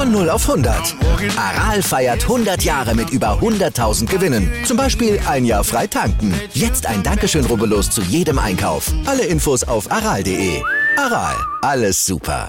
Von 0.00 0.12
0 0.12 0.30
auf 0.30 0.48
100. 0.48 0.96
Aral 1.36 1.82
feiert 1.82 2.22
100 2.22 2.62
Jahre 2.62 2.94
mit 2.94 3.10
über 3.10 3.38
100.000 3.38 4.06
Gewinnen. 4.06 4.50
Zum 4.64 4.78
Beispiel 4.78 5.20
ein 5.28 5.44
Jahr 5.44 5.62
frei 5.62 5.86
tanken. 5.86 6.32
Jetzt 6.54 6.86
ein 6.86 7.02
Dankeschön, 7.02 7.44
rubbellos 7.44 7.90
zu 7.90 8.00
jedem 8.00 8.38
Einkauf. 8.38 8.90
Alle 9.04 9.26
Infos 9.26 9.62
auf 9.62 9.92
aral.de. 9.92 10.62
Aral, 10.96 11.36
alles 11.60 12.02
super. 12.02 12.48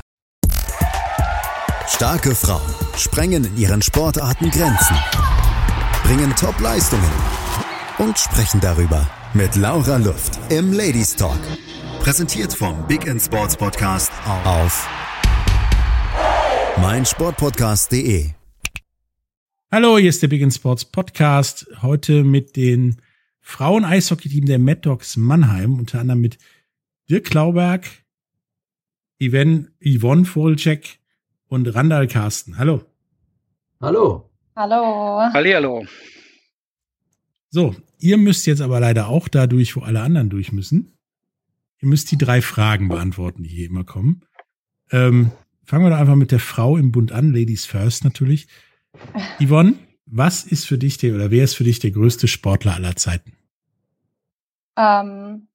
Starke 1.90 2.36
Frauen 2.36 2.74
sprengen 2.96 3.44
in 3.44 3.58
ihren 3.58 3.82
Sportarten 3.82 4.50
Grenzen, 4.50 4.96
bringen 6.06 6.34
Top-Leistungen 6.38 7.12
und 7.98 8.18
sprechen 8.18 8.62
darüber 8.62 9.06
mit 9.34 9.58
Laura 9.58 9.98
Luft 9.98 10.40
im 10.48 10.72
Ladies 10.72 11.18
Talk. 11.18 11.42
Präsentiert 12.00 12.54
vom 12.54 12.88
Big 12.88 13.06
End 13.06 13.22
Sports 13.22 13.58
Podcast 13.58 14.10
auf 14.46 14.88
meinsportpodcast.de. 16.82 18.32
Hallo, 19.72 20.00
hier 20.00 20.10
ist 20.10 20.24
der 20.24 20.30
Big 20.30 20.42
in 20.42 20.50
Sports 20.50 20.84
Podcast. 20.84 21.68
Heute 21.84 22.24
mit 22.24 22.56
den 22.56 22.98
Frauen-Eishockey-Team 23.40 24.48
der 24.48 24.58
Mad 24.58 24.82
Dogs 24.82 25.16
Mannheim, 25.16 25.78
unter 25.78 26.00
anderem 26.00 26.22
mit 26.22 26.40
Dirk 27.08 27.26
Klauberg, 27.26 27.86
Yvonne, 29.22 29.72
Yvonne 29.80 30.26
Vogelcheck 30.26 30.98
und 31.48 31.68
Randall 31.68 32.08
Carsten. 32.08 32.58
Hallo. 32.58 32.84
Hallo. 33.80 34.32
Hallo. 34.56 35.32
Hallihallo. 35.34 35.86
So, 37.52 37.76
ihr 38.00 38.18
müsst 38.18 38.48
jetzt 38.48 38.62
aber 38.62 38.80
leider 38.80 39.08
auch 39.08 39.28
da 39.28 39.46
durch, 39.46 39.76
wo 39.76 39.82
alle 39.82 40.02
anderen 40.02 40.32
durch 40.32 40.52
müssen. 40.52 40.98
Ihr 41.80 41.90
müsst 41.90 42.10
die 42.10 42.18
drei 42.18 42.42
Fragen 42.42 42.88
beantworten, 42.88 43.44
die 43.44 43.50
hier 43.50 43.68
immer 43.68 43.84
kommen. 43.84 44.24
Ähm, 44.90 45.32
fangen 45.72 45.86
wir 45.86 45.92
doch 45.92 46.00
einfach 46.00 46.16
mit 46.16 46.34
der 46.34 46.42
Frau 46.42 46.76
im 46.76 46.92
Bund 46.92 47.14
an, 47.14 47.32
Ladies 47.32 47.66
First 47.66 48.04
natürlich. 48.04 48.48
Yvonne, 49.40 49.76
was 50.06 50.44
ist 50.44 50.68
für 50.68 50.78
dich 50.78 50.98
der 50.98 51.16
oder 51.16 51.32
wer 51.32 51.46
ist 51.46 51.56
für 51.56 51.64
dich 51.64 51.80
der 51.80 51.92
größte 51.92 52.28
Sportler 52.28 52.76
aller 52.76 52.98
Zeiten? 52.98 53.38
Ähm, 54.78 55.48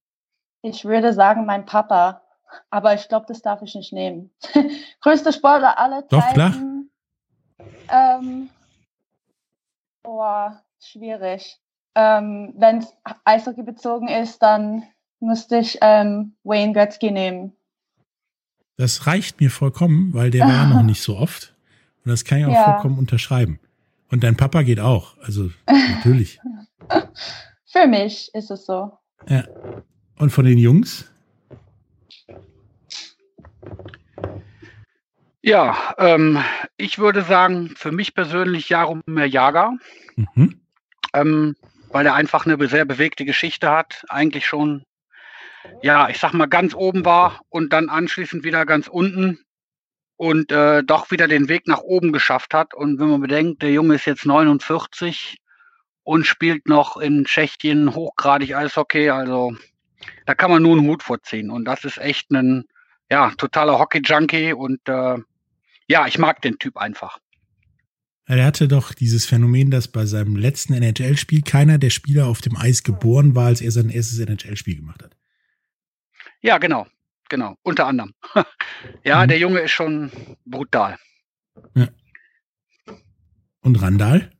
ich 0.63 0.87
würde 0.87 1.13
sagen, 1.13 1.45
mein 1.45 1.67
Papa. 1.67 2.23
Aber 2.71 2.95
ich 2.95 3.09
glaube, 3.09 3.27
das 3.29 3.43
darf 3.43 3.61
ich 3.61 3.75
nicht 3.75 3.93
nehmen. 3.93 4.31
Größte 5.03 5.35
Sportler 5.35 5.79
aller 5.79 6.09
Zeiten. 6.09 6.09
Doch, 6.09 6.33
klar. 6.33 6.55
Ähm, 7.91 8.49
oh, 10.03 10.49
schwierig. 10.81 11.61
Ähm, 11.95 12.55
Wenn 12.57 12.79
es 12.79 12.97
Eishockey 13.27 13.65
bezogen 13.65 14.09
ist, 14.09 14.43
dann 14.43 14.83
müsste 15.21 15.59
ich 15.59 15.77
ähm, 15.83 16.37
Wayne 16.43 16.73
Gretzky 16.73 17.11
nehmen. 17.11 17.56
Das 18.77 19.07
reicht 19.07 19.41
mir 19.41 19.51
vollkommen, 19.51 20.13
weil 20.13 20.31
der 20.31 20.47
war 20.47 20.67
noch 20.67 20.83
nicht 20.83 21.03
so 21.03 21.17
oft. 21.17 21.55
Und 22.05 22.11
das 22.11 22.25
kann 22.25 22.39
ich 22.39 22.47
auch 22.47 22.53
Ja. 22.53 22.65
vollkommen 22.73 22.99
unterschreiben. 22.99 23.59
Und 24.11 24.23
dein 24.23 24.37
Papa 24.37 24.63
geht 24.63 24.81
auch. 24.81 25.17
Also 25.19 25.51
natürlich. 25.67 26.39
Für 27.73 27.87
mich 27.87 28.31
ist 28.35 28.51
es 28.51 28.67
so. 28.67 28.93
Ja. 29.29 29.45
Und 30.19 30.31
von 30.31 30.45
den 30.45 30.59
Jungs? 30.59 31.11
Ja, 35.43 35.95
ähm, 35.99 36.39
ich 36.77 36.99
würde 36.99 37.23
sagen, 37.23 37.71
für 37.77 37.93
mich 37.93 38.15
persönlich 38.15 38.69
Jaromir 38.69 39.27
Jager, 39.27 39.73
Mhm. 40.17 40.61
ähm, 41.15 41.57
weil 41.91 42.07
er 42.07 42.15
einfach 42.15 42.47
eine 42.47 42.67
sehr 42.69 42.85
bewegte 42.85 43.25
Geschichte 43.25 43.71
hat, 43.71 44.05
eigentlich 44.09 44.47
schon, 44.47 44.83
ja, 45.83 46.09
ich 46.09 46.19
sag 46.19 46.33
mal, 46.33 46.47
ganz 46.47 46.75
oben 46.75 47.05
war 47.05 47.41
und 47.49 47.73
dann 47.73 47.89
anschließend 47.89 48.45
wieder 48.45 48.67
ganz 48.67 48.89
unten 48.89 49.39
und 50.17 50.51
äh, 50.51 50.83
doch 50.83 51.11
wieder 51.11 51.29
den 51.29 51.49
Weg 51.49 51.67
nach 51.67 51.81
oben 51.81 52.13
geschafft 52.13 52.55
hat. 52.55 52.75
Und 52.75 52.99
wenn 52.99 53.09
man 53.09 53.21
bedenkt, 53.21 53.63
der 53.63 53.73
Junge 53.73 53.95
ist 53.95 54.07
jetzt 54.07 54.27
49 54.27 55.37
und 56.03 56.27
spielt 56.27 56.69
noch 56.69 56.97
in 56.97 57.25
Tschechien 57.25 57.95
hochgradig 57.95 58.55
Eishockey, 58.55 59.11
also 59.11 59.57
da 60.25 60.35
kann 60.35 60.51
man 60.51 60.63
nur 60.63 60.77
einen 60.77 60.87
Hut 60.87 61.03
vorziehen. 61.03 61.51
Und 61.51 61.65
das 61.65 61.85
ist 61.85 61.99
echt 61.99 62.31
ein, 62.31 62.65
ja, 63.11 63.33
totaler 63.37 63.79
Hockey-Junkie 63.79 64.53
und 64.53 64.81
äh, 64.89 65.19
ja, 65.89 66.07
ich 66.07 66.19
mag 66.19 66.43
den 66.43 66.59
Typ 66.59 66.77
einfach. 66.77 67.19
Er 68.29 68.45
hatte 68.45 68.67
doch 68.67 68.93
dieses 68.93 69.25
Phänomen, 69.25 69.71
dass 69.71 69.87
bei 69.87 70.05
seinem 70.05 70.35
letzten 70.35 70.75
NHL-Spiel 70.75 71.43
keiner 71.43 71.79
der 71.79 71.91
Spieler 71.91 72.27
auf 72.27 72.41
dem 72.41 72.57
Eis 72.57 72.83
geboren 72.83 73.37
war, 73.37 73.47
als 73.47 73.61
er 73.61 73.71
sein 73.71 73.89
erstes 73.89 74.19
NHL-Spiel 74.19 74.77
gemacht 74.77 75.05
hat. 75.05 75.17
Ja, 76.47 76.59
genau, 76.59 76.87
genau, 77.29 77.57
unter 77.65 77.89
anderem. 77.89 78.13
ja, 79.05 79.25
Mhm. 79.25 79.29
der 79.29 79.39
Junge 79.39 79.59
ist 79.61 79.73
schon 79.73 80.13
brutal. 80.45 80.97
Und 83.63 83.83
Randall? 83.83 84.31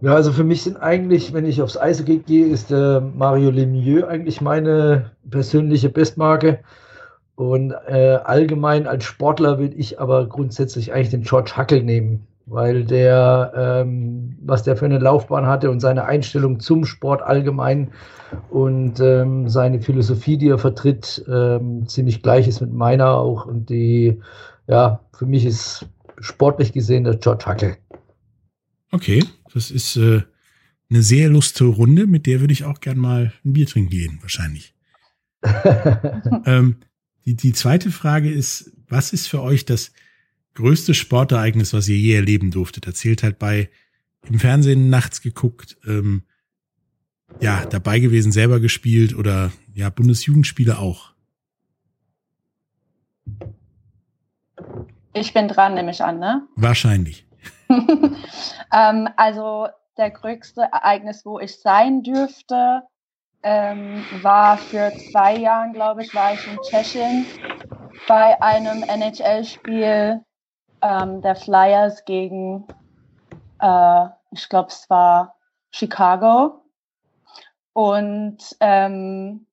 Ja, 0.00 0.14
also 0.14 0.32
für 0.32 0.42
mich 0.42 0.62
sind 0.62 0.78
eigentlich, 0.78 1.34
wenn 1.34 1.44
ich 1.44 1.60
aufs 1.60 1.76
Eishockey 1.76 2.20
gehe, 2.20 2.46
ist 2.46 2.70
der 2.70 3.02
Mario 3.02 3.50
Lemieux 3.50 4.04
eigentlich 4.04 4.40
meine 4.40 5.10
persönliche 5.30 5.90
Bestmarke. 5.90 6.64
Und 7.34 7.72
äh, 7.72 8.20
allgemein 8.24 8.86
als 8.86 9.04
Sportler 9.04 9.58
würde 9.58 9.74
ich 9.74 10.00
aber 10.00 10.26
grundsätzlich 10.26 10.94
eigentlich 10.94 11.10
den 11.10 11.24
George 11.24 11.52
Hackel 11.56 11.82
nehmen, 11.82 12.26
weil 12.46 12.84
der, 12.84 13.52
ähm, 13.56 14.36
was 14.42 14.62
der 14.62 14.76
für 14.76 14.84
eine 14.84 14.98
Laufbahn 14.98 15.46
hatte 15.46 15.70
und 15.70 15.80
seine 15.80 16.04
Einstellung 16.04 16.60
zum 16.60 16.84
Sport 16.84 17.22
allgemein 17.22 17.92
und 18.50 19.00
ähm, 19.00 19.48
seine 19.48 19.80
Philosophie, 19.80 20.36
die 20.36 20.48
er 20.48 20.58
vertritt, 20.58 21.24
ähm, 21.28 21.86
ziemlich 21.88 22.22
gleich 22.22 22.46
ist 22.48 22.60
mit 22.60 22.72
meiner 22.72 23.12
auch. 23.12 23.46
Und 23.46 23.70
die, 23.70 24.20
ja, 24.66 25.00
für 25.16 25.26
mich 25.26 25.44
ist 25.44 25.86
sportlich 26.18 26.72
gesehen 26.72 27.04
der 27.04 27.16
George 27.16 27.44
Hackel. 27.46 27.76
Okay, 28.90 29.24
das 29.52 29.70
ist 29.70 29.96
äh, 29.96 30.22
eine 30.90 31.02
sehr 31.02 31.28
lustige 31.28 31.70
Runde, 31.70 32.06
mit 32.06 32.26
der 32.26 32.40
würde 32.40 32.52
ich 32.52 32.64
auch 32.64 32.80
gern 32.80 32.98
mal 32.98 33.32
ein 33.44 33.52
Bier 33.52 33.66
trinken 33.66 33.90
gehen, 33.90 34.18
wahrscheinlich. 34.20 34.74
Ähm, 36.46 36.76
die, 37.24 37.36
die 37.36 37.52
zweite 37.52 37.90
Frage 37.90 38.30
ist, 38.30 38.72
was 38.88 39.14
ist 39.14 39.28
für 39.28 39.40
euch 39.40 39.64
das 39.64 39.92
größte 40.54 40.94
Sportereignis, 40.94 41.72
was 41.72 41.88
ihr 41.88 41.96
je 41.96 42.14
erleben 42.14 42.50
durftet? 42.50 42.86
Erzählt 42.86 43.22
halt 43.22 43.38
bei 43.38 43.70
im 44.22 44.38
Fernsehen 44.38 44.88
nachts 44.88 45.20
geguckt, 45.20 45.76
ähm, 45.86 46.22
ja, 47.40 47.64
dabei 47.66 47.98
gewesen, 47.98 48.32
selber 48.32 48.60
gespielt 48.60 49.14
oder 49.14 49.52
ja, 49.74 49.90
Bundesjugendspiele 49.90 50.78
auch. 50.78 51.12
Ich 55.12 55.32
bin 55.32 55.48
dran, 55.48 55.74
nehme 55.74 55.90
ich 55.90 56.02
an, 56.02 56.18
ne? 56.18 56.46
Wahrscheinlich. 56.56 57.26
ähm, 57.68 59.08
also 59.16 59.68
der 59.96 60.10
größte 60.10 60.62
Ereignis, 60.62 61.24
wo 61.24 61.38
ich 61.38 61.60
sein 61.60 62.02
dürfte, 62.02 62.82
ähm, 63.42 64.04
war 64.22 64.58
für 64.58 64.92
zwei 65.12 65.36
Jahren, 65.36 65.72
glaube 65.72 66.02
ich, 66.02 66.14
war 66.14 66.34
ich 66.34 66.46
in 66.46 66.58
Tschechien 66.62 67.26
bei 68.08 68.40
einem 68.40 68.82
NHL-Spiel 68.82 70.20
ähm, 70.84 71.22
der 71.22 71.34
Flyers 71.34 72.04
gegen, 72.04 72.66
äh, 73.58 74.06
ich 74.30 74.48
glaube, 74.48 74.68
es 74.68 74.88
war 74.90 75.34
Chicago. 75.70 76.60
Und 77.72 78.38
ähm, 78.60 79.46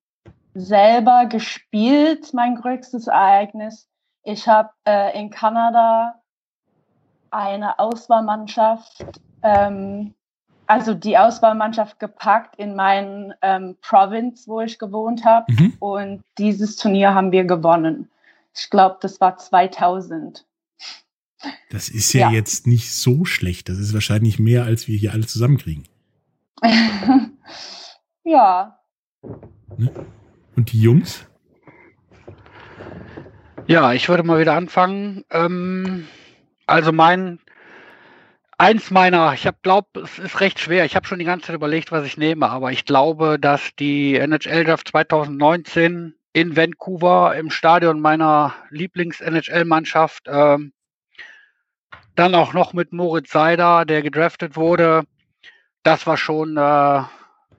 selber 0.54 1.26
gespielt, 1.26 2.32
mein 2.34 2.56
größtes 2.56 3.08
Ereignis. 3.08 3.88
Ich 4.22 4.46
habe 4.46 4.70
äh, 4.86 5.18
in 5.18 5.30
Kanada 5.30 6.20
eine 7.30 7.78
Auswahlmannschaft, 7.78 9.04
ähm, 9.42 10.14
also 10.66 10.94
die 10.94 11.18
Auswahlmannschaft 11.18 11.98
gepackt 11.98 12.56
in 12.56 12.76
meinen 12.76 13.34
ähm, 13.42 13.76
Province, 13.80 14.46
wo 14.46 14.60
ich 14.60 14.78
gewohnt 14.78 15.24
habe. 15.24 15.50
Mhm. 15.50 15.76
Und 15.80 16.22
dieses 16.38 16.76
Turnier 16.76 17.14
haben 17.14 17.32
wir 17.32 17.44
gewonnen. 17.44 18.10
Ich 18.54 18.70
glaube, 18.70 18.98
das 19.00 19.20
war 19.20 19.38
2000. 19.38 20.44
Das 21.70 21.88
ist 21.88 22.12
ja, 22.12 22.30
Ja. 22.30 22.36
jetzt 22.36 22.66
nicht 22.66 22.92
so 22.92 23.24
schlecht. 23.24 23.68
Das 23.68 23.78
ist 23.78 23.94
wahrscheinlich 23.94 24.38
mehr, 24.38 24.64
als 24.64 24.88
wir 24.88 24.96
hier 24.96 25.12
alle 25.12 25.26
zusammenkriegen. 25.26 25.84
ja, 28.24 28.78
Und 30.56 30.72
die 30.72 30.80
Jungs? 30.80 31.26
Ja, 33.66 33.92
ich 33.92 34.08
würde 34.08 34.22
mal 34.22 34.40
wieder 34.40 34.54
anfangen. 34.54 35.24
Ähm, 35.30 36.06
also 36.66 36.92
mein 36.92 37.38
eins 38.58 38.90
meiner, 38.90 39.32
ich 39.34 39.46
habe 39.46 39.56
glaube, 39.62 40.00
es 40.02 40.18
ist 40.18 40.40
recht 40.40 40.60
schwer. 40.60 40.84
Ich 40.84 40.94
habe 40.94 41.06
schon 41.06 41.18
die 41.18 41.24
ganze 41.24 41.46
Zeit 41.46 41.56
überlegt, 41.56 41.90
was 41.90 42.04
ich 42.06 42.16
nehme, 42.16 42.48
aber 42.48 42.70
ich 42.70 42.84
glaube, 42.84 43.38
dass 43.40 43.74
die 43.78 44.14
NHL 44.16 44.64
Draft 44.64 44.88
2019 44.88 46.14
in 46.32 46.56
Vancouver 46.56 47.34
im 47.36 47.50
Stadion 47.50 48.00
meiner 48.00 48.54
Lieblings-NHL-Mannschaft 48.70 50.24
ähm, 50.28 50.72
dann 52.22 52.36
auch 52.36 52.52
noch 52.52 52.72
mit 52.72 52.92
Moritz 52.92 53.32
Seider, 53.32 53.84
der 53.84 54.00
gedraftet 54.00 54.54
wurde. 54.54 55.02
Das 55.82 56.06
war 56.06 56.16
schon, 56.16 56.56
äh, 56.56 56.60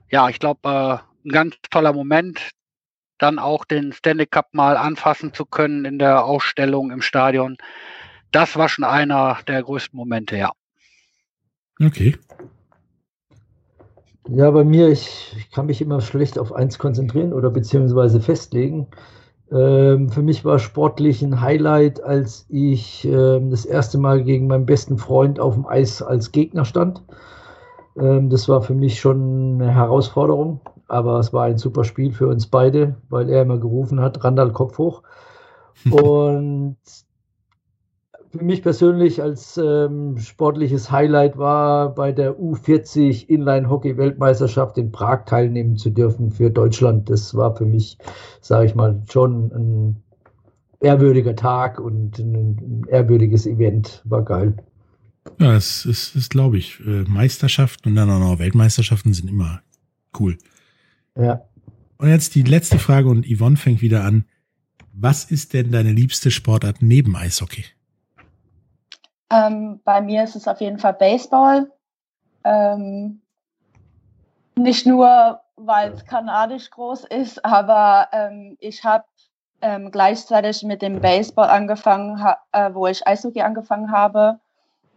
ja, 0.09 0.29
ich 0.29 0.39
glaube, 0.39 0.69
äh, 0.69 1.27
ein 1.27 1.31
ganz 1.31 1.55
toller 1.69 1.91
Moment, 1.91 2.51
dann 3.17 3.39
auch 3.39 3.65
den 3.65 3.91
Stanley 3.91 4.25
Cup 4.25 4.53
mal 4.53 4.77
anfassen 4.77 5.33
zu 5.33 5.45
können 5.45 5.83
in 5.83 5.99
der 5.99 6.23
Ausstellung 6.23 6.91
im 6.91 7.01
Stadion. 7.01 7.57
Das 8.31 8.55
war 8.55 8.69
schon 8.69 8.85
einer 8.85 9.37
der 9.49 9.61
größten 9.63 9.97
Momente, 9.97 10.37
ja. 10.37 10.53
Okay. 11.81 12.15
Ja, 14.29 14.49
bei 14.49 14.63
mir, 14.63 14.87
ich, 14.87 15.35
ich 15.37 15.51
kann 15.51 15.65
mich 15.65 15.81
immer 15.81 15.99
schlecht 15.99 16.39
auf 16.39 16.53
eins 16.53 16.79
konzentrieren 16.79 17.33
oder 17.33 17.49
beziehungsweise 17.49 18.21
festlegen. 18.21 18.87
Ähm, 19.51 20.09
für 20.09 20.21
mich 20.21 20.45
war 20.45 20.59
sportlich 20.59 21.21
ein 21.21 21.41
Highlight, 21.41 22.01
als 22.03 22.45
ich 22.49 23.05
ähm, 23.05 23.51
das 23.51 23.65
erste 23.65 23.97
Mal 23.97 24.23
gegen 24.23 24.47
meinen 24.47 24.65
besten 24.65 24.97
Freund 24.97 25.39
auf 25.39 25.53
dem 25.53 25.65
Eis 25.65 26.01
als 26.01 26.31
Gegner 26.31 26.65
stand. 26.65 27.03
Ähm, 27.97 28.29
das 28.29 28.49
war 28.49 28.61
für 28.61 28.73
mich 28.73 28.99
schon 28.99 29.61
eine 29.61 29.73
Herausforderung, 29.73 30.61
aber 30.87 31.19
es 31.19 31.33
war 31.33 31.45
ein 31.45 31.57
super 31.57 31.83
Spiel 31.83 32.11
für 32.11 32.27
uns 32.27 32.47
beide, 32.47 32.95
weil 33.09 33.29
er 33.29 33.43
immer 33.43 33.57
gerufen 33.57 33.99
hat, 34.01 34.23
Randall 34.23 34.51
Kopf 34.51 34.77
hoch. 34.77 35.03
Und 35.91 36.77
für 38.33 38.43
mich 38.43 38.63
persönlich 38.63 39.21
als 39.21 39.57
ähm, 39.57 40.17
sportliches 40.17 40.89
Highlight 40.89 41.37
war, 41.37 41.93
bei 41.93 42.11
der 42.11 42.39
U40 42.39 43.27
Inline-Hockey-Weltmeisterschaft 43.27 44.75
in 44.79 44.91
Prag 44.91 45.25
teilnehmen 45.25 45.77
zu 45.77 45.91
dürfen 45.91 46.31
für 46.31 46.49
Deutschland. 46.49 47.11
Das 47.11 47.35
war 47.35 47.55
für 47.55 47.65
mich, 47.65 47.99
sage 48.41 48.65
ich 48.65 48.73
mal, 48.73 49.03
schon 49.07 49.51
ein 49.51 50.03
ehrwürdiger 50.79 51.35
Tag 51.35 51.79
und 51.79 52.17
ein, 52.17 52.85
ehrwürdiges 52.87 53.45
Event. 53.45 54.01
War 54.03 54.23
geil. 54.25 54.55
Ja, 55.39 55.53
das 55.53 55.85
ist, 55.85 56.15
ist 56.15 56.31
glaube 56.31 56.57
ich, 56.57 56.79
äh, 56.79 57.03
Meisterschaften 57.03 57.89
und 57.89 57.95
dann 57.95 58.09
auch 58.09 58.19
noch 58.19 58.39
Weltmeisterschaften 58.39 59.13
sind 59.13 59.29
immer 59.29 59.61
cool. 60.19 60.39
Ja. 61.15 61.43
Und 61.97 62.09
jetzt 62.09 62.33
die 62.33 62.41
letzte 62.41 62.79
Frage 62.79 63.09
und 63.09 63.27
Yvonne 63.27 63.57
fängt 63.57 63.83
wieder 63.83 64.03
an. 64.03 64.25
Was 64.91 65.23
ist 65.23 65.53
denn 65.53 65.71
deine 65.71 65.91
liebste 65.91 66.31
Sportart 66.31 66.81
neben 66.81 67.15
Eishockey? 67.15 67.63
Ähm, 69.33 69.81
bei 69.83 70.01
mir 70.01 70.23
ist 70.23 70.35
es 70.35 70.47
auf 70.47 70.61
jeden 70.61 70.77
Fall 70.77 70.93
Baseball. 70.93 71.71
Ähm, 72.43 73.21
nicht 74.55 74.85
nur, 74.85 75.41
weil 75.55 75.91
es 75.93 76.05
kanadisch 76.05 76.69
groß 76.69 77.05
ist, 77.05 77.43
aber 77.43 78.09
ähm, 78.11 78.57
ich 78.59 78.83
habe 78.83 79.05
ähm, 79.61 79.91
gleichzeitig 79.91 80.61
mit 80.63 80.81
dem 80.81 80.99
Baseball 80.99 81.49
angefangen, 81.49 82.23
äh, 82.51 82.73
wo 82.73 82.85
ich 82.85 83.07
Eishockey 83.07 83.41
angefangen 83.41 83.91
habe 83.91 84.39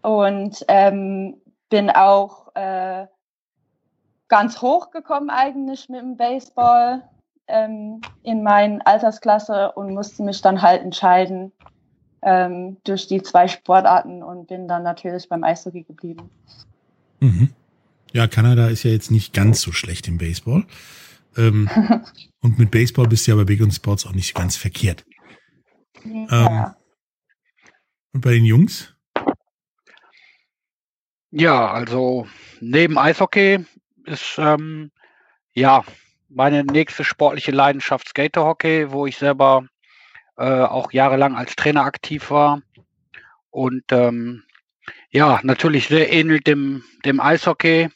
und 0.02 0.64
ähm, 0.68 1.40
bin 1.70 1.88
auch 1.90 2.54
äh, 2.54 3.06
ganz 4.28 4.60
hoch 4.60 4.90
gekommen 4.90 5.30
eigentlich 5.30 5.88
mit 5.88 6.00
dem 6.00 6.16
Baseball 6.16 7.02
ähm, 7.46 8.00
in 8.22 8.42
meinen 8.42 8.82
Altersklasse 8.82 9.72
und 9.72 9.94
musste 9.94 10.22
mich 10.22 10.42
dann 10.42 10.60
halt 10.60 10.82
entscheiden, 10.82 11.52
ähm, 12.22 12.76
durch 12.84 13.06
die 13.06 13.22
zwei 13.22 13.48
Sportarten 13.48 14.22
und 14.22 14.48
bin 14.48 14.68
dann 14.68 14.82
natürlich 14.82 15.28
beim 15.28 15.44
Eishockey 15.44 15.82
geblieben. 15.82 16.30
Mhm. 17.20 17.50
Ja, 18.12 18.26
Kanada 18.26 18.68
ist 18.68 18.82
ja 18.82 18.90
jetzt 18.90 19.10
nicht 19.10 19.32
ganz 19.34 19.60
so 19.60 19.72
schlecht 19.72 20.08
im 20.08 20.18
Baseball. 20.18 20.64
Ähm, 21.36 21.68
und 22.40 22.58
mit 22.58 22.70
Baseball 22.70 23.06
bist 23.06 23.26
du 23.26 23.32
ja 23.32 23.36
bei 23.36 23.44
Big 23.44 23.60
und 23.60 23.72
Sports 23.72 24.06
auch 24.06 24.12
nicht 24.12 24.34
ganz 24.34 24.56
verkehrt. 24.56 25.04
Ja. 26.04 26.68
Ähm, 26.68 26.74
und 28.12 28.20
bei 28.22 28.32
den 28.32 28.44
Jungs? 28.44 28.94
Ja, 31.30 31.70
also 31.70 32.26
neben 32.60 32.96
Eishockey 32.96 33.66
ist 34.06 34.36
ähm, 34.38 34.90
ja 35.52 35.84
meine 36.28 36.64
nächste 36.64 37.04
sportliche 37.04 37.50
Leidenschaft 37.50 38.08
Skaterhockey, 38.08 38.90
wo 38.90 39.06
ich 39.06 39.18
selber 39.18 39.66
äh, 40.36 40.62
auch 40.62 40.92
jahrelang 40.92 41.36
als 41.36 41.56
Trainer 41.56 41.84
aktiv 41.84 42.30
war. 42.30 42.62
Und 43.50 43.84
ähm, 43.90 44.44
ja, 45.10 45.40
natürlich 45.42 45.88
sehr 45.88 46.12
ähnelt 46.12 46.46
dem, 46.46 46.84
dem 47.04 47.20
Eishockey. 47.20 47.88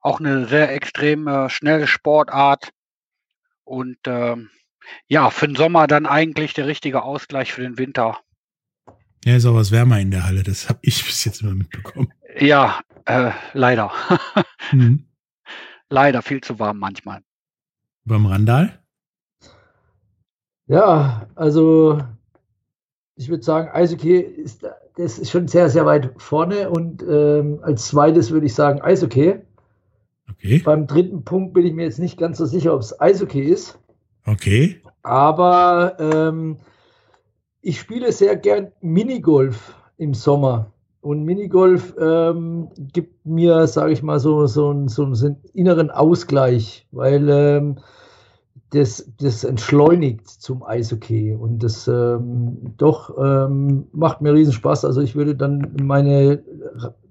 Auch 0.00 0.20
eine 0.20 0.46
sehr 0.46 0.72
extrem 0.72 1.26
äh, 1.26 1.50
schnelle 1.50 1.86
Sportart. 1.86 2.70
Und 3.64 3.98
ähm, 4.06 4.50
ja, 5.08 5.30
für 5.30 5.46
den 5.46 5.56
Sommer 5.56 5.86
dann 5.86 6.06
eigentlich 6.06 6.54
der 6.54 6.66
richtige 6.66 7.02
Ausgleich 7.02 7.52
für 7.52 7.62
den 7.62 7.78
Winter. 7.78 8.18
Ja, 9.24 9.36
ist 9.36 9.46
auch 9.46 9.54
was 9.54 9.72
wärmer 9.72 9.98
in 9.98 10.12
der 10.12 10.24
Halle, 10.24 10.44
das 10.44 10.68
habe 10.68 10.78
ich 10.82 11.04
bis 11.06 11.24
jetzt 11.24 11.42
immer 11.42 11.54
mitbekommen. 11.54 12.12
Ja, 12.38 12.80
äh, 13.06 13.32
leider. 13.52 13.92
mhm. 14.72 15.06
Leider 15.88 16.22
viel 16.22 16.40
zu 16.40 16.58
warm 16.58 16.78
manchmal. 16.78 17.22
Beim 18.04 18.26
Randall? 18.26 18.82
Ja, 20.68 21.28
also 21.34 21.98
ich 23.16 23.28
würde 23.28 23.42
sagen, 23.42 23.68
Eishockey 23.72 24.18
ist, 24.18 24.66
das 24.96 25.18
ist 25.18 25.30
schon 25.30 25.48
sehr, 25.48 25.68
sehr 25.70 25.86
weit 25.86 26.12
vorne 26.16 26.70
und 26.70 27.02
ähm, 27.02 27.60
als 27.62 27.86
zweites 27.86 28.30
würde 28.30 28.46
ich 28.46 28.54
sagen 28.54 28.80
Eishockey. 28.82 29.36
Okay. 30.30 30.58
Beim 30.64 30.86
dritten 30.86 31.24
Punkt 31.24 31.54
bin 31.54 31.66
ich 31.66 31.72
mir 31.72 31.84
jetzt 31.84 31.98
nicht 31.98 32.18
ganz 32.18 32.38
so 32.38 32.46
sicher, 32.46 32.74
ob 32.74 32.80
es 32.80 33.00
Eishockey 33.00 33.42
ist. 33.42 33.78
Okay. 34.26 34.80
Aber 35.02 35.96
ähm, 36.00 36.58
ich 37.60 37.78
spiele 37.78 38.12
sehr 38.12 38.36
gern 38.36 38.72
Minigolf 38.80 39.74
im 39.96 40.14
Sommer. 40.14 40.72
Und 41.00 41.24
Minigolf 41.24 41.94
ähm, 42.00 42.68
gibt 42.92 43.24
mir, 43.24 43.68
sage 43.68 43.92
ich 43.92 44.02
mal, 44.02 44.18
so, 44.18 44.46
so, 44.46 44.88
so, 44.88 45.14
so 45.14 45.26
einen 45.26 45.36
inneren 45.54 45.90
Ausgleich, 45.90 46.88
weil 46.90 47.28
ähm, 47.28 47.78
das, 48.70 49.08
das 49.18 49.44
entschleunigt 49.44 50.28
zum 50.28 50.62
Eishockey 50.62 51.34
und 51.34 51.62
das 51.62 51.86
ähm, 51.86 52.74
doch 52.76 53.16
ähm, 53.18 53.86
macht 53.92 54.20
mir 54.20 54.34
riesen 54.34 54.52
Spaß. 54.52 54.84
Also 54.84 55.00
ich 55.00 55.14
würde 55.14 55.36
dann 55.36 55.72
meine 55.80 56.42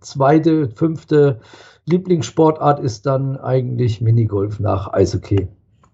zweite, 0.02 0.70
fünfte 0.70 1.40
Lieblingssportart 1.86 2.80
ist 2.80 3.06
dann 3.06 3.38
eigentlich 3.38 4.02
Minigolf 4.02 4.60
nach 4.60 4.92
Eishockey. 4.92 5.48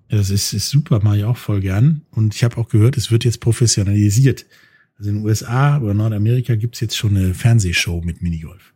Ja, 0.09 0.17
das 0.17 0.29
ist, 0.29 0.53
ist 0.53 0.69
super, 0.69 0.99
mache 1.03 1.17
ich 1.17 1.23
auch 1.25 1.37
voll 1.37 1.61
gern. 1.61 2.01
Und 2.11 2.33
ich 2.33 2.43
habe 2.43 2.57
auch 2.57 2.67
gehört, 2.67 2.97
es 2.97 3.11
wird 3.11 3.23
jetzt 3.23 3.39
professionalisiert. 3.39 4.45
Also 4.97 5.09
in 5.09 5.17
den 5.17 5.25
USA 5.25 5.79
oder 5.79 5.93
Nordamerika 5.93 6.55
gibt 6.55 6.75
es 6.75 6.81
jetzt 6.81 6.97
schon 6.97 7.15
eine 7.15 7.33
Fernsehshow 7.33 8.01
mit 8.03 8.21
Minigolf. 8.21 8.73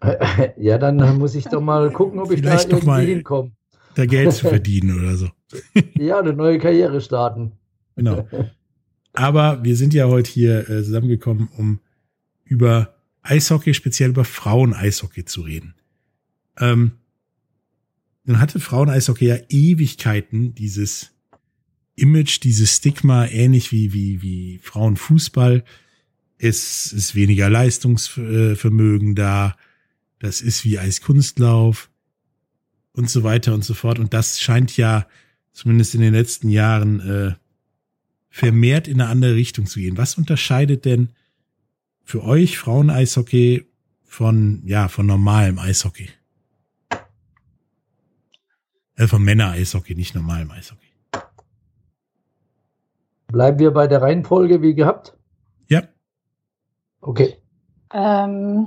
Ja, 0.56 0.78
dann 0.78 1.18
muss 1.18 1.34
ich 1.34 1.44
doch 1.46 1.60
mal 1.60 1.90
gucken, 1.92 2.20
ob 2.20 2.30
ich 2.30 2.40
Vielleicht 2.40 2.66
da 2.66 2.76
irgendwie 2.76 2.86
mal 2.86 3.04
hinkomme. 3.04 3.52
Da 3.98 4.06
Geld 4.06 4.32
zu 4.32 4.46
verdienen 4.48 4.96
oder 4.96 5.16
so. 5.16 5.28
ja, 5.96 6.20
eine 6.20 6.32
neue 6.32 6.60
Karriere 6.60 7.00
starten. 7.00 7.50
Genau. 7.96 8.28
Aber 9.12 9.64
wir 9.64 9.74
sind 9.74 9.92
ja 9.92 10.06
heute 10.06 10.30
hier 10.30 10.70
äh, 10.70 10.84
zusammengekommen, 10.84 11.48
um 11.56 11.80
über 12.44 12.94
Eishockey, 13.22 13.74
speziell 13.74 14.10
über 14.10 14.24
Frauen-Eishockey 14.24 15.24
zu 15.24 15.40
reden. 15.40 15.74
Ähm, 16.60 16.92
nun 18.22 18.38
hatte 18.38 18.60
Frauen-Eishockey 18.60 19.26
ja 19.26 19.38
Ewigkeiten 19.48 20.54
dieses 20.54 21.10
Image, 21.96 22.44
dieses 22.44 22.76
Stigma, 22.76 23.26
ähnlich 23.26 23.72
wie, 23.72 23.92
wie, 23.92 24.22
wie 24.22 24.60
Frauenfußball. 24.62 25.64
Es 26.38 26.92
ist 26.92 27.16
weniger 27.16 27.50
Leistungsvermögen 27.50 29.16
da. 29.16 29.56
Das 30.20 30.40
ist 30.40 30.64
wie 30.64 30.78
Eiskunstlauf 30.78 31.90
und 32.98 33.08
so 33.08 33.22
weiter 33.22 33.54
und 33.54 33.64
so 33.64 33.74
fort. 33.74 33.98
Und 33.98 34.12
das 34.12 34.40
scheint 34.40 34.76
ja 34.76 35.06
zumindest 35.52 35.94
in 35.94 36.00
den 36.00 36.12
letzten 36.12 36.48
Jahren 36.48 37.00
äh, 37.00 37.34
vermehrt 38.28 38.88
in 38.88 39.00
eine 39.00 39.10
andere 39.10 39.34
Richtung 39.34 39.66
zu 39.66 39.80
gehen. 39.80 39.96
Was 39.96 40.18
unterscheidet 40.18 40.84
denn 40.84 41.10
für 42.04 42.22
euch 42.24 42.58
Frauen-Eishockey 42.58 43.66
von, 44.04 44.62
ja, 44.64 44.88
von 44.88 45.06
normalem 45.06 45.58
Eishockey? 45.58 46.10
Äh, 48.96 49.06
von 49.06 49.22
Männer-Eishockey, 49.22 49.94
nicht 49.94 50.14
normalem 50.14 50.50
Eishockey. 50.50 50.86
Bleiben 53.28 53.58
wir 53.58 53.70
bei 53.70 53.86
der 53.86 54.02
Reihenfolge 54.02 54.62
wie 54.62 54.74
gehabt? 54.74 55.16
Ja. 55.68 55.82
Okay. 57.00 57.36
Ähm, 57.92 58.66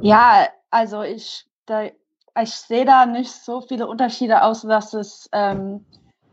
ja, 0.00 0.48
also 0.72 1.02
ich, 1.02 1.46
da, 1.66 1.84
ich 2.40 2.50
sehe 2.50 2.84
da 2.84 3.06
nicht 3.06 3.30
so 3.30 3.60
viele 3.60 3.86
Unterschiede, 3.86 4.42
außer 4.42 4.68
dass 4.68 4.94
es 4.94 5.28
ähm, 5.32 5.84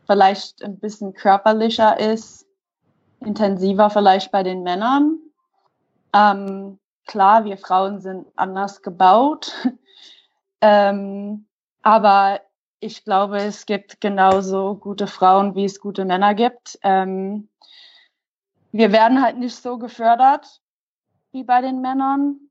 vielleicht 0.08 0.63
ein 0.63 0.79
bisschen 0.79 1.13
körperlicher 1.13 2.00
ist, 2.00 2.48
intensiver 3.19 3.89
vielleicht 3.89 4.31
bei 4.31 4.41
den 4.41 4.63
Männern. 4.63 5.19
Ähm, 6.13 6.79
klar, 7.05 7.46
wir 7.46 7.58
Frauen 7.58 8.00
sind 8.00 8.27
anders 8.36 8.81
gebaut. 8.81 9.53
ähm, 10.62 11.46
aber 11.81 12.39
ich 12.79 13.03
glaube, 13.03 13.38
es 13.38 13.65
gibt 13.65 14.00
genauso 14.00 14.75
gute 14.75 15.05
Frauen, 15.05 15.53
wie 15.53 15.65
es 15.65 15.81
gute 15.81 16.05
Männer 16.05 16.34
gibt. 16.34 16.79
Ähm, 16.81 17.50
wir 18.72 18.91
werden 18.93 19.22
halt 19.22 19.38
nicht 19.38 19.55
so 19.55 19.77
gefördert 19.77 20.62
wie 21.31 21.43
bei 21.43 21.62
den 21.62 21.81
Männern. 21.81 22.49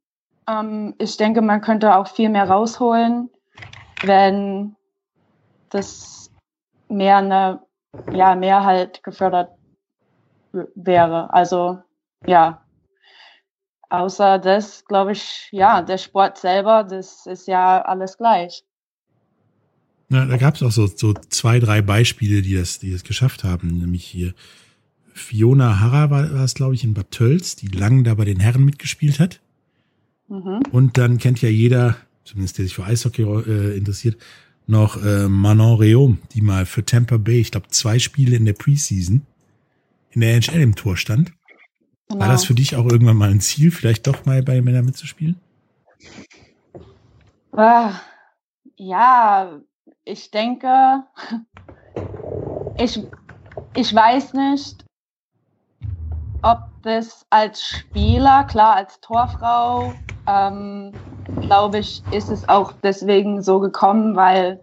Ähm, 0.49 0.95
ich 0.99 1.17
denke, 1.17 1.43
man 1.43 1.61
könnte 1.61 1.95
auch 1.97 2.09
viel 2.09 2.31
mehr 2.31 2.49
rausholen, 2.49 3.31
wenn 4.03 4.75
das 5.71 6.31
mehr 6.89 7.19
eine, 7.19 7.61
ja, 8.13 8.35
mehr 8.35 8.65
halt 8.65 9.03
gefördert 9.03 9.51
wäre. 10.75 11.33
Also, 11.33 11.79
ja. 12.27 12.65
Außer 13.91 14.39
das, 14.39 14.85
glaube 14.85 15.13
ich, 15.13 15.49
ja, 15.51 15.83
der 15.83 15.99
Sport 15.99 16.39
selber, 16.39 16.85
das 16.85 17.27
ist 17.27 17.49
ja 17.49 17.81
alles 17.83 18.19
gleich. 18.19 18.65
Ja, 20.11 20.25
da 20.25 20.37
gab 20.37 20.55
es 20.55 20.63
auch 20.63 20.71
so, 20.71 20.87
so 20.87 21.13
zwei, 21.15 21.59
drei 21.59 21.83
Beispiele, 21.83 22.43
die 22.43 22.55
das, 22.55 22.79
die 22.79 22.93
das 22.93 23.05
geschafft 23.05 23.45
haben. 23.45 23.79
Nämlich 23.79 24.05
hier 24.05 24.35
Fiona 25.13 25.81
Harrer 25.81 26.11
war, 26.11 26.45
es, 26.45 26.55
glaube 26.55 26.75
ich, 26.75 26.85
in 26.85 26.95
Bad 26.95 27.11
Tölz, 27.11 27.57
die 27.57 27.69
lang 27.69 28.05
da 28.05 28.15
bei 28.15 28.25
den 28.25 28.41
Herren 28.41 28.65
mitgespielt 28.65 29.21
hat. 29.21 29.41
Mhm. 30.29 30.61
Und 30.73 30.99
dann 30.99 31.19
kennt 31.19 31.41
ja 31.43 31.49
jeder, 31.49 31.97
zumindest 32.25 32.59
der 32.59 32.65
sich 32.65 32.75
für 32.75 32.85
Eishockey 32.85 33.23
äh, 33.23 33.77
interessiert, 33.77 34.17
noch 34.67 35.03
äh, 35.03 35.29
Manon 35.29 35.79
Reaume, 35.79 36.19
die 36.33 36.43
mal 36.43 36.67
für 36.67 36.85
Tampa 36.85 37.17
Bay, 37.17 37.41
ich 37.41 37.51
glaube, 37.51 37.69
zwei 37.69 37.99
Spiele 37.99 38.37
in 38.37 38.45
der 38.45 38.53
Preseason 38.53 39.23
in 40.11 40.21
der 40.21 40.35
NHL 40.35 40.61
im 40.61 40.75
Tor 40.75 40.97
stand. 40.97 41.33
Genau. 42.09 42.21
War 42.21 42.29
das 42.29 42.45
für 42.45 42.55
dich 42.55 42.77
auch 42.77 42.87
irgendwann 42.87 43.17
mal 43.17 43.31
ein 43.31 43.41
Ziel, 43.41 43.71
vielleicht 43.71 44.07
doch 44.07 44.25
mal 44.25 44.43
bei 44.43 44.61
Männern 44.63 44.85
mitzuspielen? 44.85 45.37
Ah, 47.53 48.01
ja, 48.77 49.61
ich 50.05 50.31
denke, 50.31 51.03
ich, 52.79 53.01
ich 53.75 53.95
weiß 53.95 54.35
nicht, 54.35 54.85
ob 56.43 56.59
das 56.83 57.27
als 57.31 57.63
Spieler, 57.63 58.45
klar 58.45 58.77
als 58.77 59.01
Torfrau, 59.01 59.93
ähm, 60.27 60.93
glaube 61.41 61.79
ich, 61.79 62.03
ist 62.13 62.29
es 62.29 62.49
auch 62.49 62.73
deswegen 62.83 63.43
so 63.43 63.59
gekommen, 63.61 64.17
weil 64.17 64.63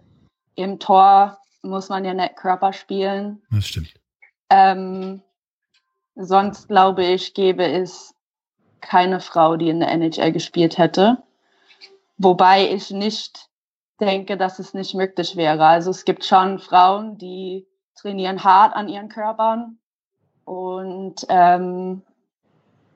im 0.54 0.78
Tor 0.78 1.38
muss 1.62 1.88
man 1.88 2.04
ja 2.04 2.14
nicht 2.14 2.36
Körper 2.36 2.72
spielen. 2.72 3.42
Das 3.50 3.66
stimmt. 3.66 3.94
Ähm, 4.48 5.22
sonst 6.14 6.68
glaube 6.68 7.04
ich, 7.04 7.34
gäbe 7.34 7.64
es 7.64 8.14
keine 8.80 9.20
Frau, 9.20 9.56
die 9.56 9.68
in 9.68 9.80
der 9.80 9.90
NHL 9.90 10.32
gespielt 10.32 10.78
hätte. 10.78 11.22
Wobei 12.18 12.70
ich 12.70 12.90
nicht 12.90 13.48
denke, 14.00 14.36
dass 14.36 14.58
es 14.58 14.74
nicht 14.74 14.94
möglich 14.94 15.36
wäre. 15.36 15.66
Also 15.66 15.90
es 15.90 16.04
gibt 16.04 16.24
schon 16.24 16.58
Frauen, 16.58 17.18
die 17.18 17.66
trainieren 17.96 18.44
hart 18.44 18.74
an 18.74 18.88
ihren 18.88 19.08
Körpern 19.08 19.78
und 20.46 21.26
ähm, 21.28 22.02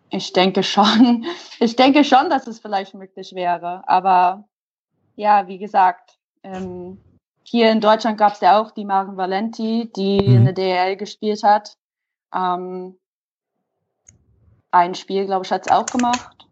ich 0.08 0.32
denke 0.32 0.62
schon, 0.62 1.26
ich 1.60 1.76
denke 1.76 2.04
schon, 2.04 2.30
dass 2.30 2.46
es 2.46 2.60
vielleicht 2.60 2.94
möglich 2.94 3.34
wäre. 3.34 3.86
Aber 3.86 4.48
ja, 5.16 5.46
wie 5.48 5.58
gesagt, 5.58 6.18
ähm, 6.42 6.98
hier 7.42 7.70
in 7.72 7.80
Deutschland 7.80 8.16
gab 8.16 8.34
es 8.34 8.40
ja 8.40 8.60
auch 8.60 8.70
die 8.70 8.84
Maren 8.84 9.16
Valenti, 9.16 9.90
die 9.94 10.22
mhm. 10.22 10.36
in 10.36 10.44
der 10.44 10.54
DL 10.54 10.96
gespielt 10.96 11.42
hat. 11.42 11.76
Ähm, 12.32 12.96
ein 14.70 14.94
Spiel, 14.94 15.26
glaube 15.26 15.44
ich, 15.44 15.50
hat 15.50 15.66
es 15.66 15.72
auch 15.72 15.86
gemacht. 15.86 16.46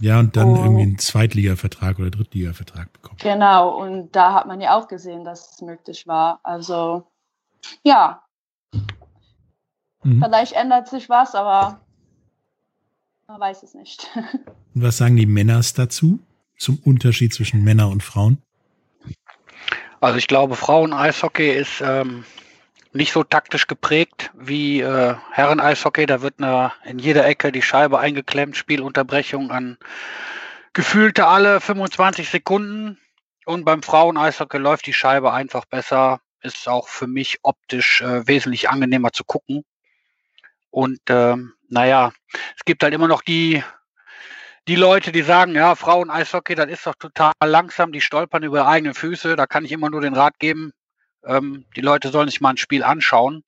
Ja, 0.00 0.18
und 0.18 0.36
dann 0.36 0.50
und, 0.50 0.56
irgendwie 0.56 0.82
einen 0.82 0.98
Zweitliga-Vertrag 0.98 1.98
oder 1.98 2.10
Drittliga-Vertrag 2.10 2.92
bekommen. 2.92 3.16
Genau, 3.22 3.80
und 3.80 4.14
da 4.14 4.34
hat 4.34 4.46
man 4.46 4.60
ja 4.60 4.76
auch 4.76 4.88
gesehen, 4.88 5.24
dass 5.24 5.52
es 5.52 5.62
möglich 5.62 6.06
war. 6.06 6.40
Also, 6.42 7.06
ja. 7.82 8.23
Mhm. 10.04 10.22
Vielleicht 10.22 10.52
ändert 10.52 10.88
sich 10.88 11.08
was, 11.08 11.34
aber 11.34 11.80
man 13.26 13.40
weiß 13.40 13.62
es 13.62 13.74
nicht. 13.74 14.08
Und 14.74 14.82
was 14.82 14.98
sagen 14.98 15.16
die 15.16 15.26
Männers 15.26 15.72
dazu? 15.74 16.20
Zum 16.58 16.78
Unterschied 16.84 17.34
zwischen 17.34 17.64
Männern 17.64 17.90
und 17.90 18.02
Frauen? 18.02 18.40
Also 20.00 20.18
ich 20.18 20.28
glaube, 20.28 20.54
Frauen-Eishockey 20.54 21.50
ist 21.50 21.80
ähm, 21.80 22.24
nicht 22.92 23.12
so 23.12 23.24
taktisch 23.24 23.66
geprägt 23.66 24.30
wie 24.34 24.80
äh, 24.80 25.16
Herren-Eishockey. 25.32 26.06
Da 26.06 26.22
wird 26.22 26.34
eine, 26.38 26.72
in 26.84 26.98
jeder 26.98 27.26
Ecke 27.26 27.50
die 27.50 27.62
Scheibe 27.62 27.98
eingeklemmt, 27.98 28.56
Spielunterbrechung 28.56 29.50
an 29.50 29.78
gefühlte 30.74 31.26
alle 31.26 31.60
25 31.60 32.28
Sekunden. 32.28 32.98
Und 33.46 33.64
beim 33.64 33.82
Frauen-Eishockey 33.82 34.58
läuft 34.58 34.86
die 34.86 34.92
Scheibe 34.92 35.32
einfach 35.32 35.64
besser. 35.64 36.20
Ist 36.40 36.68
auch 36.68 36.88
für 36.88 37.06
mich 37.06 37.38
optisch 37.42 38.00
äh, 38.00 38.26
wesentlich 38.28 38.70
angenehmer 38.70 39.12
zu 39.12 39.24
gucken. 39.24 39.64
Und 40.74 40.98
ähm, 41.08 41.54
naja, 41.68 42.12
es 42.56 42.64
gibt 42.64 42.82
halt 42.82 42.92
immer 42.94 43.06
noch 43.06 43.22
die, 43.22 43.62
die 44.66 44.74
Leute, 44.74 45.12
die 45.12 45.22
sagen, 45.22 45.54
ja, 45.54 45.76
Frauen-Eishockey, 45.76 46.56
das 46.56 46.68
ist 46.68 46.84
doch 46.84 46.96
total 46.96 47.32
langsam, 47.44 47.92
die 47.92 48.00
stolpern 48.00 48.42
über 48.42 48.58
ihre 48.58 48.66
eigenen 48.66 48.94
Füße. 48.94 49.36
Da 49.36 49.46
kann 49.46 49.64
ich 49.64 49.70
immer 49.70 49.88
nur 49.88 50.00
den 50.00 50.16
Rat 50.16 50.40
geben, 50.40 50.72
ähm, 51.24 51.64
die 51.76 51.80
Leute 51.80 52.08
sollen 52.08 52.28
sich 52.28 52.40
mal 52.40 52.50
ein 52.50 52.56
Spiel 52.56 52.82
anschauen 52.82 53.44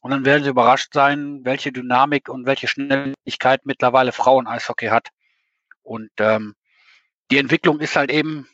und 0.00 0.10
dann 0.10 0.24
werden 0.24 0.42
sie 0.42 0.50
überrascht 0.50 0.92
sein, 0.92 1.42
welche 1.44 1.70
Dynamik 1.70 2.28
und 2.28 2.44
welche 2.44 2.66
Schnelligkeit 2.66 3.64
mittlerweile 3.64 4.10
Frauen-Eishockey 4.10 4.88
hat. 4.88 5.10
Und 5.84 6.10
ähm, 6.18 6.56
die 7.30 7.38
Entwicklung 7.38 7.78
ist 7.78 7.94
halt 7.94 8.10
eben, 8.10 8.48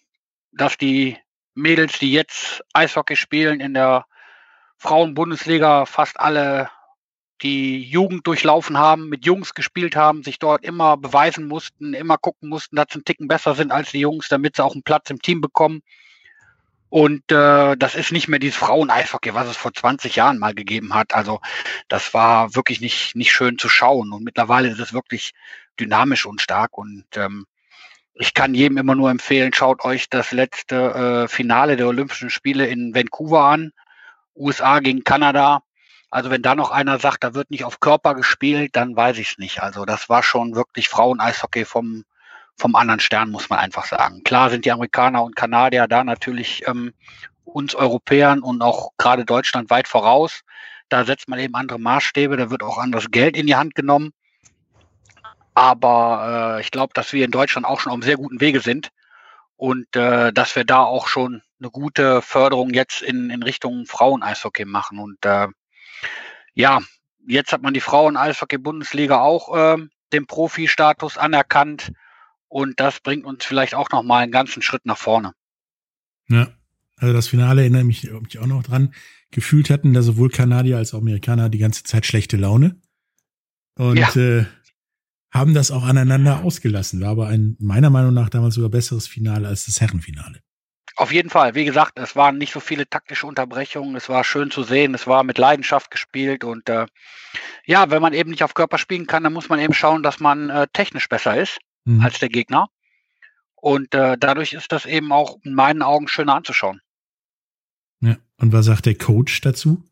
dass 0.52 0.76
die 0.76 1.16
Mädels, 1.54 1.98
die 1.98 2.12
jetzt 2.12 2.62
Eishockey 2.74 3.16
spielen 3.16 3.60
in 3.60 3.72
der 3.72 4.04
Frauen-Bundesliga, 4.76 5.86
fast 5.86 6.20
alle 6.20 6.68
die 7.42 7.82
Jugend 7.82 8.26
durchlaufen 8.26 8.78
haben, 8.78 9.08
mit 9.08 9.24
Jungs 9.24 9.54
gespielt 9.54 9.96
haben, 9.96 10.22
sich 10.22 10.38
dort 10.38 10.64
immer 10.64 10.96
beweisen 10.96 11.46
mussten, 11.46 11.94
immer 11.94 12.18
gucken 12.18 12.48
mussten, 12.48 12.76
dass 12.76 12.86
sie 12.90 12.96
einen 12.96 13.04
Ticken 13.04 13.28
besser 13.28 13.54
sind 13.54 13.72
als 13.72 13.92
die 13.92 14.00
Jungs, 14.00 14.28
damit 14.28 14.56
sie 14.56 14.64
auch 14.64 14.74
einen 14.74 14.82
Platz 14.82 15.10
im 15.10 15.20
Team 15.20 15.40
bekommen. 15.40 15.82
Und 16.90 17.30
äh, 17.30 17.76
das 17.76 17.94
ist 17.94 18.10
nicht 18.10 18.26
mehr 18.26 18.40
dieses 18.40 18.56
Frauen-Eishockey, 18.56 19.32
was 19.32 19.48
es 19.48 19.56
vor 19.56 19.72
20 19.72 20.16
Jahren 20.16 20.38
mal 20.38 20.54
gegeben 20.54 20.92
hat. 20.92 21.14
Also 21.14 21.40
das 21.88 22.12
war 22.14 22.54
wirklich 22.56 22.80
nicht, 22.80 23.14
nicht 23.14 23.32
schön 23.32 23.58
zu 23.58 23.68
schauen. 23.68 24.12
Und 24.12 24.24
mittlerweile 24.24 24.68
ist 24.68 24.80
es 24.80 24.92
wirklich 24.92 25.32
dynamisch 25.78 26.26
und 26.26 26.40
stark. 26.40 26.76
Und 26.76 27.04
ähm, 27.14 27.46
ich 28.14 28.34
kann 28.34 28.54
jedem 28.54 28.76
immer 28.76 28.96
nur 28.96 29.08
empfehlen, 29.08 29.52
schaut 29.52 29.84
euch 29.84 30.10
das 30.10 30.32
letzte 30.32 31.26
äh, 31.26 31.28
Finale 31.28 31.76
der 31.76 31.86
Olympischen 31.86 32.28
Spiele 32.28 32.66
in 32.66 32.92
Vancouver 32.92 33.44
an. 33.44 33.72
USA 34.34 34.80
gegen 34.80 35.04
Kanada. 35.04 35.62
Also 36.10 36.30
wenn 36.30 36.42
da 36.42 36.54
noch 36.54 36.70
einer 36.70 36.98
sagt, 36.98 37.22
da 37.22 37.34
wird 37.34 37.50
nicht 37.50 37.64
auf 37.64 37.80
Körper 37.80 38.14
gespielt, 38.14 38.74
dann 38.74 38.96
weiß 38.96 39.18
ich 39.18 39.32
es 39.32 39.38
nicht. 39.38 39.62
Also 39.62 39.84
das 39.84 40.08
war 40.08 40.22
schon 40.22 40.56
wirklich 40.56 40.88
Frauen-Eishockey 40.88 41.64
vom, 41.64 42.04
vom 42.56 42.74
anderen 42.74 43.00
Stern, 43.00 43.30
muss 43.30 43.48
man 43.48 43.60
einfach 43.60 43.86
sagen. 43.86 44.24
Klar 44.24 44.50
sind 44.50 44.64
die 44.64 44.72
Amerikaner 44.72 45.22
und 45.22 45.36
Kanadier 45.36 45.86
da 45.86 46.02
natürlich 46.02 46.66
ähm, 46.66 46.92
uns 47.44 47.74
Europäern 47.74 48.40
und 48.40 48.60
auch 48.60 48.90
gerade 48.98 49.24
Deutschland 49.24 49.70
weit 49.70 49.86
voraus. 49.86 50.42
Da 50.88 51.04
setzt 51.04 51.28
man 51.28 51.38
eben 51.38 51.54
andere 51.54 51.78
Maßstäbe, 51.78 52.36
da 52.36 52.50
wird 52.50 52.64
auch 52.64 52.78
anderes 52.78 53.10
Geld 53.12 53.36
in 53.36 53.46
die 53.46 53.54
Hand 53.54 53.76
genommen. 53.76 54.12
Aber 55.54 56.56
äh, 56.56 56.60
ich 56.60 56.72
glaube, 56.72 56.92
dass 56.94 57.12
wir 57.12 57.24
in 57.24 57.30
Deutschland 57.30 57.66
auch 57.66 57.80
schon 57.80 57.90
auf 57.90 57.96
einem 57.96 58.02
sehr 58.02 58.16
guten 58.16 58.40
Wege 58.40 58.60
sind 58.60 58.90
und 59.56 59.94
äh, 59.94 60.32
dass 60.32 60.56
wir 60.56 60.64
da 60.64 60.82
auch 60.82 61.06
schon 61.06 61.42
eine 61.60 61.70
gute 61.70 62.22
Förderung 62.22 62.70
jetzt 62.70 63.02
in, 63.02 63.30
in 63.30 63.42
Richtung 63.42 63.86
Frauen-Eishockey 63.86 64.64
machen. 64.64 64.98
Und 64.98 65.24
äh, 65.24 65.48
ja, 66.54 66.80
jetzt 67.26 67.52
hat 67.52 67.62
man 67.62 67.74
die 67.74 67.80
Frauen-Eishockey-Bundesliga 67.80 69.20
auch 69.20 69.56
äh, 69.56 69.78
den 70.12 70.26
Profi-Status 70.26 71.18
anerkannt. 71.18 71.92
Und 72.48 72.80
das 72.80 73.00
bringt 73.00 73.24
uns 73.24 73.44
vielleicht 73.44 73.74
auch 73.74 73.90
noch 73.90 74.02
mal 74.02 74.18
einen 74.18 74.32
ganzen 74.32 74.62
Schritt 74.62 74.84
nach 74.84 74.98
vorne. 74.98 75.32
Ja, 76.28 76.48
also 76.96 77.14
das 77.14 77.28
Finale 77.28 77.62
erinnere 77.62 77.84
mich, 77.84 78.10
mich 78.10 78.38
auch 78.38 78.46
noch 78.46 78.62
dran. 78.62 78.94
Gefühlt 79.30 79.70
hatten 79.70 79.94
da 79.94 80.02
sowohl 80.02 80.30
Kanadier 80.30 80.76
als 80.76 80.92
auch 80.92 80.98
Amerikaner 80.98 81.48
die 81.48 81.58
ganze 81.58 81.84
Zeit 81.84 82.06
schlechte 82.06 82.36
Laune. 82.36 82.80
Und 83.76 83.96
ja. 83.96 84.14
äh, 84.16 84.46
haben 85.30 85.54
das 85.54 85.70
auch 85.70 85.84
aneinander 85.84 86.42
ausgelassen. 86.42 87.00
War 87.00 87.10
aber 87.10 87.28
ein, 87.28 87.56
meiner 87.60 87.90
Meinung 87.90 88.12
nach 88.12 88.28
damals 88.28 88.56
sogar 88.56 88.70
besseres 88.70 89.06
Finale 89.06 89.46
als 89.46 89.66
das 89.66 89.80
Herrenfinale. 89.80 90.40
Auf 91.00 91.12
jeden 91.12 91.30
Fall. 91.30 91.54
Wie 91.54 91.64
gesagt, 91.64 91.98
es 91.98 92.14
waren 92.14 92.36
nicht 92.36 92.52
so 92.52 92.60
viele 92.60 92.86
taktische 92.86 93.26
Unterbrechungen. 93.26 93.96
Es 93.96 94.10
war 94.10 94.22
schön 94.22 94.50
zu 94.50 94.62
sehen. 94.62 94.92
Es 94.92 95.06
war 95.06 95.24
mit 95.24 95.38
Leidenschaft 95.38 95.90
gespielt. 95.90 96.44
Und 96.44 96.68
äh, 96.68 96.84
ja, 97.64 97.90
wenn 97.90 98.02
man 98.02 98.12
eben 98.12 98.28
nicht 98.28 98.44
auf 98.44 98.52
Körper 98.52 98.76
spielen 98.76 99.06
kann, 99.06 99.24
dann 99.24 99.32
muss 99.32 99.48
man 99.48 99.60
eben 99.60 99.72
schauen, 99.72 100.02
dass 100.02 100.20
man 100.20 100.50
äh, 100.50 100.66
technisch 100.74 101.08
besser 101.08 101.40
ist 101.40 101.56
mhm. 101.86 102.02
als 102.02 102.18
der 102.18 102.28
Gegner. 102.28 102.68
Und 103.54 103.94
äh, 103.94 104.18
dadurch 104.20 104.52
ist 104.52 104.72
das 104.72 104.84
eben 104.84 105.10
auch 105.10 105.38
in 105.42 105.54
meinen 105.54 105.80
Augen 105.80 106.06
schöner 106.06 106.34
anzuschauen. 106.34 106.82
Ja. 108.00 108.16
Und 108.36 108.52
was 108.52 108.66
sagt 108.66 108.84
der 108.84 108.98
Coach 108.98 109.40
dazu? 109.40 109.82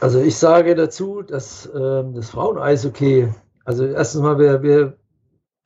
Also 0.00 0.20
ich 0.20 0.34
sage 0.34 0.74
dazu, 0.74 1.22
dass 1.22 1.66
ähm, 1.66 2.12
das 2.12 2.30
Frauen-Eishockey 2.30 3.28
Also 3.64 3.86
erstens 3.86 4.20
mal, 4.20 4.36
wir, 4.40 4.64
wir, 4.64 4.98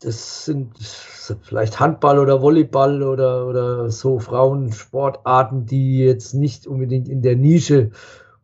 das 0.00 0.44
sind 0.44 0.70
vielleicht 1.42 1.80
Handball 1.80 2.18
oder 2.18 2.40
Volleyball 2.40 3.02
oder, 3.02 3.46
oder 3.46 3.90
so 3.90 4.18
Frauensportarten, 4.18 5.66
die 5.66 5.98
jetzt 5.98 6.34
nicht 6.34 6.66
unbedingt 6.66 7.08
in 7.08 7.22
der 7.22 7.36
Nische 7.36 7.90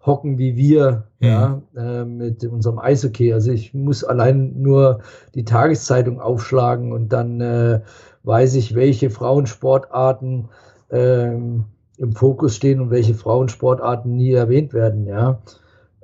hocken 0.04 0.36
wie 0.38 0.56
wir, 0.56 1.04
mhm. 1.20 1.26
ja, 1.26 1.62
äh, 1.76 2.04
mit 2.04 2.44
unserem 2.44 2.78
Eishockey. 2.78 3.32
Also 3.32 3.52
ich 3.52 3.72
muss 3.72 4.04
allein 4.04 4.60
nur 4.60 5.00
die 5.34 5.44
Tageszeitung 5.44 6.20
aufschlagen 6.20 6.92
und 6.92 7.12
dann 7.12 7.40
äh, 7.40 7.80
weiß 8.24 8.54
ich, 8.56 8.74
welche 8.74 9.10
Frauensportarten 9.10 10.48
ähm, 10.90 11.64
im 11.96 12.12
Fokus 12.12 12.56
stehen 12.56 12.80
und 12.80 12.90
welche 12.90 13.14
Frauensportarten 13.14 14.14
nie 14.14 14.32
erwähnt 14.32 14.74
werden, 14.74 15.06
ja. 15.06 15.40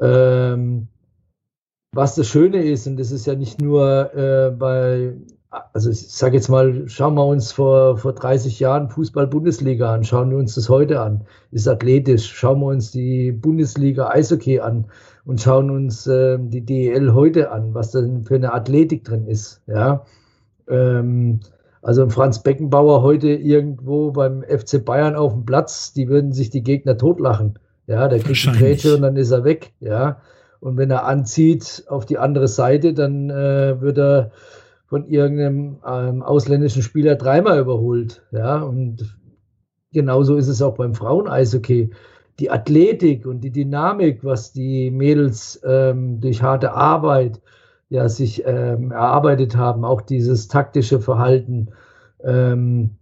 Ähm, 0.00 0.88
was 1.92 2.14
das 2.14 2.28
Schöne 2.28 2.62
ist, 2.62 2.87
und 2.87 2.99
das 2.99 3.11
ist 3.11 3.26
ja 3.26 3.35
nicht 3.35 3.61
nur 3.61 4.14
äh, 4.14 4.50
bei, 4.50 5.14
also 5.50 5.90
ich 5.90 6.09
sage 6.09 6.37
jetzt 6.37 6.49
mal, 6.49 6.88
schauen 6.88 7.14
wir 7.14 7.26
uns 7.26 7.52
vor, 7.52 7.97
vor 7.97 8.12
30 8.12 8.61
Jahren 8.61 8.88
Fußball-Bundesliga 8.88 9.92
an, 9.92 10.04
schauen 10.04 10.30
wir 10.30 10.38
uns 10.38 10.54
das 10.54 10.69
heute 10.69 11.00
an, 11.00 11.23
ist 11.50 11.66
athletisch, 11.66 12.33
schauen 12.33 12.61
wir 12.61 12.66
uns 12.66 12.92
die 12.92 13.33
Bundesliga 13.33 14.09
Eishockey 14.09 14.61
an 14.61 14.87
und 15.25 15.40
schauen 15.40 15.71
uns 15.71 16.07
äh, 16.07 16.38
die 16.40 16.64
DEL 16.64 17.14
heute 17.14 17.50
an, 17.50 17.75
was 17.75 17.90
da 17.90 18.00
für 18.23 18.37
eine 18.37 18.52
Athletik 18.52 19.04
drin 19.04 19.26
ist, 19.26 19.61
ja. 19.66 20.04
Ähm, 20.69 21.40
also 21.83 22.09
Franz 22.11 22.42
Beckenbauer 22.42 23.02
heute 23.02 23.28
irgendwo 23.28 24.12
beim 24.12 24.42
FC 24.42 24.85
Bayern 24.85 25.16
auf 25.16 25.33
dem 25.33 25.47
Platz, 25.47 25.92
die 25.92 26.09
würden 26.09 26.33
sich 26.33 26.50
die 26.50 26.62
Gegner 26.62 26.97
totlachen. 26.97 27.59
Ja, 27.87 28.07
der 28.07 28.19
kriegt 28.21 28.45
die 28.45 28.52
Grätsche 28.52 28.95
und 28.95 29.02
dann 29.02 29.16
ist 29.16 29.30
er 29.30 29.45
weg. 29.45 29.73
Ja. 29.80 30.21
Und 30.61 30.76
wenn 30.76 30.90
er 30.90 31.07
anzieht 31.07 31.85
auf 31.88 32.04
die 32.04 32.19
andere 32.19 32.49
Seite, 32.49 32.92
dann 32.92 33.30
äh, 33.30 33.80
wird 33.80 33.99
er 33.99 34.30
von 34.90 35.06
irgendeinem 35.06 35.78
ähm, 35.87 36.23
ausländischen 36.23 36.82
Spieler 36.82 37.14
dreimal 37.14 37.61
überholt. 37.61 38.25
Ja, 38.32 38.61
und 38.61 39.16
genauso 39.92 40.37
ist 40.37 40.49
es 40.49 40.61
auch 40.61 40.75
beim 40.75 40.94
Frauen-Eishockey. 40.94 41.90
Die 42.40 42.50
Athletik 42.50 43.25
und 43.25 43.42
die 43.42 43.52
Dynamik, 43.52 44.25
was 44.25 44.52
die 44.52 44.90
Mädels 44.90 45.61
ähm, 45.64 46.20
durch 46.20 46.42
harte 46.42 46.73
Arbeit 46.73 47.40
ja 47.88 48.09
sich 48.09 48.42
ähm, 48.44 48.90
erarbeitet 48.90 49.56
haben, 49.56 49.85
auch 49.85 50.00
dieses 50.00 50.49
taktische 50.49 50.99
Verhalten. 50.99 51.68
Ähm, 52.25 52.97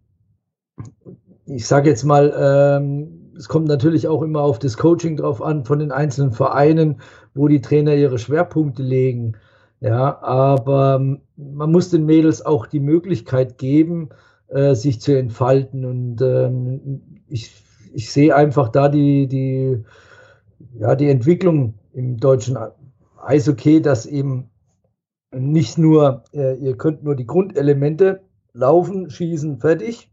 ich 1.46 1.66
sage 1.66 1.88
jetzt 1.88 2.04
mal, 2.04 2.34
ähm, 2.38 3.32
es 3.34 3.48
kommt 3.48 3.66
natürlich 3.66 4.08
auch 4.08 4.20
immer 4.20 4.42
auf 4.42 4.58
das 4.58 4.76
Coaching 4.76 5.16
drauf 5.16 5.40
an 5.40 5.64
von 5.64 5.78
den 5.78 5.92
einzelnen 5.92 6.32
Vereinen, 6.32 7.00
wo 7.32 7.48
die 7.48 7.62
Trainer 7.62 7.94
ihre 7.94 8.18
Schwerpunkte 8.18 8.82
legen. 8.82 9.36
Ja, 9.80 10.20
aber 10.22 10.98
man 11.36 11.72
muss 11.72 11.90
den 11.90 12.04
Mädels 12.04 12.44
auch 12.44 12.66
die 12.66 12.80
Möglichkeit 12.80 13.58
geben, 13.58 14.08
äh, 14.48 14.74
sich 14.74 15.00
zu 15.00 15.16
entfalten. 15.16 15.84
Und 15.84 16.20
ähm, 16.20 17.22
ich, 17.28 17.52
ich 17.92 18.10
sehe 18.10 18.34
einfach 18.34 18.70
da 18.70 18.88
die, 18.88 19.28
die, 19.28 19.84
ja, 20.78 20.96
die 20.96 21.08
Entwicklung 21.08 21.74
im 21.92 22.16
deutschen 22.16 22.58
Eishockey, 23.22 23.80
dass 23.80 24.06
eben 24.06 24.50
nicht 25.32 25.78
nur, 25.78 26.24
äh, 26.32 26.56
ihr 26.56 26.76
könnt 26.76 27.04
nur 27.04 27.14
die 27.14 27.26
Grundelemente 27.26 28.22
laufen, 28.52 29.10
schießen, 29.10 29.60
fertig, 29.60 30.10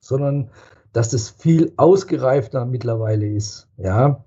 sondern 0.00 0.50
dass 0.92 1.10
das 1.10 1.30
viel 1.30 1.72
ausgereifter 1.76 2.64
mittlerweile 2.64 3.26
ist. 3.26 3.68
Ja, 3.76 4.24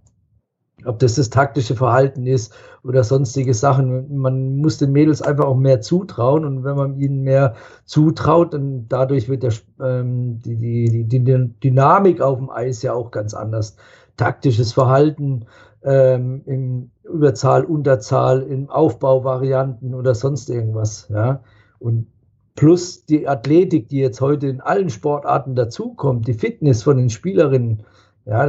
ob 0.85 0.99
das 0.99 1.15
das 1.15 1.29
taktische 1.29 1.75
Verhalten 1.75 2.25
ist 2.27 2.53
oder 2.83 3.03
sonstige 3.03 3.53
Sachen. 3.53 4.17
Man 4.17 4.57
muss 4.57 4.77
den 4.77 4.91
Mädels 4.91 5.21
einfach 5.21 5.45
auch 5.45 5.55
mehr 5.55 5.81
zutrauen 5.81 6.45
und 6.45 6.63
wenn 6.63 6.75
man 6.75 6.97
ihnen 6.99 7.23
mehr 7.23 7.55
zutraut, 7.85 8.53
dann 8.53 8.87
dadurch 8.89 9.29
wird 9.29 9.43
der, 9.43 9.53
ähm, 9.81 10.39
die, 10.39 10.55
die, 10.55 11.07
die, 11.07 11.23
die 11.23 11.49
Dynamik 11.63 12.21
auf 12.21 12.37
dem 12.39 12.49
Eis 12.49 12.81
ja 12.81 12.93
auch 12.93 13.11
ganz 13.11 13.33
anders. 13.33 13.75
Taktisches 14.17 14.73
Verhalten, 14.73 15.45
ähm, 15.83 16.41
in 16.45 16.91
Überzahl, 17.03 17.65
Unterzahl, 17.65 18.41
in 18.41 18.69
Aufbauvarianten 18.69 19.93
oder 19.93 20.15
sonst 20.15 20.49
irgendwas. 20.49 21.07
Ja? 21.09 21.41
Und 21.79 22.07
plus 22.55 23.05
die 23.05 23.27
Athletik, 23.27 23.89
die 23.89 23.99
jetzt 23.99 24.21
heute 24.21 24.47
in 24.47 24.61
allen 24.61 24.89
Sportarten 24.89 25.55
dazukommt, 25.55 26.27
die 26.27 26.33
Fitness 26.33 26.83
von 26.83 26.97
den 26.97 27.09
Spielerinnen. 27.09 27.83
Ja, 28.25 28.47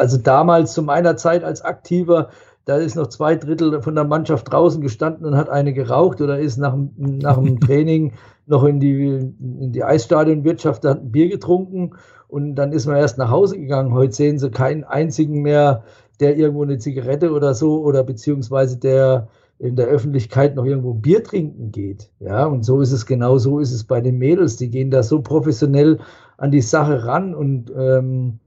also 0.00 0.16
damals 0.16 0.72
zu 0.72 0.82
meiner 0.82 1.16
Zeit 1.16 1.44
als 1.44 1.62
Aktiver, 1.62 2.30
da 2.64 2.76
ist 2.76 2.96
noch 2.96 3.08
zwei 3.08 3.36
Drittel 3.36 3.82
von 3.82 3.94
der 3.94 4.04
Mannschaft 4.04 4.50
draußen 4.50 4.80
gestanden 4.80 5.26
und 5.26 5.36
hat 5.36 5.48
eine 5.48 5.72
geraucht 5.72 6.20
oder 6.20 6.38
ist 6.38 6.56
nach, 6.56 6.76
nach 6.96 7.36
dem 7.36 7.60
Training 7.66 8.12
noch 8.46 8.64
in 8.64 8.80
die, 8.80 9.06
in 9.06 9.72
die 9.72 9.84
Eisstadionwirtschaft, 9.84 10.84
hat 10.84 11.00
ein 11.00 11.12
Bier 11.12 11.28
getrunken 11.28 11.92
und 12.28 12.54
dann 12.54 12.72
ist 12.72 12.86
man 12.86 12.96
erst 12.96 13.18
nach 13.18 13.30
Hause 13.30 13.58
gegangen. 13.58 13.92
Heute 13.92 14.12
sehen 14.12 14.38
sie 14.38 14.50
keinen 14.50 14.84
einzigen 14.84 15.42
mehr, 15.42 15.84
der 16.20 16.36
irgendwo 16.36 16.62
eine 16.62 16.78
Zigarette 16.78 17.32
oder 17.32 17.54
so 17.54 17.82
oder 17.82 18.04
beziehungsweise 18.04 18.78
der 18.78 19.28
in 19.58 19.76
der 19.76 19.88
Öffentlichkeit 19.88 20.56
noch 20.56 20.64
irgendwo 20.64 20.94
Bier 20.94 21.22
trinken 21.22 21.70
geht. 21.70 22.10
Ja, 22.18 22.46
und 22.46 22.64
so 22.64 22.80
ist 22.80 22.92
es 22.92 23.04
genau 23.04 23.36
so 23.36 23.58
ist 23.58 23.72
es 23.72 23.84
bei 23.84 24.00
den 24.00 24.16
Mädels. 24.16 24.56
Die 24.56 24.70
gehen 24.70 24.90
da 24.90 25.02
so 25.02 25.20
professionell 25.20 25.98
an 26.38 26.50
die 26.50 26.62
Sache 26.62 27.04
ran 27.04 27.34
und 27.34 27.70
ähm, 27.76 28.38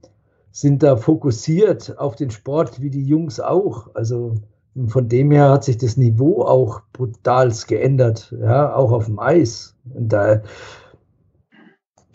sind 0.54 0.84
da 0.84 0.96
fokussiert 0.96 1.98
auf 1.98 2.14
den 2.14 2.30
Sport 2.30 2.80
wie 2.80 2.88
die 2.88 3.04
Jungs 3.04 3.40
auch. 3.40 3.92
Also 3.94 4.36
von 4.86 5.08
dem 5.08 5.32
her 5.32 5.50
hat 5.50 5.64
sich 5.64 5.78
das 5.78 5.96
Niveau 5.96 6.42
auch 6.42 6.80
brutal 6.92 7.52
geändert, 7.66 8.32
ja, 8.40 8.72
auch 8.72 8.92
auf 8.92 9.06
dem 9.06 9.18
Eis. 9.18 9.74
Und 9.92 10.12
da, 10.12 10.42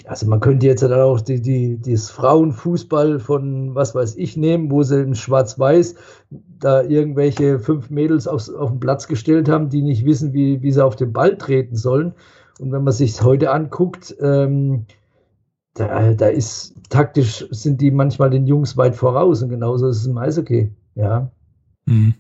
also 0.06 0.25
man 0.25 0.39
könnte 0.39 0.67
jetzt 0.67 0.84
dann 0.84 0.93
auch 0.93 1.19
die, 1.19 1.41
die, 1.41 1.82
das 1.82 2.10
Frauenfußball 2.12 3.19
von 3.19 3.75
was 3.75 3.93
weiß 3.93 4.15
ich 4.15 4.38
nehmen, 4.38 4.71
wo 4.71 4.84
sie 4.84 5.02
in 5.02 5.15
Schwarz-Weiß 5.15 5.95
da 6.60 6.82
irgendwelche 6.82 7.60
fünf 7.60 7.89
Mädels 7.89 8.25
aufs, 8.25 8.49
auf 8.49 8.69
den 8.69 8.80
Platz 8.80 9.10
gestellt 9.10 9.49
haben, 9.49 9.69
die 9.69 9.82
nicht 9.82 10.06
wissen, 10.06 10.32
wie, 10.32 10.62
wie 10.62 10.71
sie 10.71 10.84
auf 10.84 10.95
den 10.95 11.12
Ball 11.12 11.38
treten 11.38 11.75
sollen. 11.75 12.13
Und 12.58 12.71
wenn 12.71 12.86
man 12.86 12.93
sich 12.93 13.21
heute 13.21 13.52
anguckt, 13.52 14.15
ähm, 14.21 14.86
da, 15.73 16.13
da 16.13 16.27
ist 16.27 16.75
taktisch 16.89 17.45
sind 17.51 17.82
die 17.82 17.91
manchmal 17.91 18.29
den 18.29 18.47
Jungs 18.47 18.75
weit 18.77 18.95
voraus 18.95 19.41
und 19.41 19.49
genauso 19.49 19.88
ist 19.88 19.97
es 19.97 20.05
im 20.08 20.17
Eishockey, 20.17 20.71
ja. 20.95 21.32
Mhm. 21.86 22.15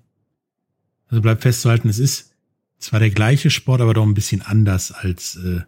Also 1.07 1.21
bleibt 1.21 1.41
festzuhalten, 1.41 1.89
es 1.89 1.99
ist 1.99 2.35
zwar 2.77 2.99
der 2.99 3.09
gleiche 3.09 3.49
Sport, 3.49 3.81
aber 3.81 3.93
doch 3.93 4.05
ein 4.05 4.13
bisschen 4.13 4.41
anders 4.41 4.91
als 4.91 5.35
äh, 5.37 5.61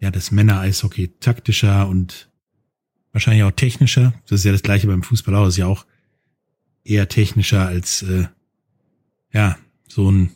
ja, 0.00 0.10
das 0.10 0.30
Männer-Eishockey 0.30 1.14
taktischer 1.20 1.88
und 1.88 2.30
wahrscheinlich 3.12 3.42
auch 3.42 3.50
technischer. 3.50 4.14
Das 4.28 4.40
ist 4.40 4.44
ja 4.44 4.52
das 4.52 4.62
gleiche 4.62 4.86
beim 4.86 5.02
Fußball 5.02 5.34
auch. 5.34 5.44
Das 5.44 5.54
ist 5.54 5.58
ja 5.58 5.66
auch 5.66 5.86
eher 6.84 7.08
technischer 7.08 7.66
als 7.66 8.02
äh, 8.02 8.28
ja, 9.32 9.58
so 9.88 10.10
ein 10.10 10.30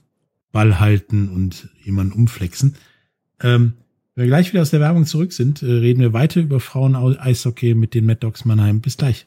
Ball 0.50 0.80
halten 0.80 1.28
und 1.28 1.70
jemanden 1.82 2.12
umflexen. 2.12 2.76
Ähm, 3.40 3.74
wenn 4.14 4.24
wir 4.24 4.28
gleich 4.28 4.52
wieder 4.52 4.62
aus 4.62 4.70
der 4.70 4.80
Werbung 4.80 5.06
zurück 5.06 5.32
sind, 5.32 5.62
äh, 5.62 5.66
reden 5.66 6.00
wir 6.00 6.12
weiter 6.12 6.40
über 6.40 6.60
Frauen-Eishockey 6.60 7.74
mit 7.74 7.94
den 7.94 8.04
Mad 8.06 8.20
Dogs 8.20 8.44
Mannheim. 8.44 8.80
Bis 8.80 8.96
gleich. 8.96 9.26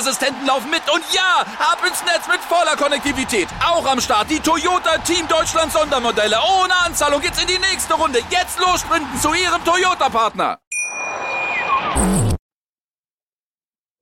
Sicherheitsassistenten 0.00 0.46
laufen 0.46 0.70
mit. 0.70 0.82
Und 0.92 1.02
ja, 1.14 1.44
ab 1.58 1.78
ins 1.86 2.02
Netz 2.04 2.26
mit 2.28 2.40
voller 2.40 2.76
Konnektivität. 2.76 3.48
Auch 3.64 3.86
am 3.90 4.00
Start 4.00 4.30
die 4.30 4.40
Toyota 4.40 4.98
Team 4.98 5.26
Deutschland 5.28 5.72
Sondermodelle. 5.72 6.36
Ohne 6.36 6.74
Anzahlung 6.86 7.20
geht's 7.20 7.40
in 7.40 7.48
die 7.48 7.58
nächste 7.58 7.94
Runde. 7.94 8.18
Jetzt 8.30 8.58
los 8.58 8.80
sprinten 8.80 9.18
zu 9.20 9.28
ihrem 9.28 9.62
Toyota-Partner. 9.64 10.58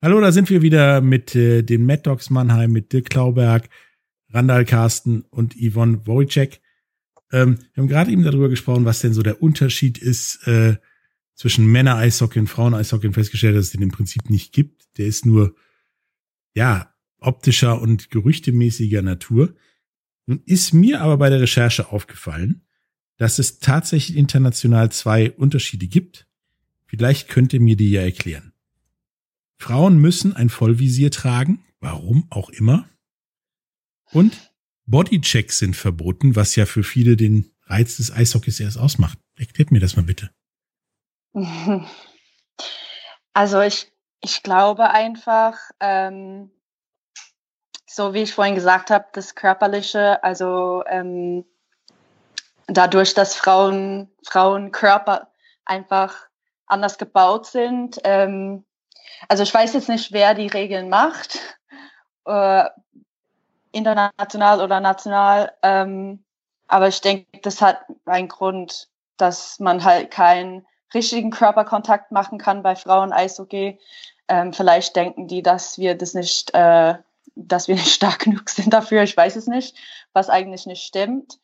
Hallo, 0.01 0.21
da 0.21 0.31
sind 0.31 0.49
wir 0.49 0.63
wieder 0.63 1.01
mit 1.01 1.35
äh, 1.35 1.63
den 1.63 1.85
Mad 1.85 2.03
Dogs 2.03 2.31
Mannheim, 2.31 2.71
mit 2.71 2.93
Dirk 2.93 3.11
Klauberg, 3.11 3.69
Randall 4.33 4.65
Carsten 4.65 5.23
und 5.31 5.55
Yvonne 5.55 6.07
Wojcik. 6.07 6.61
Ähm, 7.33 7.59
wir 7.75 7.83
haben 7.83 7.89
gerade 7.89 8.13
eben 8.13 8.23
darüber 8.23 8.49
gesprochen, 8.49 8.85
was 8.85 9.01
denn 9.01 9.13
so 9.13 9.23
der 9.23 9.43
Unterschied 9.43 9.99
ist 9.99 10.47
äh, 10.47 10.77
zwischen 11.35 11.67
Männer-Eishockey 11.67 12.39
und 12.39 12.47
Frauen-Eishockey 12.47 13.09
und 13.09 13.15
festgestellt, 13.15 13.57
dass 13.57 13.67
es 13.67 13.73
den 13.73 13.83
im 13.83 13.91
Prinzip 13.91 14.31
nicht 14.31 14.53
gibt. 14.53 14.87
Der 14.99 15.07
ist 15.07 15.27
nur, 15.27 15.55
ja, 16.55 16.95
optischer 17.19 17.81
und 17.81 18.11
gerüchtemäßiger 18.11 19.03
Natur. 19.03 19.55
Nun 20.27 20.43
ist 20.45 20.73
mir 20.73 21.01
aber 21.01 21.17
bei 21.17 21.31
der 21.31 21.41
Recherche 21.41 21.91
aufgefallen, 21.91 22.67
dass 23.17 23.39
es 23.39 23.59
tatsächlich 23.59 24.17
international 24.17 24.93
zwei 24.93 25.33
Unterschiede 25.33 25.89
gibt. 25.89 26.27
Vielleicht 26.87 27.29
könnt 27.29 27.53
ihr 27.53 27.61
mir 27.61 27.77
die 27.77 27.91
ja 27.91 28.03
erklären. 28.03 28.53
Frauen 29.59 29.99
müssen 29.99 30.35
ein 30.35 30.49
Vollvisier 30.49 31.11
tragen, 31.11 31.65
warum 31.81 32.27
auch 32.31 32.51
immer. 32.51 32.89
Und 34.13 34.53
Bodychecks 34.87 35.59
sind 35.59 35.77
verboten, 35.77 36.37
was 36.37 36.57
ja 36.57 36.65
für 36.65 36.85
viele 36.85 37.17
den 37.17 37.51
Reiz 37.65 37.97
des 37.97 38.11
Eishockeys 38.11 38.61
erst 38.61 38.79
ausmacht. 38.79 39.19
Erklärt 39.37 39.71
mir 39.71 39.81
das 39.81 39.97
mal 39.97 40.03
bitte. 40.03 40.31
Also 43.35 43.61
ich, 43.61 43.93
ich 44.21 44.43
glaube 44.43 44.91
einfach, 44.91 45.57
ähm, 45.81 46.51
so 47.87 48.15
wie 48.15 48.23
ich 48.23 48.35
vorhin 48.35 48.55
gesagt 48.55 48.91
habe, 48.91 49.07
das 49.13 49.35
Körperliche, 49.35 50.23
also 50.23 50.85
ähm, 50.87 51.45
dadurch, 52.67 53.15
dass 53.15 53.35
Frauen, 53.35 54.11
Frauenkörper 54.25 55.33
einfach 55.65 56.29
anders 56.67 56.99
gebaut 56.99 57.47
sind. 57.47 57.99
Ähm, 58.05 58.65
also 59.29 59.43
ich 59.43 59.53
weiß 59.53 59.73
jetzt 59.73 59.89
nicht, 59.89 60.13
wer 60.13 60.35
die 60.35 60.49
Regeln 60.49 60.89
macht, 60.89 61.39
äh, 62.27 62.65
international 63.73 64.61
oder 64.61 64.81
national, 64.81 65.53
ähm, 65.63 66.25
aber 66.69 66.89
ich 66.89 67.01
denke, 67.01 67.41
das 67.43 67.63
hat 67.63 67.81
einen 68.05 68.29
Grund, 68.29 68.89
dass 69.17 69.59
man 69.59 69.83
halt 69.83 70.11
keinen 70.11 70.67
richtigen 70.95 71.31
Körperkontakt 71.31 72.13
machen 72.13 72.39
kann 72.39 72.63
bei 72.63 72.77
Frauen 72.77 73.13
Eishockey. 73.13 73.79
Ähm, 74.29 74.53
vielleicht 74.53 74.97
denken 74.97 75.29
die, 75.29 75.43
dass 75.43 75.79
wir 75.79 75.97
das 75.97 76.15
nicht, 76.15 76.55
äh, 76.55 76.95
dass 77.35 77.69
wir 77.69 77.75
nicht 77.77 77.93
stark 77.93 78.21
genug 78.21 78.49
sind 78.49 78.73
dafür. 78.73 79.03
Ich 79.03 79.17
weiß 79.17 79.37
es 79.37 79.47
nicht, 79.47 79.77
was 80.13 80.31
eigentlich 80.31 80.67
nicht 80.67 80.83
stimmt. 80.83 81.39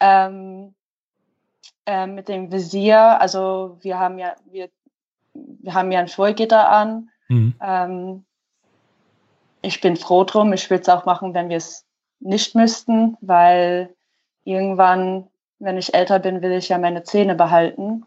Ähm, 0.00 0.74
äh, 1.86 2.06
mit 2.06 2.28
dem 2.28 2.52
Visier, 2.52 3.20
also 3.20 3.78
wir 3.80 3.98
haben 3.98 4.18
ja, 4.18 4.34
wir, 4.44 4.68
wir 5.34 5.74
haben 5.74 5.90
ja 5.90 6.00
ein 6.00 6.08
Vollgitter 6.08 6.68
an. 6.68 7.10
Mhm. 7.28 7.54
Ähm, 7.60 8.24
ich 9.62 9.80
bin 9.80 9.96
froh 9.96 10.24
drum. 10.24 10.52
Ich 10.52 10.70
würde 10.70 10.82
es 10.82 10.88
auch 10.88 11.04
machen, 11.04 11.34
wenn 11.34 11.48
wir 11.48 11.56
es 11.56 11.84
nicht 12.20 12.54
müssten, 12.54 13.16
weil 13.20 13.94
irgendwann, 14.44 15.28
wenn 15.58 15.76
ich 15.76 15.94
älter 15.94 16.18
bin, 16.18 16.42
will 16.42 16.52
ich 16.52 16.68
ja 16.68 16.78
meine 16.78 17.02
Zähne 17.02 17.34
behalten. 17.34 18.04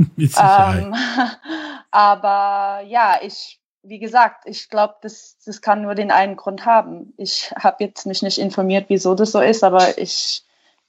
Mit 0.16 0.30
Sicherheit. 0.30 0.84
Ähm, 0.84 0.94
aber 1.90 2.84
ja, 2.86 3.18
ich, 3.22 3.60
wie 3.82 3.98
gesagt, 3.98 4.44
ich 4.46 4.68
glaube, 4.68 4.94
das, 5.02 5.36
das 5.44 5.60
kann 5.60 5.82
nur 5.82 5.94
den 5.94 6.10
einen 6.10 6.36
Grund 6.36 6.64
haben. 6.64 7.12
Ich 7.16 7.52
habe 7.56 7.84
jetzt 7.84 8.06
mich 8.06 8.22
nicht 8.22 8.38
informiert, 8.38 8.86
wieso 8.88 9.14
das 9.14 9.32
so 9.32 9.40
ist, 9.40 9.62
aber 9.62 9.98
ich 9.98 10.42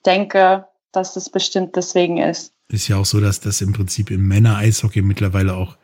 denke, 0.05 0.65
dass 0.91 1.13
das 1.13 1.29
bestimmt 1.29 1.75
deswegen 1.75 2.17
ist. 2.17 2.53
Ist 2.69 2.87
ja 2.87 2.97
auch 2.97 3.05
so, 3.05 3.19
dass 3.19 3.41
das 3.41 3.61
im 3.61 3.73
Prinzip 3.73 4.11
im 4.11 4.27
Männer-Eishockey 4.27 5.01
mittlerweile 5.01 5.55
auch 5.55 5.77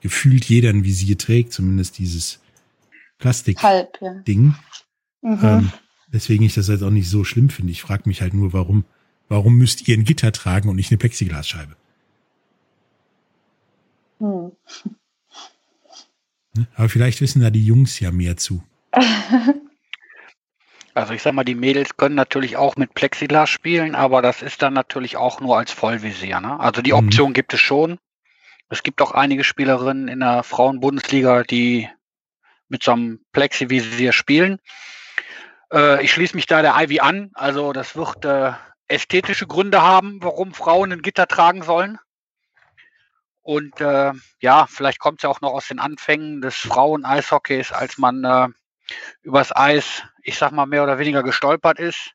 gefühlt 0.00 0.46
jeder 0.46 0.70
ein 0.70 0.84
Visier 0.84 1.18
trägt, 1.18 1.52
zumindest 1.52 1.98
dieses 1.98 2.40
Plastik-Ding. 3.18 4.54
Ja. 5.22 5.30
Mhm. 5.30 5.38
Ähm, 5.42 5.72
deswegen 6.10 6.44
ich 6.44 6.54
das 6.54 6.68
jetzt 6.68 6.82
auch 6.82 6.90
nicht 6.90 7.10
so 7.10 7.24
schlimm 7.24 7.50
finde. 7.50 7.72
Ich 7.72 7.82
frage 7.82 8.04
mich 8.06 8.22
halt 8.22 8.32
nur, 8.32 8.54
warum, 8.54 8.84
warum 9.28 9.56
müsst 9.56 9.86
ihr 9.86 9.96
ein 9.96 10.04
Gitter 10.04 10.32
tragen 10.32 10.70
und 10.70 10.76
nicht 10.76 10.90
eine 10.90 10.98
Plexiglasscheibe? 10.98 11.76
Hm. 14.20 14.52
Aber 16.74 16.88
vielleicht 16.88 17.20
wissen 17.20 17.42
da 17.42 17.50
die 17.50 17.64
Jungs 17.64 17.98
ja 18.00 18.10
mehr 18.10 18.36
zu. 18.36 18.62
Also 20.92 21.14
ich 21.14 21.22
sag 21.22 21.34
mal, 21.34 21.44
die 21.44 21.54
Mädels 21.54 21.96
können 21.96 22.16
natürlich 22.16 22.56
auch 22.56 22.76
mit 22.76 22.94
Plexiglas 22.94 23.48
spielen, 23.48 23.94
aber 23.94 24.22
das 24.22 24.42
ist 24.42 24.60
dann 24.60 24.74
natürlich 24.74 25.16
auch 25.16 25.40
nur 25.40 25.56
als 25.56 25.70
Vollvisier. 25.70 26.40
Ne? 26.40 26.58
Also 26.58 26.82
die 26.82 26.92
mhm. 26.92 26.98
Option 26.98 27.30
mhm. 27.30 27.34
gibt 27.34 27.54
es 27.54 27.60
schon. 27.60 27.98
Es 28.68 28.82
gibt 28.82 29.00
auch 29.00 29.12
einige 29.12 29.44
Spielerinnen 29.44 30.08
in 30.08 30.20
der 30.20 30.42
Frauenbundesliga, 30.42 31.44
die 31.44 31.88
mit 32.68 32.82
so 32.82 32.92
einem 32.92 33.20
Plexivisier 33.32 34.12
spielen. 34.12 34.58
Äh, 35.72 36.04
ich 36.04 36.12
schließe 36.12 36.36
mich 36.36 36.46
da 36.46 36.60
der 36.60 36.74
Ivy 36.76 37.00
an. 37.00 37.30
Also 37.34 37.72
das 37.72 37.96
wird 37.96 38.24
äh, 38.24 38.52
ästhetische 38.88 39.46
Gründe 39.46 39.82
haben, 39.82 40.18
warum 40.20 40.54
Frauen 40.54 40.92
ein 40.92 41.02
Gitter 41.02 41.26
tragen 41.26 41.62
sollen. 41.62 41.98
Und 43.50 43.80
äh, 43.80 44.12
ja, 44.38 44.68
vielleicht 44.68 45.00
kommt 45.00 45.18
es 45.18 45.22
ja 45.24 45.28
auch 45.28 45.40
noch 45.40 45.50
aus 45.50 45.66
den 45.66 45.80
Anfängen 45.80 46.40
des 46.40 46.54
Frauen-Eishockeys, 46.54 47.72
als 47.72 47.98
man 47.98 48.22
äh, 48.22 48.46
übers 49.22 49.50
Eis, 49.50 50.04
ich 50.22 50.38
sag 50.38 50.52
mal, 50.52 50.66
mehr 50.66 50.84
oder 50.84 51.00
weniger 51.00 51.24
gestolpert 51.24 51.80
ist. 51.80 52.12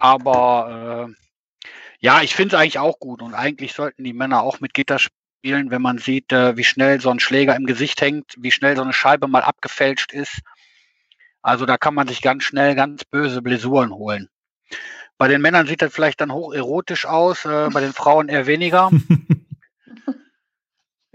Aber 0.00 1.08
äh, 1.08 1.14
ja, 2.00 2.22
ich 2.22 2.34
finde 2.34 2.56
es 2.56 2.60
eigentlich 2.60 2.80
auch 2.80 2.98
gut 2.98 3.22
und 3.22 3.34
eigentlich 3.34 3.72
sollten 3.72 4.02
die 4.02 4.12
Männer 4.12 4.42
auch 4.42 4.58
mit 4.58 4.74
Gitter 4.74 4.98
spielen, 4.98 5.70
wenn 5.70 5.80
man 5.80 5.98
sieht, 5.98 6.32
äh, 6.32 6.56
wie 6.56 6.64
schnell 6.64 7.00
so 7.00 7.10
ein 7.10 7.20
Schläger 7.20 7.54
im 7.54 7.66
Gesicht 7.66 8.00
hängt, 8.00 8.34
wie 8.36 8.50
schnell 8.50 8.74
so 8.74 8.82
eine 8.82 8.92
Scheibe 8.92 9.28
mal 9.28 9.42
abgefälscht 9.42 10.12
ist. 10.12 10.40
Also 11.40 11.66
da 11.66 11.78
kann 11.78 11.94
man 11.94 12.08
sich 12.08 12.20
ganz 12.20 12.42
schnell 12.42 12.74
ganz 12.74 13.04
böse 13.04 13.42
Blessuren 13.42 13.92
holen. 13.92 14.28
Bei 15.18 15.28
den 15.28 15.40
Männern 15.40 15.68
sieht 15.68 15.82
das 15.82 15.94
vielleicht 15.94 16.20
dann 16.20 16.32
hoch 16.32 16.52
erotisch 16.52 17.06
aus, 17.06 17.44
äh, 17.44 17.68
bei 17.72 17.80
den 17.80 17.92
Frauen 17.92 18.28
eher 18.28 18.48
weniger. 18.48 18.90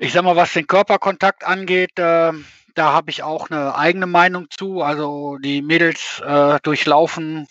ich 0.03 0.11
sag 0.11 0.23
mal, 0.25 0.35
was 0.35 0.51
den 0.51 0.67
Körperkontakt 0.67 1.45
angeht, 1.45 1.97
äh, 1.97 2.33
da 2.75 2.91
habe 2.91 3.09
ich 3.09 3.23
auch 3.23 3.49
eine 3.49 3.75
eigene 3.75 4.05
Meinung 4.05 4.47
zu. 4.49 4.81
Also 4.81 5.37
die 5.37 5.61
Mädels 5.61 6.21
äh, 6.25 6.59
durchlaufen 6.61 7.47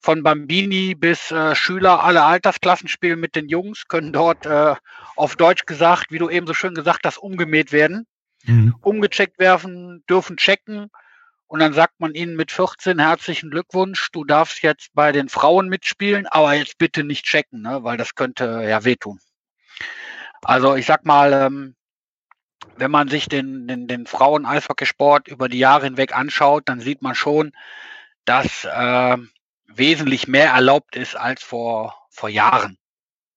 von 0.00 0.22
Bambini 0.22 0.94
bis 0.94 1.30
äh, 1.30 1.54
Schüler 1.54 2.02
alle 2.02 2.24
Altersklassen 2.24 2.88
spielen 2.88 3.20
mit 3.20 3.36
den 3.36 3.46
Jungs, 3.48 3.88
können 3.88 4.12
dort 4.12 4.46
äh, 4.46 4.74
auf 5.16 5.36
Deutsch 5.36 5.66
gesagt, 5.66 6.06
wie 6.10 6.18
du 6.18 6.30
eben 6.30 6.46
so 6.46 6.54
schön 6.54 6.74
gesagt 6.74 7.04
hast, 7.04 7.18
umgemäht 7.18 7.72
werden, 7.72 8.06
mhm. 8.44 8.74
umgecheckt 8.80 9.38
werfen, 9.38 10.02
dürfen 10.08 10.38
checken. 10.38 10.88
Und 11.46 11.60
dann 11.60 11.74
sagt 11.74 12.00
man 12.00 12.14
ihnen 12.14 12.36
mit 12.36 12.50
14 12.50 12.98
herzlichen 13.00 13.50
Glückwunsch, 13.50 14.08
du 14.12 14.24
darfst 14.24 14.62
jetzt 14.62 14.94
bei 14.94 15.12
den 15.12 15.28
Frauen 15.28 15.68
mitspielen, 15.68 16.26
aber 16.26 16.54
jetzt 16.54 16.78
bitte 16.78 17.04
nicht 17.04 17.26
checken, 17.26 17.60
ne, 17.60 17.84
weil 17.84 17.98
das 17.98 18.14
könnte 18.14 18.64
ja 18.66 18.82
wehtun. 18.84 19.20
Also 20.40 20.74
ich 20.74 20.86
sag 20.86 21.04
mal, 21.04 21.34
ähm, 21.34 21.74
wenn 22.76 22.90
man 22.90 23.08
sich 23.08 23.28
den, 23.28 23.66
den, 23.66 23.86
den 23.86 24.06
Frauen-Eishockeysport 24.06 25.28
über 25.28 25.48
die 25.48 25.58
Jahre 25.58 25.84
hinweg 25.84 26.16
anschaut, 26.16 26.64
dann 26.66 26.80
sieht 26.80 27.02
man 27.02 27.14
schon, 27.14 27.52
dass 28.24 28.64
äh, 28.64 29.16
wesentlich 29.66 30.28
mehr 30.28 30.50
erlaubt 30.50 30.96
ist 30.96 31.16
als 31.16 31.42
vor, 31.42 32.06
vor 32.10 32.28
Jahren. 32.28 32.78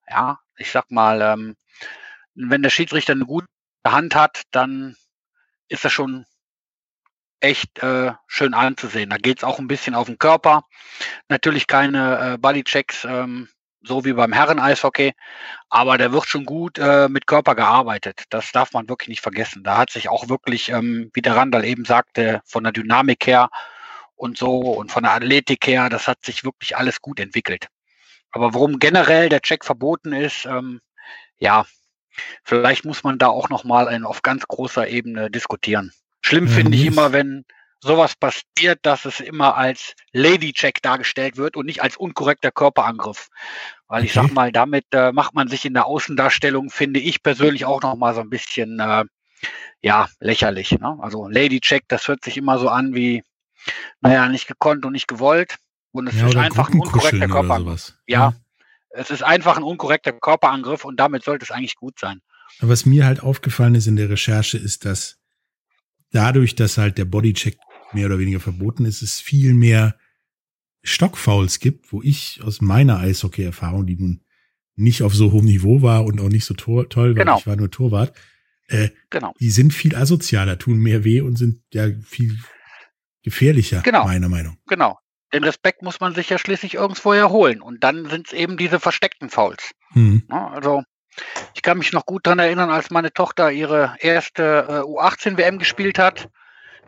Ja, 0.07 0.39
ich 0.57 0.71
sag 0.71 0.91
mal, 0.91 1.21
ähm, 1.21 1.55
wenn 2.35 2.61
der 2.61 2.69
Schiedsrichter 2.69 3.13
eine 3.13 3.25
gute 3.25 3.47
Hand 3.85 4.15
hat, 4.15 4.43
dann 4.51 4.95
ist 5.67 5.85
das 5.85 5.91
schon 5.91 6.25
echt 7.39 7.79
äh, 7.83 8.13
schön 8.27 8.53
anzusehen. 8.53 9.09
Da 9.09 9.17
geht 9.17 9.39
es 9.39 9.43
auch 9.43 9.59
ein 9.59 9.67
bisschen 9.67 9.95
auf 9.95 10.07
den 10.07 10.17
Körper. 10.17 10.63
Natürlich 11.29 11.67
keine 11.67 12.33
äh, 12.33 12.37
Bodychecks 12.37 13.05
ähm, 13.05 13.49
so 13.85 14.05
wie 14.05 14.13
beim 14.13 14.33
Herren-Eishockey. 14.33 15.13
Aber 15.69 15.97
der 15.97 16.11
wird 16.11 16.27
schon 16.27 16.45
gut 16.45 16.77
äh, 16.77 17.07
mit 17.09 17.27
Körper 17.27 17.55
gearbeitet. 17.55 18.23
Das 18.29 18.51
darf 18.51 18.73
man 18.73 18.89
wirklich 18.89 19.09
nicht 19.09 19.21
vergessen. 19.21 19.63
Da 19.63 19.77
hat 19.77 19.89
sich 19.89 20.09
auch 20.09 20.29
wirklich, 20.29 20.69
ähm, 20.69 21.11
wie 21.13 21.21
der 21.21 21.35
Randall 21.35 21.65
eben 21.65 21.85
sagte, 21.85 22.41
von 22.45 22.63
der 22.63 22.73
Dynamik 22.73 23.25
her 23.27 23.49
und 24.15 24.37
so 24.37 24.59
und 24.59 24.91
von 24.91 25.03
der 25.03 25.13
Athletik 25.13 25.67
her, 25.67 25.89
das 25.89 26.07
hat 26.07 26.23
sich 26.25 26.43
wirklich 26.43 26.77
alles 26.77 27.01
gut 27.01 27.19
entwickelt. 27.19 27.67
Aber 28.31 28.53
warum 28.53 28.79
generell 28.79 29.29
der 29.29 29.41
Check 29.41 29.63
verboten 29.63 30.13
ist, 30.13 30.45
ähm, 30.45 30.81
ja, 31.37 31.65
vielleicht 32.43 32.85
muss 32.85 33.03
man 33.03 33.17
da 33.17 33.27
auch 33.27 33.49
nochmal 33.49 34.03
auf 34.05 34.21
ganz 34.21 34.47
großer 34.47 34.87
Ebene 34.87 35.29
diskutieren. 35.29 35.93
Schlimm 36.21 36.47
finde 36.47 36.75
ich 36.75 36.85
immer, 36.85 37.13
wenn 37.13 37.45
sowas 37.85 38.15
passiert, 38.15 38.79
dass 38.81 39.05
es 39.05 39.19
immer 39.19 39.55
als 39.55 39.93
Lady-Check 40.11 40.81
dargestellt 40.81 41.37
wird 41.37 41.55
und 41.55 41.67
nicht 41.67 41.83
als 41.83 41.95
unkorrekter 41.95 42.51
Körperangriff. 42.51 43.29
Weil 43.87 44.03
ich 44.03 44.13
sag 44.13 44.31
mal, 44.31 44.51
damit 44.51 44.85
äh, 44.91 45.11
macht 45.11 45.35
man 45.35 45.47
sich 45.47 45.65
in 45.65 45.75
der 45.75 45.85
Außendarstellung, 45.85 46.71
finde 46.71 46.99
ich 46.99 47.21
persönlich 47.21 47.65
auch 47.65 47.81
noch 47.83 47.95
mal 47.95 48.15
so 48.15 48.21
ein 48.21 48.29
bisschen 48.31 48.79
äh, 48.79 49.05
ja 49.81 50.09
lächerlich. 50.19 50.71
Ne? 50.71 50.97
Also 50.99 51.27
Lady-Check, 51.27 51.83
das 51.87 52.07
hört 52.07 52.23
sich 52.23 52.37
immer 52.37 52.57
so 52.57 52.69
an 52.69 52.95
wie, 52.95 53.23
naja, 54.01 54.27
nicht 54.29 54.47
gekonnt 54.47 54.83
und 54.85 54.93
nicht 54.93 55.07
gewollt. 55.07 55.57
Und 55.91 56.07
es 56.07 56.19
ja, 56.19 56.27
ist 56.27 56.35
einfach 56.35 56.69
ein 56.69 56.79
unkorrekter 56.79 57.27
Körperangriff. 57.27 57.93
Ja, 58.07 58.19
ja, 58.19 58.33
es 58.89 59.11
ist 59.11 59.23
einfach 59.23 59.57
ein 59.57 59.63
unkorrekter 59.63 60.11
Körperangriff 60.11 60.85
und 60.85 60.99
damit 60.99 61.23
sollte 61.23 61.45
es 61.45 61.51
eigentlich 61.51 61.75
gut 61.75 61.99
sein. 61.99 62.21
Was 62.59 62.85
mir 62.85 63.05
halt 63.05 63.21
aufgefallen 63.21 63.75
ist 63.75 63.85
in 63.85 63.95
der 63.95 64.09
Recherche, 64.09 64.57
ist, 64.57 64.85
dass 64.85 65.19
dadurch, 66.11 66.55
dass 66.55 66.77
halt 66.77 66.97
der 66.97 67.05
Bodycheck 67.05 67.57
mehr 67.95 68.05
oder 68.07 68.19
weniger 68.19 68.39
verboten 68.39 68.85
ist, 68.85 69.01
es 69.01 69.19
viel 69.19 69.53
mehr 69.53 69.97
Stockfouls 70.83 71.59
gibt, 71.59 71.91
wo 71.91 72.01
ich 72.03 72.41
aus 72.43 72.61
meiner 72.61 72.99
Eishockey-Erfahrung, 72.99 73.87
die 73.87 73.97
nun 73.97 74.21
nicht 74.75 75.01
auf 75.03 75.15
so 75.15 75.31
hohem 75.31 75.45
Niveau 75.45 75.81
war 75.81 76.05
und 76.05 76.19
auch 76.21 76.29
nicht 76.29 76.45
so 76.45 76.53
toll, 76.53 76.87
weil 76.93 77.13
genau. 77.13 77.39
ich 77.39 77.47
war 77.47 77.55
nur 77.55 77.71
Torwart, 77.71 78.15
äh, 78.67 78.89
genau. 79.09 79.33
die 79.39 79.49
sind 79.49 79.73
viel 79.73 79.95
asozialer, 79.95 80.57
tun 80.57 80.77
mehr 80.77 81.03
weh 81.03 81.21
und 81.21 81.37
sind 81.37 81.61
ja 81.73 81.87
viel 82.03 82.37
gefährlicher, 83.23 83.81
Genau. 83.81 84.05
meiner 84.05 84.29
Meinung. 84.29 84.57
Genau. 84.67 84.99
Den 85.33 85.43
Respekt 85.43 85.81
muss 85.81 85.99
man 85.99 86.13
sich 86.13 86.29
ja 86.29 86.37
schließlich 86.37 86.75
irgendwo 86.75 87.11
erholen. 87.11 87.61
Und 87.61 87.83
dann 87.83 88.09
sind 88.09 88.27
es 88.27 88.33
eben 88.33 88.57
diese 88.57 88.79
versteckten 88.79 89.29
Fouls. 89.29 89.71
Hm. 89.93 90.23
Ne? 90.29 90.51
Also 90.51 90.83
ich 91.55 91.61
kann 91.61 91.77
mich 91.77 91.91
noch 91.91 92.05
gut 92.05 92.25
daran 92.25 92.39
erinnern, 92.39 92.69
als 92.69 92.91
meine 92.91 93.11
Tochter 93.11 93.51
ihre 93.51 93.95
erste 93.99 94.65
äh, 94.69 94.71
U18-WM 94.81 95.57
gespielt 95.57 95.99
hat. 95.99 96.29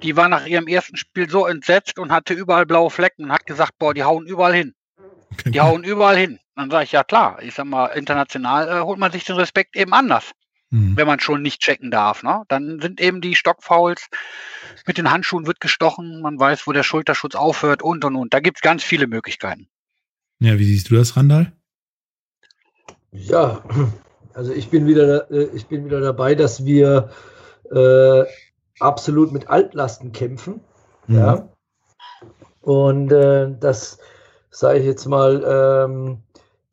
Die 0.03 0.15
war 0.15 0.29
nach 0.29 0.45
ihrem 0.45 0.67
ersten 0.67 0.97
Spiel 0.97 1.29
so 1.29 1.45
entsetzt 1.45 1.97
und 1.97 2.11
hatte 2.11 2.33
überall 2.33 2.65
blaue 2.65 2.89
Flecken 2.89 3.25
und 3.25 3.31
hat 3.31 3.45
gesagt, 3.45 3.73
boah, 3.79 3.93
die 3.93 4.03
hauen 4.03 4.27
überall 4.27 4.53
hin. 4.53 4.75
Die 5.45 5.61
hauen 5.61 5.83
überall 5.83 6.17
hin. 6.17 6.39
Dann 6.55 6.71
sage 6.71 6.85
ich, 6.85 6.91
ja 6.91 7.03
klar, 7.03 7.41
ich 7.41 7.53
sag 7.53 7.65
mal, 7.65 7.87
international 7.87 8.67
äh, 8.67 8.81
holt 8.81 8.99
man 8.99 9.11
sich 9.11 9.25
den 9.25 9.35
Respekt 9.35 9.75
eben 9.75 9.93
anders, 9.93 10.31
Hm. 10.69 10.97
wenn 10.97 11.07
man 11.07 11.19
schon 11.19 11.41
nicht 11.41 11.61
checken 11.61 11.91
darf. 11.91 12.23
Ne? 12.23 12.43
Dann 12.49 12.81
sind 12.81 12.99
eben 12.99 13.21
die 13.21 13.35
Stockfouls, 13.35 14.07
mit 14.85 14.97
den 14.97 15.09
Handschuhen 15.11 15.47
wird 15.47 15.61
gestochen, 15.61 16.21
man 16.21 16.39
weiß, 16.39 16.67
wo 16.67 16.73
der 16.73 16.83
Schulterschutz 16.83 17.35
aufhört 17.35 17.81
und 17.81 18.03
und 18.03 18.15
und. 18.15 18.33
Da 18.33 18.39
gibt 18.39 18.57
es 18.57 18.61
ganz 18.61 18.83
viele 18.83 19.07
Möglichkeiten. 19.07 19.69
Ja, 20.39 20.59
wie 20.59 20.65
siehst 20.65 20.89
du 20.89 20.95
das, 20.95 21.15
Randall? 21.15 21.53
Ja, 23.11 23.63
also 24.33 24.51
ich 24.51 24.69
bin 24.69 24.85
wieder, 24.87 25.31
äh, 25.31 25.49
ich 25.55 25.67
bin 25.67 25.85
wieder 25.85 26.01
dabei, 26.01 26.35
dass 26.35 26.65
wir 26.65 27.11
äh, 27.71 28.23
absolut 28.79 29.31
mit 29.31 29.49
Altlasten 29.49 30.11
kämpfen. 30.11 30.61
Mhm. 31.07 31.15
Ja. 31.15 31.49
Und 32.61 33.11
äh, 33.11 33.49
das 33.59 33.99
sage 34.49 34.79
ich 34.79 34.85
jetzt 34.85 35.05
mal, 35.05 35.43
ähm, 35.45 36.19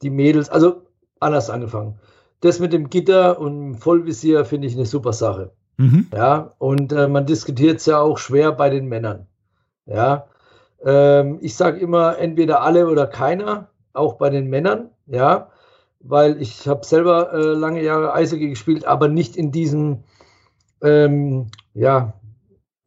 die 0.03 0.11
Mädels, 0.11 0.49
also 0.49 0.83
anders 1.21 1.51
angefangen. 1.51 1.99
Das 2.41 2.61
mit 2.61 2.73
dem 2.73 2.91
Gitter 2.91 3.39
und 3.39 3.59
dem 3.59 3.75
Vollvisier 3.77 4.45
finde 4.45 4.69
ich 4.69 4.75
eine 4.75 4.87
super 4.87 5.13
Sache. 5.13 5.53
Mhm. 5.77 6.09
Ja, 6.15 6.55
und 6.59 6.93
äh, 6.93 7.09
man 7.09 7.27
diskutiert 7.27 7.79
es 7.79 7.87
ja 7.87 8.01
auch 8.01 8.19
schwer 8.19 8.53
bei 8.53 8.71
den 8.71 8.87
Männern. 8.87 9.27
Ja, 9.87 10.27
ähm, 10.85 11.39
ich 11.41 11.57
sage 11.57 11.79
immer 11.79 12.19
entweder 12.19 12.63
alle 12.63 12.89
oder 12.89 13.07
keiner, 13.07 13.69
auch 13.93 14.15
bei 14.15 14.31
den 14.31 14.49
Männern. 14.49 14.91
Ja, 15.07 15.51
weil 16.01 16.41
ich 16.41 16.69
habe 16.69 16.85
selber 16.85 17.33
äh, 17.33 17.55
lange 17.55 17.83
Jahre 17.83 18.13
Eishockey 18.13 18.51
gespielt, 18.51 18.85
aber 18.85 19.09
nicht 19.09 19.37
in 19.37 19.51
diesem, 19.51 20.05
ähm, 20.83 21.49
ja, 21.75 22.15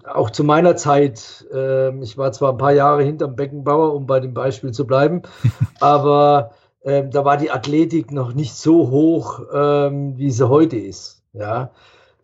auch 0.06 0.30
zu 0.30 0.44
meiner 0.44 0.76
Zeit. 0.76 1.46
ähm, 1.54 2.02
ich 2.02 2.18
war 2.18 2.32
zwar 2.32 2.54
ein 2.54 2.58
paar 2.58 2.74
Jahre 2.74 3.04
hinterm 3.04 3.36
Beckenbauer, 3.36 3.94
um 3.94 4.08
bei 4.08 4.20
dem 4.20 4.34
Beispiel 4.34 4.72
zu 4.72 4.88
bleiben, 4.88 5.22
aber 5.80 6.52
ähm, 6.84 7.12
da 7.12 7.26
war 7.26 7.38
die 7.38 7.52
Athletik 7.52 8.12
noch 8.12 8.34
nicht 8.34 8.56
so 8.56 8.90
hoch, 8.90 9.42
ähm, 9.54 10.18
wie 10.18 10.32
sie 10.32 10.48
heute 10.48 10.78
ist. 10.78 11.24
Ja, 11.34 11.72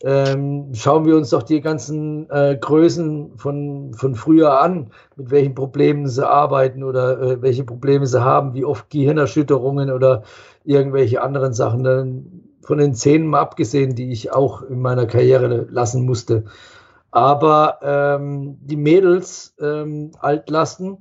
ähm, 0.03 0.73
schauen 0.73 1.05
wir 1.05 1.15
uns 1.15 1.29
doch 1.29 1.43
die 1.43 1.61
ganzen 1.61 2.29
äh, 2.29 2.57
Größen 2.59 3.37
von, 3.37 3.93
von 3.93 4.15
früher 4.15 4.59
an, 4.61 4.91
mit 5.15 5.31
welchen 5.31 5.55
Problemen 5.55 6.07
sie 6.07 6.27
arbeiten 6.27 6.83
oder 6.83 7.21
äh, 7.21 7.41
welche 7.41 7.63
Probleme 7.63 8.05
sie 8.05 8.21
haben, 8.21 8.53
wie 8.53 8.65
oft 8.65 8.89
Gehirnerschütterungen 8.89 9.91
oder 9.91 10.23
irgendwelche 10.65 11.21
anderen 11.21 11.53
Sachen. 11.53 11.85
Dann 11.85 12.42
von 12.63 12.77
den 12.77 12.95
Szenen 12.95 13.27
mal 13.27 13.41
abgesehen, 13.41 13.95
die 13.95 14.11
ich 14.11 14.31
auch 14.31 14.63
in 14.63 14.79
meiner 14.79 15.05
Karriere 15.05 15.67
lassen 15.69 16.05
musste. 16.05 16.45
Aber 17.11 17.79
ähm, 17.83 18.57
die 18.61 18.75
Mädels 18.75 19.55
ähm, 19.59 20.11
Altlasten, 20.19 20.97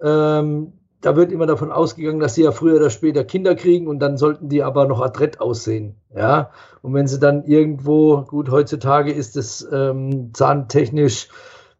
ähm, 0.00 0.74
da 1.00 1.16
wird 1.16 1.32
immer 1.32 1.46
davon 1.46 1.72
ausgegangen, 1.72 2.20
dass 2.20 2.34
sie 2.34 2.42
ja 2.42 2.52
früher 2.52 2.76
oder 2.76 2.90
später 2.90 3.24
Kinder 3.24 3.54
kriegen 3.54 3.86
und 3.86 4.00
dann 4.00 4.18
sollten 4.18 4.48
die 4.48 4.62
aber 4.62 4.86
noch 4.86 5.00
adrett 5.00 5.40
aussehen. 5.40 5.96
Ja, 6.14 6.50
und 6.82 6.94
wenn 6.94 7.06
sie 7.06 7.18
dann 7.18 7.44
irgendwo, 7.44 8.22
gut, 8.22 8.50
heutzutage 8.50 9.12
ist 9.12 9.36
es 9.36 9.66
ähm, 9.72 10.32
zahntechnisch 10.34 11.28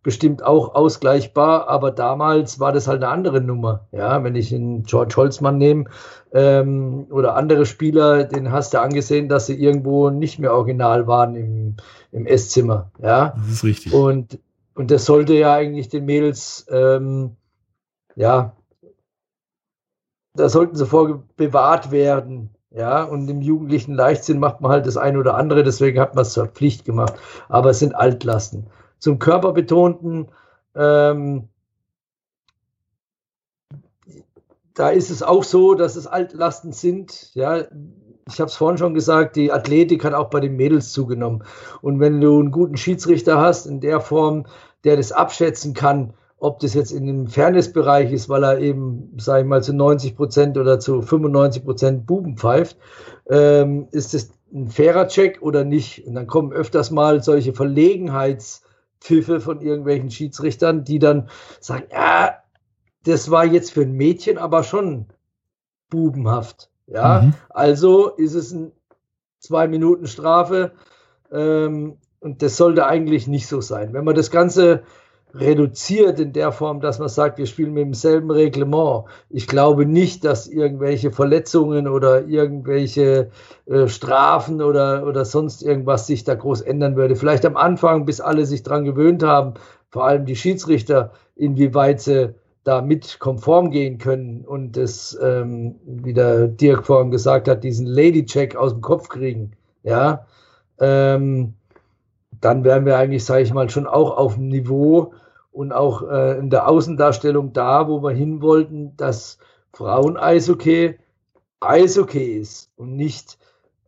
bestimmt 0.03 0.43
auch 0.45 0.75
ausgleichbar, 0.75 1.69
aber 1.69 1.91
damals 1.91 2.61
war 2.61 2.73
das 2.73 2.87
halt 2.87 3.03
eine 3.03 3.13
andere 3.13 3.41
Nummer. 3.41 3.87
Ja, 3.93 4.23
wenn 4.23 4.37
ich 4.37 4.55
einen 4.55 4.85
George 4.85 5.15
Holzmann 5.17 5.59
nehme 5.59 5.85
ähm, 6.33 7.07
oder 7.11 7.37
andere 7.37 7.67
Spieler, 7.67 8.25
den 8.25 8.53
hast 8.53 8.75
du 8.75 8.81
angesehen, 8.81 9.29
dass 9.29 9.47
sie 9.47 9.61
irgendwo 9.61 10.11
nicht 10.11 10.39
mehr 10.39 10.55
original 10.55 11.07
waren 11.07 11.35
im, 11.35 11.77
im 12.13 12.27
Esszimmer. 12.27 12.91
Ja, 13.03 13.35
Das 13.37 13.49
ist 13.49 13.65
richtig. 13.65 13.93
und, 13.93 14.39
und 14.75 14.91
das 14.91 15.05
sollte 15.05 15.35
ja 15.35 15.55
eigentlich 15.55 15.89
den 15.89 16.05
Mädels, 16.05 16.67
ähm, 16.71 17.37
ja, 18.15 18.53
da 20.35 20.49
sollten 20.49 20.77
sie 20.77 20.87
vor 20.87 21.25
bewahrt 21.37 21.91
werden. 21.91 22.51
Ja, 22.71 23.03
und 23.03 23.29
im 23.29 23.41
jugendlichen 23.41 23.95
Leichtsinn 23.95 24.39
macht 24.39 24.61
man 24.61 24.71
halt 24.71 24.87
das 24.87 24.99
eine 24.99 25.19
oder 25.19 25.37
andere, 25.37 25.65
deswegen 25.65 25.99
hat 25.99 26.15
man 26.15 26.23
es 26.23 26.35
zur 26.35 26.47
Pflicht 26.47 26.85
gemacht. 26.85 27.15
Aber 27.49 27.71
es 27.71 27.79
sind 27.79 27.95
Altlasten. 27.95 28.67
Zum 28.99 29.19
körperbetonten, 29.19 30.29
ähm, 30.75 31.49
da 34.75 34.91
ist 34.91 35.11
es 35.11 35.23
auch 35.23 35.43
so, 35.43 35.75
dass 35.75 35.97
es 35.97 36.07
Altlasten 36.07 36.73
sind. 36.73 37.35
Ja, 37.35 37.65
ich 38.29 38.41
habe 38.41 38.49
es 38.49 38.57
vorhin 38.57 38.79
schon 38.79 38.95
gesagt, 38.95 39.37
die 39.37 39.51
Athletik 39.51 40.05
hat 40.05 40.15
auch 40.15 40.31
bei 40.31 40.41
den 40.41 40.57
Mädels 40.57 40.93
zugenommen. 40.93 41.43
Und 41.83 41.99
wenn 41.99 42.21
du 42.21 42.39
einen 42.39 42.51
guten 42.51 42.77
Schiedsrichter 42.77 43.41
hast, 43.41 43.67
in 43.67 43.81
der 43.81 44.01
Form, 44.01 44.47
der 44.85 44.97
das 44.97 45.13
abschätzen 45.13 45.75
kann, 45.75 46.15
ob 46.39 46.61
das 46.61 46.75
jetzt 46.75 46.93
in 46.93 47.07
dem 47.07 47.27
Fairnessbereich 47.27 48.13
ist, 48.13 48.29
weil 48.29 48.45
er 48.45 48.61
eben, 48.61 49.15
sage 49.19 49.43
ich 49.43 49.49
mal, 49.49 49.63
zu 49.63 49.73
90 49.73 50.17
Prozent 50.17 50.57
oder 50.57 50.79
zu 50.79 51.03
95 51.03 51.65
Prozent 51.65 52.07
Buben 52.07 52.37
pfeift, 52.37 52.77
ähm, 53.29 53.89
ist 53.91 54.15
das 54.15 54.31
ein 54.53 54.69
fairer 54.69 55.09
Check 55.09 55.43
oder 55.43 55.65
nicht? 55.65 56.07
Und 56.07 56.15
dann 56.15 56.29
kommen 56.29 56.53
öfters 56.53 56.91
mal 56.91 57.23
solche 57.23 57.53
Verlegenheitspfiffe 59.01 59.41
von 59.41 59.61
irgendwelchen 59.61 60.11
Schiedsrichtern, 60.11 60.85
die 60.85 60.99
dann 60.99 61.29
sagen, 61.61 61.87
ja, 61.91 62.43
das 63.05 63.31
war 63.31 63.45
jetzt 63.45 63.73
für 63.73 63.83
ein 63.83 63.93
Mädchen 63.93 64.39
aber 64.39 64.63
schon 64.63 65.07
bubenhaft. 65.91 66.71
Ja, 66.87 67.23
Mhm. 67.23 67.35
also 67.51 68.09
ist 68.09 68.35
es 68.35 68.53
ein 68.53 68.73
zwei 69.39 69.69
Minuten 69.69 70.07
Strafe 70.07 70.73
ähm, 71.31 71.99
und 72.21 72.43
das 72.43 72.57
sollte 72.57 72.87
eigentlich 72.87 73.29
nicht 73.29 73.47
so 73.47 73.61
sein. 73.61 73.93
Wenn 73.93 74.05
man 74.05 74.17
das 74.17 74.31
Ganze 74.31 74.83
reduziert 75.35 76.19
in 76.21 76.33
der 76.33 76.53
Form, 76.53 76.81
dass 76.81 76.99
man 76.99 77.09
sagt, 77.09 77.39
wir 77.39 77.47
spielen 77.47 77.75
mit 77.75 77.85
demselben 77.85 78.31
Reglement. 78.31 79.05
Ich 79.29 79.47
glaube 79.47 79.85
nicht, 79.85 80.25
dass 80.25 80.47
irgendwelche 80.47 81.11
Verletzungen 81.11 81.87
oder 81.87 82.27
irgendwelche 82.27 83.31
äh, 83.67 83.89
Strafen 83.89 84.63
oder, 84.63 85.07
oder 85.07 85.25
sonst 85.25 85.63
irgendwas 85.63 86.07
sich 86.07 86.25
da 86.25 86.35
groß 86.35 86.63
ändern 86.63 86.97
würde. 86.97 87.17
Vielleicht 87.17 87.45
am 87.45 87.57
Anfang, 87.57 88.05
bis 88.07 88.21
alle 88.21 88.47
sich 88.47 88.63
dran 88.63 88.85
gewöhnt 88.85 89.23
haben, 89.23 89.55
vor 89.91 90.07
allem 90.07 90.25
die 90.25 90.37
Schiedsrichter, 90.37 91.13
inwieweit 91.37 92.01
sie 92.01 92.35
da 92.65 92.83
mit 92.83 93.19
konform 93.19 93.71
gehen 93.71 93.99
können 93.99 94.45
und 94.45 94.77
das, 94.77 95.19
ähm, 95.23 95.77
wie 95.87 96.13
der 96.13 96.49
Dirk 96.49 96.85
vorhin 96.85 97.11
gesagt 97.11 97.49
hat, 97.49 97.65
diesen 97.65 97.87
Lady-Check 97.87 98.57
aus 98.57 98.73
dem 98.73 98.83
Kopf 98.83 99.09
kriegen, 99.09 99.53
ja, 99.83 100.27
ähm, 100.79 101.55
dann 102.41 102.65
wären 102.65 102.87
wir 102.87 102.97
eigentlich, 102.97 103.25
sage 103.25 103.43
ich 103.43 103.53
mal, 103.53 103.71
schon 103.71 103.87
auch 103.87 104.17
auf 104.17 104.35
dem 104.35 104.49
Niveau 104.49 105.13
und 105.51 105.73
auch 105.73 106.03
äh, 106.09 106.39
in 106.39 106.51
der 106.51 106.69
Außendarstellung 106.69 107.53
da, 107.53 107.89
wo 107.89 108.03
wir 108.03 108.13
hin 108.13 108.43
wollten, 108.43 108.97
dass 108.97 109.39
Frauen-Eishockey 109.73 110.99
Eishockey 111.61 112.39
ist 112.39 112.71
und 112.77 112.97
nicht 112.97 113.39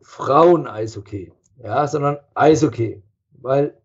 Frauen-Eishockey, 0.01 1.31
ja, 1.63 1.87
sondern 1.87 2.17
Eishockey, 2.33 3.01
weil 3.33 3.77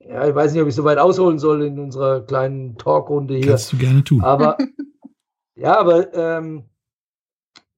ja, 0.00 0.28
ich 0.28 0.34
weiß 0.34 0.52
nicht, 0.52 0.60
ob 0.60 0.68
ich 0.68 0.74
so 0.74 0.84
weit 0.84 0.98
ausholen 0.98 1.38
soll 1.38 1.62
in 1.62 1.78
unserer 1.78 2.22
kleinen 2.22 2.76
Talkrunde 2.76 3.36
hier. 3.36 3.46
Kannst 3.46 3.72
du 3.72 3.78
gerne 3.78 4.02
tun. 4.02 4.22
Aber 4.22 4.58
ja, 5.54 5.78
aber 5.78 6.12
ähm, 6.12 6.64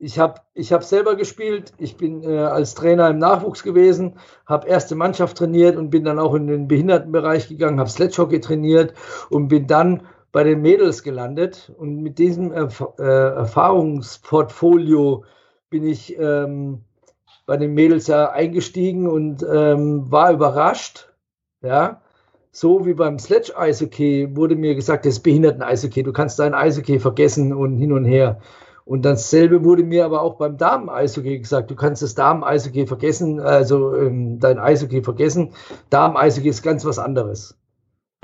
ich 0.04 0.18
habe 0.18 0.42
ich 0.52 0.70
hab 0.70 0.84
selber 0.84 1.16
gespielt. 1.16 1.72
Ich 1.78 1.96
bin 1.96 2.22
äh, 2.22 2.38
als 2.38 2.74
Trainer 2.74 3.08
im 3.08 3.16
Nachwuchs 3.18 3.62
gewesen, 3.62 4.18
habe 4.44 4.68
erste 4.68 4.94
Mannschaft 4.94 5.38
trainiert 5.38 5.76
und 5.76 5.88
bin 5.88 6.04
dann 6.04 6.18
auch 6.18 6.34
in 6.34 6.46
den 6.46 6.68
Behindertenbereich 6.68 7.48
gegangen, 7.48 7.80
habe 7.80 7.88
Sledgehockey 7.88 8.40
trainiert 8.40 8.92
und 9.30 9.48
bin 9.48 9.66
dann 9.66 10.02
bei 10.30 10.44
den 10.44 10.60
Mädels 10.60 11.02
gelandet. 11.02 11.72
Und 11.78 12.02
mit 12.02 12.18
diesem 12.18 12.52
Erf 12.52 12.84
äh, 12.98 13.02
Erfahrungsportfolio 13.02 15.24
bin 15.70 15.86
ich 15.86 16.18
ähm, 16.18 16.82
bei 17.46 17.56
den 17.56 17.72
Mädels 17.72 18.06
ja 18.06 18.30
eingestiegen 18.30 19.08
und 19.08 19.42
ähm, 19.50 20.12
war 20.12 20.32
überrascht. 20.32 21.08
Ja, 21.62 22.02
so 22.52 22.84
wie 22.84 22.92
beim 22.92 23.18
Sledge-Eishockey 23.18 24.36
wurde 24.36 24.54
mir 24.54 24.74
gesagt, 24.74 25.06
das 25.06 25.14
ist 25.14 25.22
Behinderten-Eishockey, 25.22 26.02
du 26.02 26.12
kannst 26.12 26.38
dein 26.38 26.52
Eishockey 26.52 27.00
vergessen 27.00 27.54
und 27.54 27.78
hin 27.78 27.90
und 27.90 28.04
her. 28.04 28.38
Und 28.84 29.04
dasselbe 29.04 29.64
wurde 29.64 29.82
mir 29.82 30.04
aber 30.04 30.20
auch 30.20 30.36
beim 30.36 30.58
Damen-Eishockey 30.58 31.38
gesagt, 31.38 31.70
du 31.70 31.74
kannst 31.74 32.02
das 32.02 32.14
Damen-Eishockey 32.14 32.86
vergessen, 32.86 33.40
also 33.40 33.96
ähm, 33.96 34.38
dein 34.40 34.58
Eishockey 34.58 35.02
vergessen. 35.02 35.54
Damen-Eishockey 35.88 36.48
ist 36.48 36.62
ganz 36.62 36.84
was 36.84 36.98
anderes. 36.98 37.56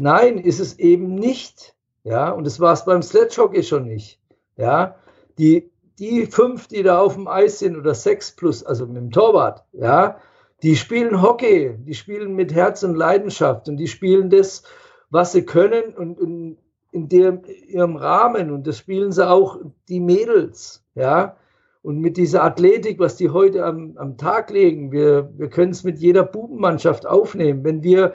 Nein, 0.01 0.39
ist 0.39 0.61
es 0.61 0.79
eben 0.79 1.15
nicht. 1.15 1.75
Ja, 2.05 2.31
und 2.31 2.47
das 2.47 2.61
war 2.61 2.73
es 2.73 2.85
beim 2.85 3.03
Sledgehockey 3.03 3.63
schon 3.63 3.87
nicht. 3.87 4.21
Ja, 4.57 4.97
die, 5.39 5.71
die 5.99 6.27
fünf, 6.27 6.67
die 6.69 6.83
da 6.83 7.01
auf 7.01 7.15
dem 7.15 7.29
Eis 7.29 7.59
sind 7.59 7.77
oder 7.77 7.95
sechs 7.95 8.31
plus, 8.35 8.63
also 8.63 8.87
mit 8.87 8.97
dem 8.97 9.11
Torwart, 9.11 9.65
ja, 9.73 10.19
die 10.63 10.77
spielen 10.77 11.23
Hockey, 11.23 11.75
die 11.79 11.95
spielen 11.95 12.35
mit 12.35 12.55
Herz 12.55 12.83
und 12.83 12.95
Leidenschaft 12.95 13.69
und 13.69 13.77
die 13.79 13.89
spielen 13.89 14.29
das, 14.29 14.63
was 15.09 15.33
sie 15.33 15.45
können 15.45 15.95
und, 15.95 16.21
und 16.21 16.59
in 16.93 17.09
dem, 17.09 17.43
ihrem 17.69 17.97
Rahmen. 17.97 18.51
Und 18.51 18.67
das 18.67 18.79
spielen 18.79 19.13
sie 19.13 19.29
auch 19.29 19.59
die 19.89 20.01
Mädels, 20.01 20.85
ja. 20.95 21.37
Und 21.83 21.99
mit 22.01 22.19
dieser 22.19 22.45
Athletik, 22.45 22.99
was 22.99 23.17
die 23.17 23.31
heute 23.31 23.65
am, 23.65 23.97
am 23.97 24.19
Tag 24.19 24.51
legen, 24.51 24.93
wir, 24.93 25.33
wir 25.39 25.49
können 25.49 25.71
es 25.71 25.83
mit 25.83 25.99
jeder 25.99 26.25
Bubenmannschaft 26.25 27.07
aufnehmen. 27.07 27.65
Wenn 27.65 27.83
wir, 27.83 28.13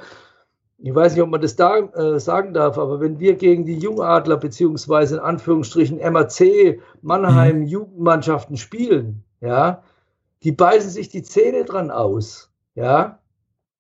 ich 0.77 0.93
weiß 0.93 1.13
nicht, 1.13 1.23
ob 1.23 1.31
man 1.31 1.41
das 1.41 1.55
da 1.55 1.79
äh, 1.79 2.19
sagen 2.19 2.53
darf, 2.53 2.77
aber 2.77 2.99
wenn 2.99 3.19
wir 3.19 3.35
gegen 3.35 3.65
die 3.65 3.79
Jungadler 3.79 4.37
beziehungsweise 4.37 5.15
in 5.15 5.21
Anführungsstrichen 5.21 5.97
MAC, 5.97 6.79
Mannheim, 7.01 7.61
mhm. 7.61 7.65
Jugendmannschaften 7.65 8.55
spielen, 8.55 9.23
ja, 9.41 9.81
die 10.43 10.51
beißen 10.51 10.91
sich 10.91 11.09
die 11.09 11.23
Zähne 11.23 11.65
dran 11.65 11.89
aus, 11.89 12.51
ja. 12.75 13.19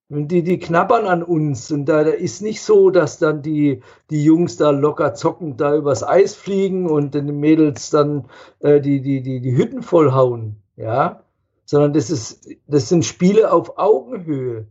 Die, 0.09 0.43
die 0.43 0.59
knabbern 0.59 1.07
an 1.07 1.23
uns. 1.23 1.71
Und 1.71 1.85
da, 1.85 2.03
da 2.03 2.11
ist 2.11 2.41
nicht 2.41 2.61
so, 2.61 2.91
dass 2.91 3.17
dann 3.17 3.41
die, 3.41 3.81
die 4.11 4.23
Jungs 4.23 4.57
da 4.57 4.69
locker 4.69 5.15
zockend 5.15 5.59
da 5.59 5.75
übers 5.75 6.03
Eis 6.03 6.35
fliegen 6.35 6.87
und 6.87 7.15
den 7.15 7.39
Mädels 7.39 7.89
dann 7.89 8.25
äh, 8.59 8.79
die, 8.79 9.01
die, 9.01 9.23
die, 9.23 9.41
die 9.41 9.57
Hütten 9.57 9.81
vollhauen. 9.81 10.57
Ja. 10.75 11.23
Sondern 11.65 11.93
das, 11.93 12.11
ist, 12.11 12.47
das 12.67 12.89
sind 12.89 13.03
Spiele 13.03 13.51
auf 13.51 13.79
Augenhöhe. 13.79 14.67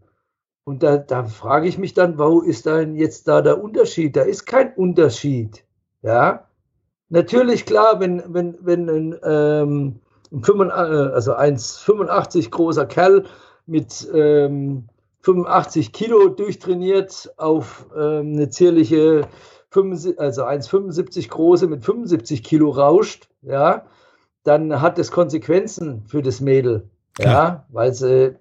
Und 0.64 0.82
da, 0.82 0.96
da 0.96 1.24
frage 1.24 1.68
ich 1.68 1.78
mich 1.78 1.94
dann, 1.94 2.18
wo 2.18 2.40
ist 2.40 2.66
denn 2.66 2.94
jetzt 2.94 3.26
da 3.28 3.42
der 3.42 3.62
Unterschied? 3.62 4.16
Da 4.16 4.22
ist 4.22 4.46
kein 4.46 4.72
Unterschied. 4.74 5.64
Ja. 6.02 6.48
Natürlich, 7.08 7.66
klar, 7.66 8.00
wenn, 8.00 8.22
wenn, 8.28 8.56
wenn 8.60 8.88
ein, 8.88 9.16
ähm, 9.24 10.00
ein 10.32 10.42
85, 10.42 10.74
äh, 10.74 11.12
also 11.12 11.34
1,85 11.34 12.50
großer 12.50 12.86
Kerl 12.86 13.24
mit 13.66 14.08
ähm, 14.14 14.88
85 15.24 15.92
Kilo 15.92 16.28
durchtrainiert 16.28 17.32
auf 17.38 17.86
ähm, 17.96 18.34
eine 18.34 18.50
zierliche 18.50 19.26
75, 19.70 20.20
also 20.20 20.44
1,75 20.44 21.30
große 21.30 21.66
mit 21.66 21.82
75 21.82 22.44
Kilo 22.44 22.70
rauscht, 22.70 23.28
ja, 23.40 23.86
dann 24.42 24.82
hat 24.82 24.98
das 24.98 25.10
Konsequenzen 25.10 26.04
für 26.06 26.20
das 26.20 26.42
Mädel, 26.42 26.90
ja, 27.18 27.24
ja 27.24 27.66
weil 27.70 27.94
sie 27.94 28.36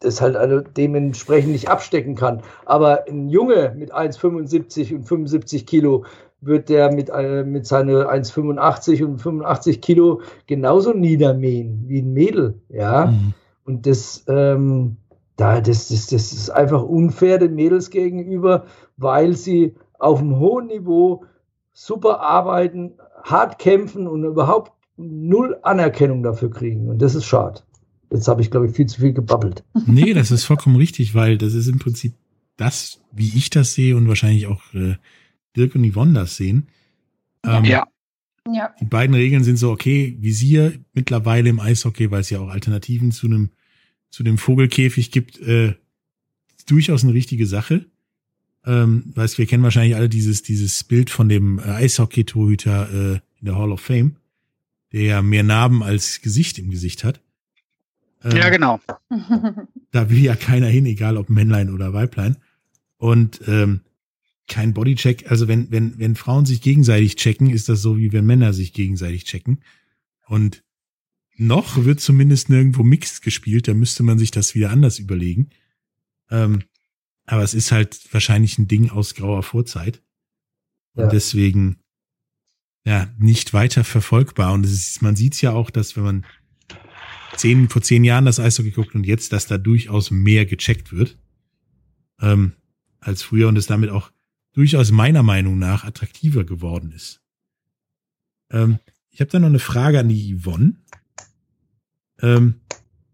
das 0.00 0.20
halt 0.20 0.34
also 0.34 0.60
dementsprechend 0.60 1.52
nicht 1.52 1.68
abstecken 1.68 2.16
kann. 2.16 2.42
Aber 2.66 3.04
ein 3.08 3.28
Junge 3.28 3.72
mit 3.78 3.94
1,75 3.94 4.96
und 4.96 5.04
75 5.04 5.66
Kilo 5.66 6.04
wird 6.40 6.68
der 6.68 6.92
mit, 6.92 7.10
äh, 7.10 7.44
mit 7.44 7.64
seinen 7.64 7.94
1,85 7.94 9.04
und 9.04 9.18
85 9.20 9.80
Kilo 9.80 10.20
genauso 10.48 10.92
niedermähen 10.92 11.84
wie 11.86 12.00
ein 12.00 12.12
Mädel, 12.12 12.60
ja. 12.68 13.06
Mhm. 13.06 13.34
Und 13.64 13.86
das, 13.86 14.24
ähm, 14.26 14.96
da, 15.36 15.60
das, 15.60 15.88
das, 15.88 16.06
das 16.06 16.32
ist 16.32 16.50
einfach 16.50 16.82
unfair 16.82 17.38
den 17.38 17.54
Mädels 17.54 17.90
gegenüber, 17.90 18.66
weil 18.96 19.34
sie 19.34 19.74
auf 19.98 20.20
einem 20.20 20.38
hohen 20.38 20.66
Niveau 20.66 21.24
super 21.72 22.20
arbeiten, 22.20 22.92
hart 23.22 23.58
kämpfen 23.58 24.06
und 24.06 24.24
überhaupt 24.24 24.72
null 24.96 25.58
Anerkennung 25.62 26.22
dafür 26.22 26.50
kriegen. 26.50 26.88
Und 26.88 27.00
das 27.00 27.14
ist 27.14 27.24
schade. 27.24 27.60
Jetzt 28.10 28.28
habe 28.28 28.42
ich, 28.42 28.50
glaube 28.50 28.66
ich, 28.66 28.76
viel 28.76 28.86
zu 28.86 29.00
viel 29.00 29.12
gebabbelt. 29.12 29.64
Nee, 29.86 30.12
das 30.12 30.30
ist 30.30 30.44
vollkommen 30.44 30.76
richtig, 30.76 31.14
weil 31.14 31.38
das 31.38 31.54
ist 31.54 31.68
im 31.68 31.78
Prinzip 31.78 32.12
das, 32.56 33.00
wie 33.10 33.32
ich 33.34 33.48
das 33.48 33.72
sehe 33.72 33.96
und 33.96 34.06
wahrscheinlich 34.06 34.46
auch 34.46 34.60
äh, 34.74 34.96
Dirk 35.56 35.74
und 35.74 35.90
Yvonne 35.90 36.12
das 36.12 36.36
sehen. 36.36 36.68
Ähm, 37.44 37.64
ja. 37.64 37.84
ja. 38.52 38.70
Die 38.80 38.84
beiden 38.84 39.14
Regeln 39.14 39.44
sind 39.44 39.56
so, 39.56 39.70
okay, 39.70 40.16
Visier 40.20 40.74
mittlerweile 40.92 41.48
im 41.48 41.60
Eishockey, 41.60 42.10
weil 42.10 42.20
es 42.20 42.30
ja 42.30 42.40
auch 42.40 42.48
Alternativen 42.48 43.12
zu 43.12 43.26
einem 43.26 43.50
zu 44.12 44.22
dem 44.22 44.38
Vogelkäfig 44.38 45.10
gibt, 45.10 45.40
äh, 45.40 45.74
durchaus 46.66 47.02
eine 47.02 47.14
richtige 47.14 47.46
Sache. 47.46 47.86
Ähm, 48.64 49.04
weißt, 49.14 49.38
wir 49.38 49.46
kennen 49.46 49.64
wahrscheinlich 49.64 49.96
alle 49.96 50.08
dieses, 50.08 50.42
dieses 50.42 50.84
Bild 50.84 51.10
von 51.10 51.28
dem 51.28 51.58
äh, 51.58 51.62
Eishockey-Torhüter 51.62 52.90
äh, 52.92 53.14
in 53.40 53.46
der 53.46 53.56
Hall 53.56 53.72
of 53.72 53.80
Fame, 53.80 54.16
der 54.92 55.02
ja 55.02 55.22
mehr 55.22 55.42
Narben 55.42 55.82
als 55.82 56.20
Gesicht 56.20 56.58
im 56.58 56.70
Gesicht 56.70 57.02
hat. 57.02 57.20
Ähm, 58.22 58.36
ja, 58.36 58.50
genau. 58.50 58.80
da 59.90 60.10
will 60.10 60.22
ja 60.22 60.36
keiner 60.36 60.68
hin, 60.68 60.86
egal 60.86 61.16
ob 61.16 61.30
Männlein 61.30 61.70
oder 61.70 61.92
Weiblein. 61.92 62.36
Und 62.98 63.40
ähm, 63.48 63.80
kein 64.46 64.74
Bodycheck, 64.74 65.30
also 65.30 65.48
wenn, 65.48 65.70
wenn, 65.70 65.98
wenn 65.98 66.16
Frauen 66.16 66.44
sich 66.44 66.60
gegenseitig 66.60 67.16
checken, 67.16 67.48
ist 67.48 67.70
das 67.70 67.80
so, 67.80 67.96
wie 67.96 68.12
wenn 68.12 68.26
Männer 68.26 68.52
sich 68.52 68.74
gegenseitig 68.74 69.24
checken. 69.24 69.62
Und 70.26 70.62
noch 71.36 71.84
wird 71.84 72.00
zumindest 72.00 72.50
nirgendwo 72.50 72.82
Mixed 72.82 73.22
gespielt, 73.22 73.68
da 73.68 73.74
müsste 73.74 74.02
man 74.02 74.18
sich 74.18 74.30
das 74.30 74.54
wieder 74.54 74.70
anders 74.70 74.98
überlegen. 74.98 75.50
Ähm, 76.30 76.64
aber 77.26 77.42
es 77.42 77.54
ist 77.54 77.72
halt 77.72 78.12
wahrscheinlich 78.12 78.58
ein 78.58 78.68
Ding 78.68 78.90
aus 78.90 79.14
grauer 79.14 79.42
Vorzeit. 79.42 80.02
Und 80.94 81.04
ja. 81.04 81.08
deswegen 81.10 81.76
ja 82.84 83.12
nicht 83.18 83.52
weiter 83.54 83.84
verfolgbar. 83.84 84.52
Und 84.52 84.64
ist, 84.64 85.02
man 85.02 85.16
sieht 85.16 85.34
es 85.34 85.40
ja 85.40 85.52
auch, 85.52 85.70
dass 85.70 85.96
wenn 85.96 86.04
man 86.04 86.26
zehn, 87.36 87.68
vor 87.68 87.82
zehn 87.82 88.04
Jahren 88.04 88.24
das 88.24 88.40
Eishockey 88.40 88.70
guckt 88.70 88.94
und 88.94 89.04
jetzt, 89.04 89.32
dass 89.32 89.46
da 89.46 89.58
durchaus 89.58 90.10
mehr 90.10 90.46
gecheckt 90.46 90.92
wird 90.92 91.18
ähm, 92.20 92.52
als 93.00 93.22
früher 93.22 93.48
und 93.48 93.56
es 93.56 93.66
damit 93.66 93.90
auch 93.90 94.10
durchaus 94.52 94.90
meiner 94.90 95.22
Meinung 95.22 95.58
nach 95.58 95.84
attraktiver 95.84 96.44
geworden 96.44 96.92
ist. 96.92 97.20
Ähm, 98.50 98.78
ich 99.10 99.20
habe 99.20 99.30
da 99.30 99.38
noch 99.38 99.48
eine 99.48 99.58
Frage 99.58 100.00
an 100.00 100.08
die 100.08 100.36
Yvonne. 100.36 100.76
Ähm, 102.22 102.60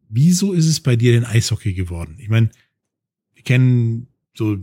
wieso 0.09 0.53
ist 0.53 0.67
es 0.67 0.81
bei 0.81 0.97
dir 0.97 1.13
denn 1.13 1.25
Eishockey 1.25 1.75
geworden? 1.75 2.17
Ich 2.21 2.29
meine, 2.29 2.51
wir 3.35 3.43
kennen 3.43 4.09
so, 4.35 4.59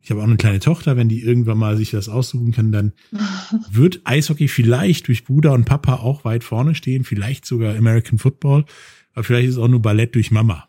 ich 0.00 0.10
habe 0.10 0.20
auch 0.20 0.26
eine 0.26 0.36
kleine 0.36 0.60
Tochter, 0.60 0.96
wenn 0.96 1.08
die 1.08 1.20
irgendwann 1.20 1.58
mal 1.58 1.76
sich 1.76 1.90
das 1.90 2.08
aussuchen 2.08 2.52
kann, 2.52 2.72
dann 2.72 2.92
wird 3.70 4.00
Eishockey 4.04 4.48
vielleicht 4.48 5.08
durch 5.08 5.24
Bruder 5.24 5.52
und 5.52 5.64
Papa 5.64 5.96
auch 5.96 6.24
weit 6.24 6.44
vorne 6.44 6.74
stehen, 6.74 7.04
vielleicht 7.04 7.44
sogar 7.44 7.76
American 7.76 8.18
Football, 8.18 8.64
aber 9.12 9.24
vielleicht 9.24 9.48
ist 9.48 9.54
es 9.56 9.60
auch 9.60 9.68
nur 9.68 9.82
Ballett 9.82 10.14
durch 10.14 10.30
Mama. 10.30 10.68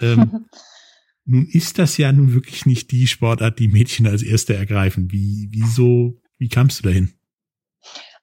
Ähm, 0.00 0.46
nun 1.24 1.46
ist 1.46 1.78
das 1.78 1.96
ja 1.96 2.12
nun 2.12 2.34
wirklich 2.34 2.66
nicht 2.66 2.90
die 2.90 3.06
Sportart, 3.06 3.58
die 3.58 3.68
Mädchen 3.68 4.06
als 4.06 4.22
erste 4.22 4.54
ergreifen. 4.54 5.12
Wie, 5.12 5.48
wieso, 5.52 6.20
wie 6.38 6.48
kamst 6.48 6.80
du 6.80 6.88
dahin? 6.88 7.12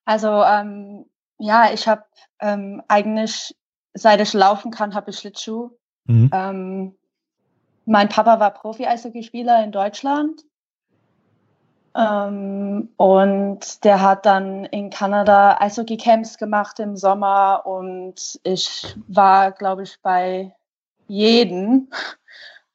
Also 0.05 0.27
ähm, 0.43 1.05
ja, 1.39 1.73
ich 1.73 1.87
habe 1.87 2.03
ähm, 2.41 2.81
eigentlich 2.87 3.55
seit 3.97 4.21
ich 4.21 4.33
laufen 4.33 4.71
kann, 4.71 4.95
habe 4.95 5.11
ich 5.11 5.19
Schlittschuh. 5.19 5.71
Mhm. 6.05 6.29
Ähm, 6.33 6.95
mein 7.85 8.09
Papa 8.09 8.39
war 8.39 8.51
Profi-Eishockeyspieler 8.51 9.63
in 9.63 9.71
Deutschland. 9.71 10.43
Ähm, 11.95 12.89
und 12.97 13.83
der 13.83 14.01
hat 14.01 14.25
dann 14.25 14.65
in 14.65 14.89
Kanada 14.89 15.57
Eishockey-Camps 15.59 16.37
gemacht 16.37 16.79
im 16.79 16.95
Sommer 16.95 17.63
und 17.65 18.39
ich 18.43 18.95
war, 19.07 19.51
glaube 19.51 19.83
ich, 19.83 19.99
bei 20.01 20.53
jedem. 21.07 21.89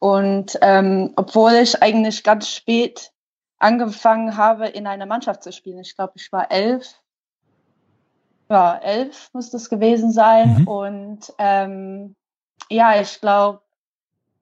Und 0.01 0.59
ähm, 0.61 1.13
obwohl 1.15 1.53
ich 1.53 1.81
eigentlich 1.81 2.25
ganz 2.25 2.49
spät 2.49 3.13
angefangen 3.59 4.37
habe, 4.37 4.67
in 4.67 4.89
einer 4.89 5.07
Mannschaft 5.07 5.45
zu 5.45 5.53
spielen, 5.53 5.79
ich 5.79 5.95
glaube, 5.95 6.15
ich 6.17 6.33
war 6.33 6.51
elf, 6.51 7.01
ja, 8.53 8.77
elf 8.77 9.31
muss 9.33 9.49
das 9.51 9.71
gewesen 9.71 10.13
sein. 10.13 10.61
Mhm. 10.61 10.69
Und 10.69 11.33
ähm, 11.39 12.15
ja, 12.69 13.01
ich 13.01 13.21
glaube, 13.21 13.63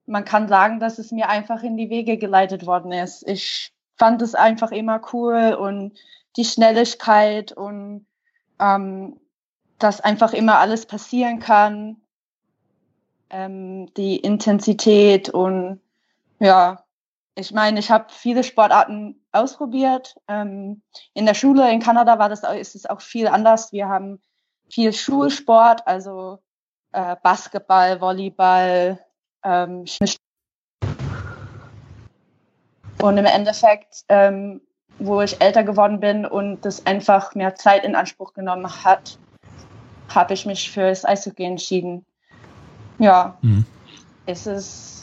man 0.05 0.25
kann 0.25 0.49
sagen, 0.49 0.81
dass 0.81 0.99
es 0.99 1.11
mir 1.11 1.29
einfach 1.29 1.63
in 1.63 1.77
die 1.77 1.89
Wege 1.89 2.17
geleitet 2.17 2.65
worden 2.65 2.91
ist. 2.91 3.25
Ich 3.25 3.71
fand 3.95 4.21
es 4.21 4.35
einfach 4.35 4.71
immer 4.71 4.99
cool 5.13 5.55
und 5.57 5.97
die 6.35 6.43
Schnelligkeit 6.43 7.53
und 7.53 8.05
ähm, 8.59 9.17
dass 9.79 10.01
einfach 10.01 10.33
immer 10.33 10.57
alles 10.59 10.85
passieren 10.85 11.39
kann, 11.39 11.95
ähm, 13.29 13.93
die 13.95 14.17
Intensität 14.17 15.29
und 15.29 15.79
ja, 16.39 16.83
ich 17.35 17.51
meine, 17.51 17.79
ich 17.79 17.89
habe 17.89 18.05
viele 18.09 18.43
Sportarten 18.43 19.21
ausprobiert. 19.31 20.15
Ähm, 20.27 20.81
in 21.13 21.25
der 21.25 21.33
Schule 21.33 21.71
in 21.71 21.79
Kanada 21.79 22.19
war 22.19 22.29
das, 22.29 22.43
ist 22.43 22.75
es 22.75 22.85
auch 22.85 23.01
viel 23.01 23.27
anders. 23.27 23.71
Wir 23.71 23.87
haben 23.87 24.21
viel 24.69 24.93
Schulsport, 24.93 25.87
also 25.87 26.39
äh, 26.91 27.15
Basketball, 27.23 28.01
Volleyball, 28.01 28.99
ähm, 29.43 29.85
und 33.01 33.17
im 33.17 33.25
Endeffekt, 33.25 34.03
ähm, 34.09 34.61
wo 34.99 35.21
ich 35.21 35.41
älter 35.41 35.63
geworden 35.63 35.99
bin 35.99 36.25
und 36.25 36.61
das 36.61 36.85
einfach 36.85 37.33
mehr 37.33 37.55
Zeit 37.55 37.83
in 37.83 37.95
Anspruch 37.95 38.33
genommen 38.33 38.69
hat, 38.83 39.17
habe 40.13 40.33
ich 40.33 40.45
mich 40.45 40.69
für 40.69 40.89
das 40.89 41.05
Eishockey 41.05 41.45
entschieden. 41.45 42.05
Ja, 42.99 43.37
mhm. 43.41 43.65
es 44.27 44.45
ist 44.45 45.00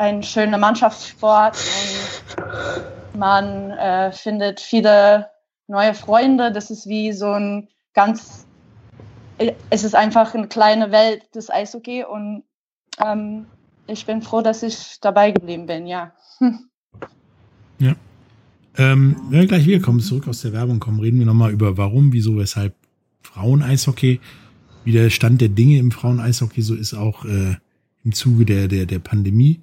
ein 0.00 0.22
schöner 0.22 0.56
Mannschaftssport 0.56 1.58
und 1.58 3.18
man 3.18 3.70
äh, 3.72 4.12
findet 4.12 4.58
viele 4.58 5.28
neue 5.68 5.92
Freunde. 5.92 6.52
Das 6.52 6.70
ist 6.70 6.88
wie 6.88 7.12
so 7.12 7.30
ein 7.32 7.68
ganz, 7.92 8.46
es 9.68 9.84
ist 9.84 9.94
einfach 9.94 10.34
eine 10.34 10.48
kleine 10.48 10.90
Welt 10.90 11.34
des 11.34 11.50
Eishockey 11.50 12.04
und 12.04 12.44
ähm, 13.04 13.44
ich 13.86 14.06
bin 14.06 14.22
froh, 14.22 14.40
dass 14.40 14.62
ich 14.62 14.98
dabei 15.02 15.32
geblieben 15.32 15.66
bin, 15.66 15.86
ja. 15.86 16.12
Ja. 17.78 17.96
Ähm, 18.76 19.16
wenn 19.30 19.40
wir 19.40 19.46
gleich 19.46 19.64
wiederkommen, 19.64 20.00
zurück 20.00 20.28
aus 20.28 20.42
der 20.42 20.52
Werbung 20.52 20.80
kommen, 20.80 21.00
reden 21.00 21.18
wir 21.18 21.24
nochmal 21.24 21.50
über 21.50 21.78
warum, 21.78 22.12
wieso, 22.12 22.36
weshalb 22.36 22.74
Frauen-Eishockey, 23.22 24.20
wie 24.84 24.92
der 24.92 25.08
Stand 25.08 25.40
der 25.40 25.48
Dinge 25.48 25.78
im 25.78 25.90
Frauen-Eishockey 25.90 26.60
so 26.60 26.74
ist, 26.74 26.92
auch 26.92 27.24
äh, 27.24 27.56
im 28.04 28.12
Zuge 28.12 28.44
der, 28.44 28.68
der, 28.68 28.84
der 28.84 28.98
Pandemie. 28.98 29.62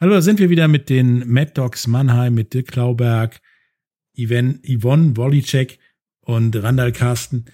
Hallo, 0.00 0.14
da 0.14 0.22
sind 0.22 0.40
wir 0.40 0.50
wieder 0.50 0.66
mit 0.66 0.90
den 0.90 1.28
Mad 1.30 1.52
Dogs 1.54 1.86
Mannheim, 1.86 2.34
mit 2.34 2.52
Dirk 2.52 2.66
Klauberg, 2.66 3.40
Yvonne, 4.18 5.16
Wolicek 5.16 5.78
und 6.20 6.56
Randall 6.56 6.90
Carsten. 6.90 7.44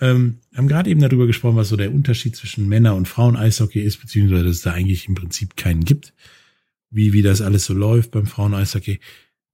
Ähm, 0.00 0.40
haben 0.56 0.66
gerade 0.66 0.90
eben 0.90 1.00
darüber 1.00 1.28
gesprochen, 1.28 1.56
was 1.56 1.68
so 1.68 1.76
der 1.76 1.94
Unterschied 1.94 2.34
zwischen 2.34 2.68
Männer- 2.68 2.96
und 2.96 3.06
Frauen-Eishockey 3.06 3.80
ist, 3.80 3.98
beziehungsweise 3.98 4.42
dass 4.42 4.56
es 4.56 4.62
da 4.62 4.72
eigentlich 4.72 5.06
im 5.06 5.14
Prinzip 5.14 5.56
keinen 5.56 5.84
gibt, 5.84 6.14
wie, 6.90 7.12
wie 7.12 7.22
das 7.22 7.40
alles 7.40 7.64
so 7.64 7.74
läuft 7.74 8.10
beim 8.10 8.26
Frauen-Eishockey. 8.26 8.98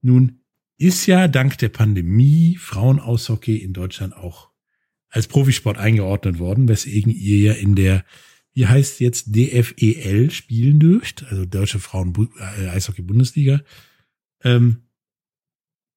Nun 0.01 0.39
ist 0.79 1.05
ja 1.05 1.27
dank 1.27 1.59
der 1.59 1.69
Pandemie 1.69 2.57
Frauen-Eishockey 2.59 3.57
in 3.57 3.73
Deutschland 3.73 4.15
auch 4.15 4.49
als 5.09 5.27
Profisport 5.27 5.77
eingeordnet 5.77 6.39
worden, 6.39 6.67
weswegen 6.67 7.13
ihr 7.13 7.37
ja 7.37 7.53
in 7.53 7.75
der, 7.75 8.03
wie 8.53 8.67
heißt 8.67 8.99
jetzt, 8.99 9.35
DFEL 9.35 10.31
spielen 10.31 10.79
dürft, 10.79 11.23
also 11.29 11.45
Deutsche 11.45 11.79
Frauen-Eishockey-Bundesliga. 11.79 13.61
Ähm, 14.43 14.83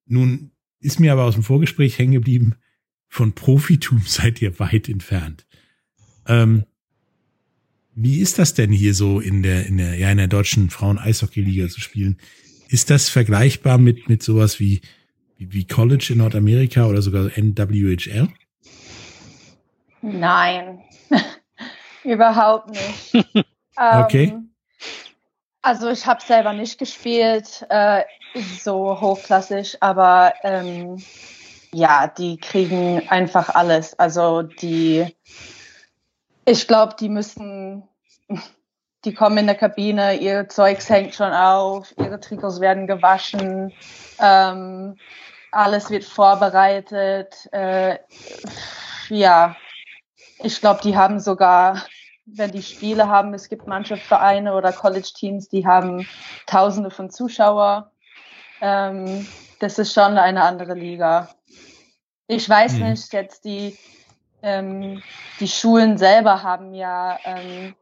nun 0.07 0.53
ist 0.81 1.01
mir 1.01 1.13
aber 1.13 1.25
aus 1.25 1.35
dem 1.35 1.43
Vorgespräch 1.43 1.99
hängen 1.99 2.13
geblieben, 2.13 2.55
von 3.09 3.33
Profitum 3.33 4.03
seid 4.07 4.41
ihr 4.41 4.59
weit 4.59 4.89
entfernt. 4.89 5.47
Ähm, 6.27 6.65
wie 7.97 8.19
ist 8.19 8.39
das 8.39 8.55
denn 8.55 8.73
hier 8.73 8.95
so 8.95 9.21
in 9.21 9.43
der, 9.43 9.67
in 9.67 9.79
der, 9.79 9.97
ja, 9.97 10.11
in 10.11 10.19
der 10.19 10.27
deutschen 10.27 10.71
Frauen-Eishockey-Liga 10.71 11.69
zu 11.69 11.81
spielen? 11.81 12.19
Ist 12.69 12.91
das 12.91 13.09
vergleichbar 13.09 13.79
mit, 13.79 14.09
mit 14.09 14.23
sowas 14.23 14.59
wie, 14.59 14.81
wie, 15.39 15.53
wie 15.53 15.65
College 15.65 16.09
in 16.11 16.19
Nordamerika 16.19 16.87
oder 16.87 17.03
sogar 17.03 17.31
NWHL? 17.37 18.29
Nein, 20.03 20.81
überhaupt 22.05 22.71
nicht. 22.71 23.27
Okay. 23.77 24.27
Ähm, 24.27 24.55
also 25.63 25.89
ich 25.89 26.07
habe 26.07 26.23
selber 26.23 26.53
nicht 26.53 26.79
gespielt, 26.79 27.67
äh, 27.71 28.05
so 28.61 29.01
hochklassig, 29.01 29.79
aber 29.81 30.33
ähm, 30.45 31.03
ja, 31.73 32.07
die 32.07 32.39
kriegen 32.39 33.09
einfach 33.09 33.55
alles. 33.55 33.99
Also 33.99 34.43
die, 34.43 35.07
ich 36.45 36.69
glaube, 36.69 36.95
die 37.01 37.09
müssen, 37.09 37.89
die 39.05 39.15
kommen 39.15 39.39
in 39.39 39.47
der 39.47 39.57
Kabine, 39.57 40.15
ihr 40.17 40.49
Zeugs 40.49 40.89
hängt 40.89 41.15
schon 41.15 41.33
auf, 41.33 41.93
ihre 41.99 42.21
Trikots 42.21 42.61
werden 42.61 42.87
gewaschen, 42.87 43.73
ähm, 44.21 44.97
alles 45.51 45.91
wird 45.91 46.05
vorbereitet. 46.05 47.49
Äh, 47.53 47.99
ja, 49.09 49.57
ich 50.43 50.61
glaube, 50.61 50.81
die 50.83 50.97
haben 50.97 51.21
sogar, 51.21 51.85
wenn 52.27 52.51
die 52.51 52.63
Spiele 52.63 53.09
haben, 53.09 53.35
es 53.35 53.49
gibt 53.49 53.67
manche 53.67 53.97
Vereine 53.97 54.55
oder 54.55 54.73
College-Teams, 54.73 55.49
die 55.49 55.67
haben 55.67 56.07
Tausende 56.47 56.91
von 56.91 57.11
Zuschauer. 57.11 57.91
Ähm, 58.61 59.27
das 59.61 59.79
ist 59.79 59.93
schon 59.93 60.17
eine 60.19 60.43
andere 60.43 60.75
Liga. 60.75 61.29
Ich 62.27 62.49
weiß 62.49 62.75
Hm. 62.75 62.91
nicht, 62.91 63.13
jetzt 63.13 63.45
die, 63.45 63.77
ähm, 64.43 65.03
die 65.41 65.49
Schulen 65.49 65.99
selber 65.99 66.43
haben 66.43 66.75
ja 66.75 67.19
ähm, 67.25 67.75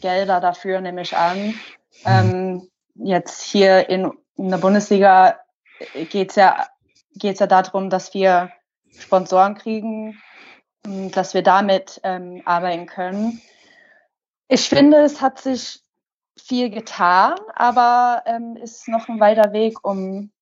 Gelder 0.00 0.40
dafür, 0.40 0.80
nehme 0.80 1.02
ich 1.02 1.16
an. 1.16 1.54
Ähm, 2.06 2.68
jetzt 2.94 3.42
hier 3.42 3.88
in, 3.90 4.10
in 4.36 4.48
der 4.48 4.58
Bundesliga 4.58 5.38
geht's 6.10 6.36
ja, 6.36 6.66
geht's 7.14 7.40
ja 7.40 7.46
darum, 7.46 7.90
dass 7.90 8.14
wir 8.14 8.50
Sponsoren 8.98 9.54
kriegen, 9.54 10.18
dass 10.82 11.34
wir 11.34 11.42
damit 11.42 12.00
ähm, 12.04 12.42
arbeiten 12.46 12.86
können. 12.86 13.40
Ich 14.52 14.68
finde, 14.68 14.96
es 14.98 15.20
hat 15.20 15.38
sich 15.38 15.80
viel 16.36 16.70
getan, 16.70 17.36
aber 17.54 18.24
ähm, 18.26 18.56
ist 18.56 18.88
noch 18.88 19.08
ein 19.08 19.20
weiter 19.20 19.52
Weg, 19.52 19.84
um, 19.84 20.32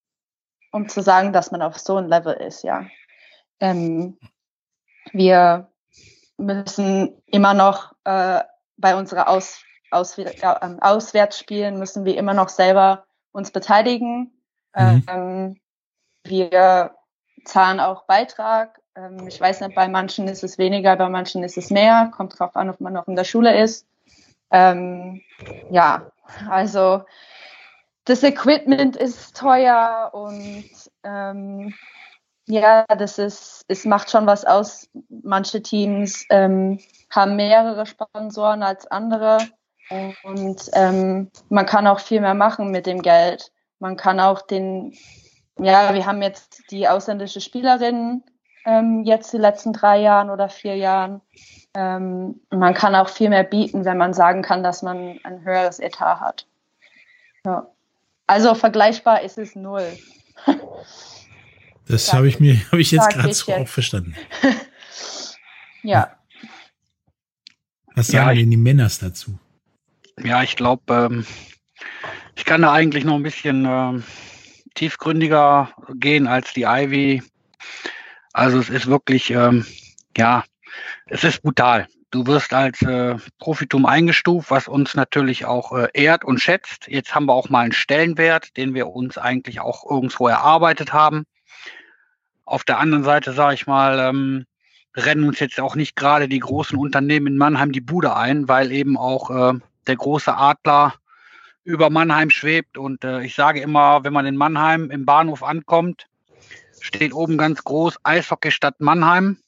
um 0.73 0.89
zu 0.89 1.03
sagen, 1.03 1.35
dass 1.35 1.51
man 1.51 1.61
auf 1.61 1.79
so 1.79 1.97
ein 1.97 2.09
Level 2.09 2.33
ist, 2.33 2.65
ja. 2.65 2.87
Ähm, 3.61 4.19
wir 5.13 5.71
müssen 6.39 7.21
immer 7.27 7.53
noch 7.53 7.93
äh, 8.05 8.41
bei 8.79 8.97
unserer 8.97 9.29
Aus, 9.29 9.63
Aus, 9.91 10.17
äh, 10.17 10.33
Auswärtsspielen 10.81 11.79
müssen 11.79 12.07
wir 12.07 12.17
immer 12.17 12.33
noch 12.33 12.49
selber 12.49 13.05
uns 13.33 13.51
beteiligen. 13.51 14.33
Mhm. 14.75 15.05
Ähm, 15.07 15.61
wir 16.25 16.95
zahlen 17.45 17.79
auch 17.79 18.05
Beitrag. 18.05 18.81
Ähm, 18.95 19.29
ich 19.29 19.39
weiß 19.39 19.61
nicht, 19.61 19.75
bei 19.75 19.87
manchen 19.87 20.29
ist 20.29 20.45
es 20.45 20.57
weniger, 20.57 20.97
bei 20.97 21.11
manchen 21.11 21.45
ist 21.45 21.59
es 21.59 21.69
mehr. 21.69 22.11
Kommt 22.17 22.39
drauf 22.39 22.57
an, 22.57 22.71
ob 22.71 22.81
man 22.81 22.95
noch 22.95 23.07
in 23.07 23.15
der 23.15 23.25
Schule 23.25 23.61
ist. 23.63 23.85
Ähm, 24.51 25.21
ja, 25.71 26.11
also 26.49 27.03
das 28.05 28.23
Equipment 28.23 28.97
ist 28.97 29.37
teuer 29.37 30.11
und 30.13 30.65
ähm, 31.05 31.75
ja, 32.47 32.87
das 32.87 33.19
ist, 33.19 33.65
es 33.69 33.85
macht 33.85 34.11
schon 34.11 34.27
was 34.27 34.47
aus. 34.47 34.89
Manche 35.09 35.63
Teams 35.63 36.25
ähm, 36.31 36.81
haben 37.11 37.37
mehrere 37.37 37.85
Sponsoren 37.85 38.63
als 38.63 38.87
andere 38.87 39.39
und 40.23 40.71
ähm, 40.73 41.31
man 41.49 41.67
kann 41.67 41.87
auch 41.87 42.01
viel 42.01 42.21
mehr 42.21 42.35
machen 42.35 42.71
mit 42.71 42.87
dem 42.87 43.03
Geld. 43.03 43.53
Man 43.79 43.97
kann 43.97 44.21
auch 44.21 44.43
den, 44.43 44.95
ja, 45.59 45.95
wir 45.95 46.07
haben 46.07 46.23
jetzt 46.23 46.63
die 46.71 46.89
ausländische 46.89 47.41
Spielerin 47.41 48.25
ähm, 48.69 49.03
jetzt 49.05 49.33
die 49.33 49.39
letzten 49.39 49.73
drei 49.73 49.99
Jahren 50.01 50.29
oder 50.29 50.49
vier 50.51 50.77
Jahren. 50.77 51.21
Ähm, 51.75 52.41
man 52.51 52.75
kann 52.75 52.95
auch 52.95 53.09
viel 53.09 53.31
mehr 53.31 53.45
bieten, 53.45 53.85
wenn 53.85 53.97
man 53.97 54.13
sagen 54.13 54.43
kann, 54.43 54.63
dass 54.63 54.83
man 54.83 55.19
ein 55.25 55.43
höheres 55.45 55.79
Etat 55.79 56.21
hat. 56.21 56.47
Ja. 57.45 57.67
Also 58.27 58.55
vergleichbar 58.55 59.23
ist 59.23 59.39
es 59.39 59.55
null. 59.57 59.87
Das 61.89 62.13
habe 62.13 62.29
ich 62.29 62.41
mir, 62.41 62.57
habe 62.71 62.81
ich 62.83 62.91
jetzt 62.91 63.09
gerade 63.11 63.33
so 63.33 63.51
auch 63.53 63.59
jetzt. 63.61 63.71
verstanden. 63.71 64.15
ja. 65.83 66.15
Was 67.95 68.09
Ja, 68.09 68.25
sagen 68.25 68.33
ich- 68.37 68.43
denn 68.43 68.51
die 68.51 68.57
Männers 68.59 68.99
dazu? 68.99 69.39
Ja, 70.23 70.43
ich 70.43 70.57
glaube, 70.57 70.83
ähm, 70.93 71.27
ich 72.37 72.45
kann 72.45 72.63
da 72.63 72.73
eigentlich 72.73 73.05
noch 73.05 73.15
ein 73.15 73.23
bisschen 73.23 73.65
ähm, 73.67 74.03
tiefgründiger 74.75 75.71
gehen 75.95 76.27
als 76.27 76.53
die 76.53 76.65
Ivy. 76.65 77.23
Also 78.39 78.61
es 78.61 78.71
ist 78.71 78.87
wirklich, 78.87 79.31
ähm, 79.31 79.67
ja, 80.17 80.45
es 81.07 81.25
ist 81.25 81.43
brutal. 81.43 81.89
Du 82.13 82.25
wirst 82.29 82.55
als 82.55 82.81
äh, 82.83 83.17
Profitum 83.41 83.85
eingestuft, 83.85 84.53
was 84.53 84.69
uns 84.69 84.95
natürlich 84.95 85.45
auch 85.45 85.73
äh, 85.73 85.89
ehrt 85.93 86.25
und 86.25 86.39
schätzt. 86.39 86.87
Jetzt 86.87 87.17
haben 87.17 87.27
wir 87.27 87.33
auch 87.33 87.49
mal 87.49 87.63
einen 87.63 87.73
Stellenwert, 87.73 88.57
den 88.57 88.75
wir 88.75 88.87
uns 88.87 89.19
eigentlich 89.19 89.59
auch 89.59 89.85
irgendwo 89.91 90.29
erarbeitet 90.29 90.93
haben. 90.93 91.25
Auf 92.45 92.63
der 92.63 92.79
anderen 92.79 93.03
Seite, 93.03 93.33
sage 93.33 93.55
ich 93.55 93.67
mal, 93.67 93.99
ähm, 93.99 94.47
rennen 94.95 95.25
uns 95.25 95.41
jetzt 95.41 95.59
auch 95.59 95.75
nicht 95.75 95.97
gerade 95.97 96.29
die 96.29 96.39
großen 96.39 96.79
Unternehmen 96.79 97.27
in 97.27 97.39
Mannheim 97.39 97.73
die 97.73 97.81
Bude 97.81 98.15
ein, 98.15 98.47
weil 98.47 98.71
eben 98.71 98.97
auch 98.97 99.31
äh, 99.31 99.59
der 99.89 99.97
große 99.97 100.33
Adler 100.33 100.95
über 101.65 101.91
Mannheim 101.91 102.31
schwebt. 102.31 102.79
Und 102.79 103.03
äh, 103.03 103.21
ich 103.23 103.35
sage 103.35 103.61
immer, 103.61 104.05
wenn 104.05 104.13
man 104.13 104.27
in 104.27 104.37
Mannheim 104.37 104.93
im 104.93 105.07
Bahnhof 105.07 105.43
ankommt, 105.43 106.07
steht 106.81 107.13
oben 107.13 107.39
ganz 107.39 107.63
groß 107.65 107.97
Eishockeystadt 108.03 108.81
Mannheim. 108.81 109.39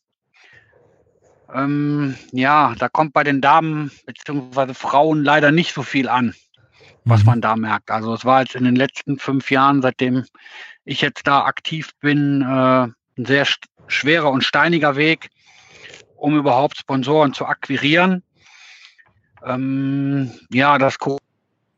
Ähm, 1.52 2.16
ja, 2.32 2.74
da 2.78 2.88
kommt 2.88 3.12
bei 3.12 3.24
den 3.24 3.40
Damen 3.40 3.90
bzw. 4.06 4.74
Frauen 4.74 5.24
leider 5.24 5.50
nicht 5.50 5.74
so 5.74 5.82
viel 5.82 6.08
an, 6.08 6.34
was 7.04 7.20
Mhm. 7.20 7.26
man 7.26 7.40
da 7.40 7.56
merkt. 7.56 7.90
Also 7.90 8.14
es 8.14 8.24
war 8.24 8.42
jetzt 8.42 8.54
in 8.54 8.64
den 8.64 8.76
letzten 8.76 9.18
fünf 9.18 9.50
Jahren, 9.50 9.82
seitdem 9.82 10.24
ich 10.84 11.00
jetzt 11.00 11.26
da 11.26 11.44
aktiv 11.44 11.90
bin, 12.00 12.42
äh, 12.42 12.88
ein 13.18 13.26
sehr 13.26 13.46
schwerer 13.88 14.30
und 14.30 14.44
steiniger 14.44 14.96
Weg, 14.96 15.30
um 16.16 16.36
überhaupt 16.36 16.78
Sponsoren 16.78 17.34
zu 17.34 17.46
akquirieren. 17.46 18.22
Ähm, 19.44 20.30
ja, 20.52 20.78
das 20.78 20.98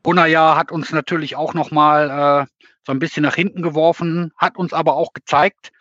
Corona-Jahr 0.03 0.55
hat 0.55 0.71
uns 0.71 0.91
natürlich 0.91 1.35
auch 1.35 1.53
nochmal 1.53 2.47
äh, 2.47 2.52
so 2.85 2.91
ein 2.91 2.99
bisschen 2.99 3.23
nach 3.23 3.35
hinten 3.35 3.61
geworfen, 3.61 4.31
hat 4.37 4.57
uns 4.57 4.73
aber 4.73 4.95
auch 4.95 5.13
gezeigt, 5.13 5.71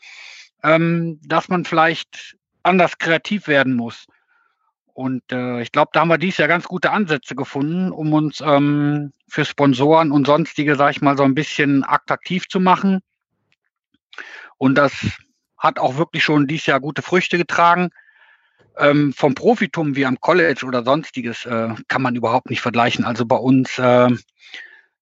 ähm, 0.62 1.20
dass 1.24 1.48
man 1.48 1.64
vielleicht 1.64 2.36
anders 2.62 2.98
kreativ 2.98 3.48
werden 3.48 3.74
muss. 3.74 4.06
Und 4.94 5.22
äh, 5.32 5.62
ich 5.62 5.72
glaube, 5.72 5.90
da 5.92 6.00
haben 6.00 6.08
wir 6.08 6.18
dieses 6.18 6.38
Jahr 6.38 6.48
ganz 6.48 6.64
gute 6.64 6.90
Ansätze 6.90 7.34
gefunden, 7.34 7.92
um 7.92 8.12
uns 8.12 8.40
ähm, 8.40 9.12
für 9.26 9.44
Sponsoren 9.44 10.12
und 10.12 10.26
sonstige, 10.26 10.76
sag 10.76 10.90
ich 10.90 11.00
mal, 11.00 11.16
so 11.16 11.24
ein 11.24 11.34
bisschen 11.34 11.82
attraktiv 11.84 12.46
zu 12.46 12.60
machen. 12.60 13.00
Und 14.58 14.76
das 14.76 14.92
hat 15.56 15.78
auch 15.78 15.96
wirklich 15.96 16.22
schon 16.22 16.46
dieses 16.46 16.66
Jahr 16.66 16.80
gute 16.80 17.02
Früchte 17.02 17.38
getragen. 17.38 17.90
Ähm, 18.76 19.12
vom 19.12 19.34
Profitum 19.34 19.96
wie 19.96 20.06
am 20.06 20.20
College 20.20 20.64
oder 20.66 20.84
sonstiges 20.84 21.46
äh, 21.46 21.74
kann 21.88 22.02
man 22.02 22.14
überhaupt 22.14 22.50
nicht 22.50 22.60
vergleichen. 22.60 23.04
Also 23.04 23.24
bei 23.24 23.36
uns 23.36 23.78
äh, 23.78 24.08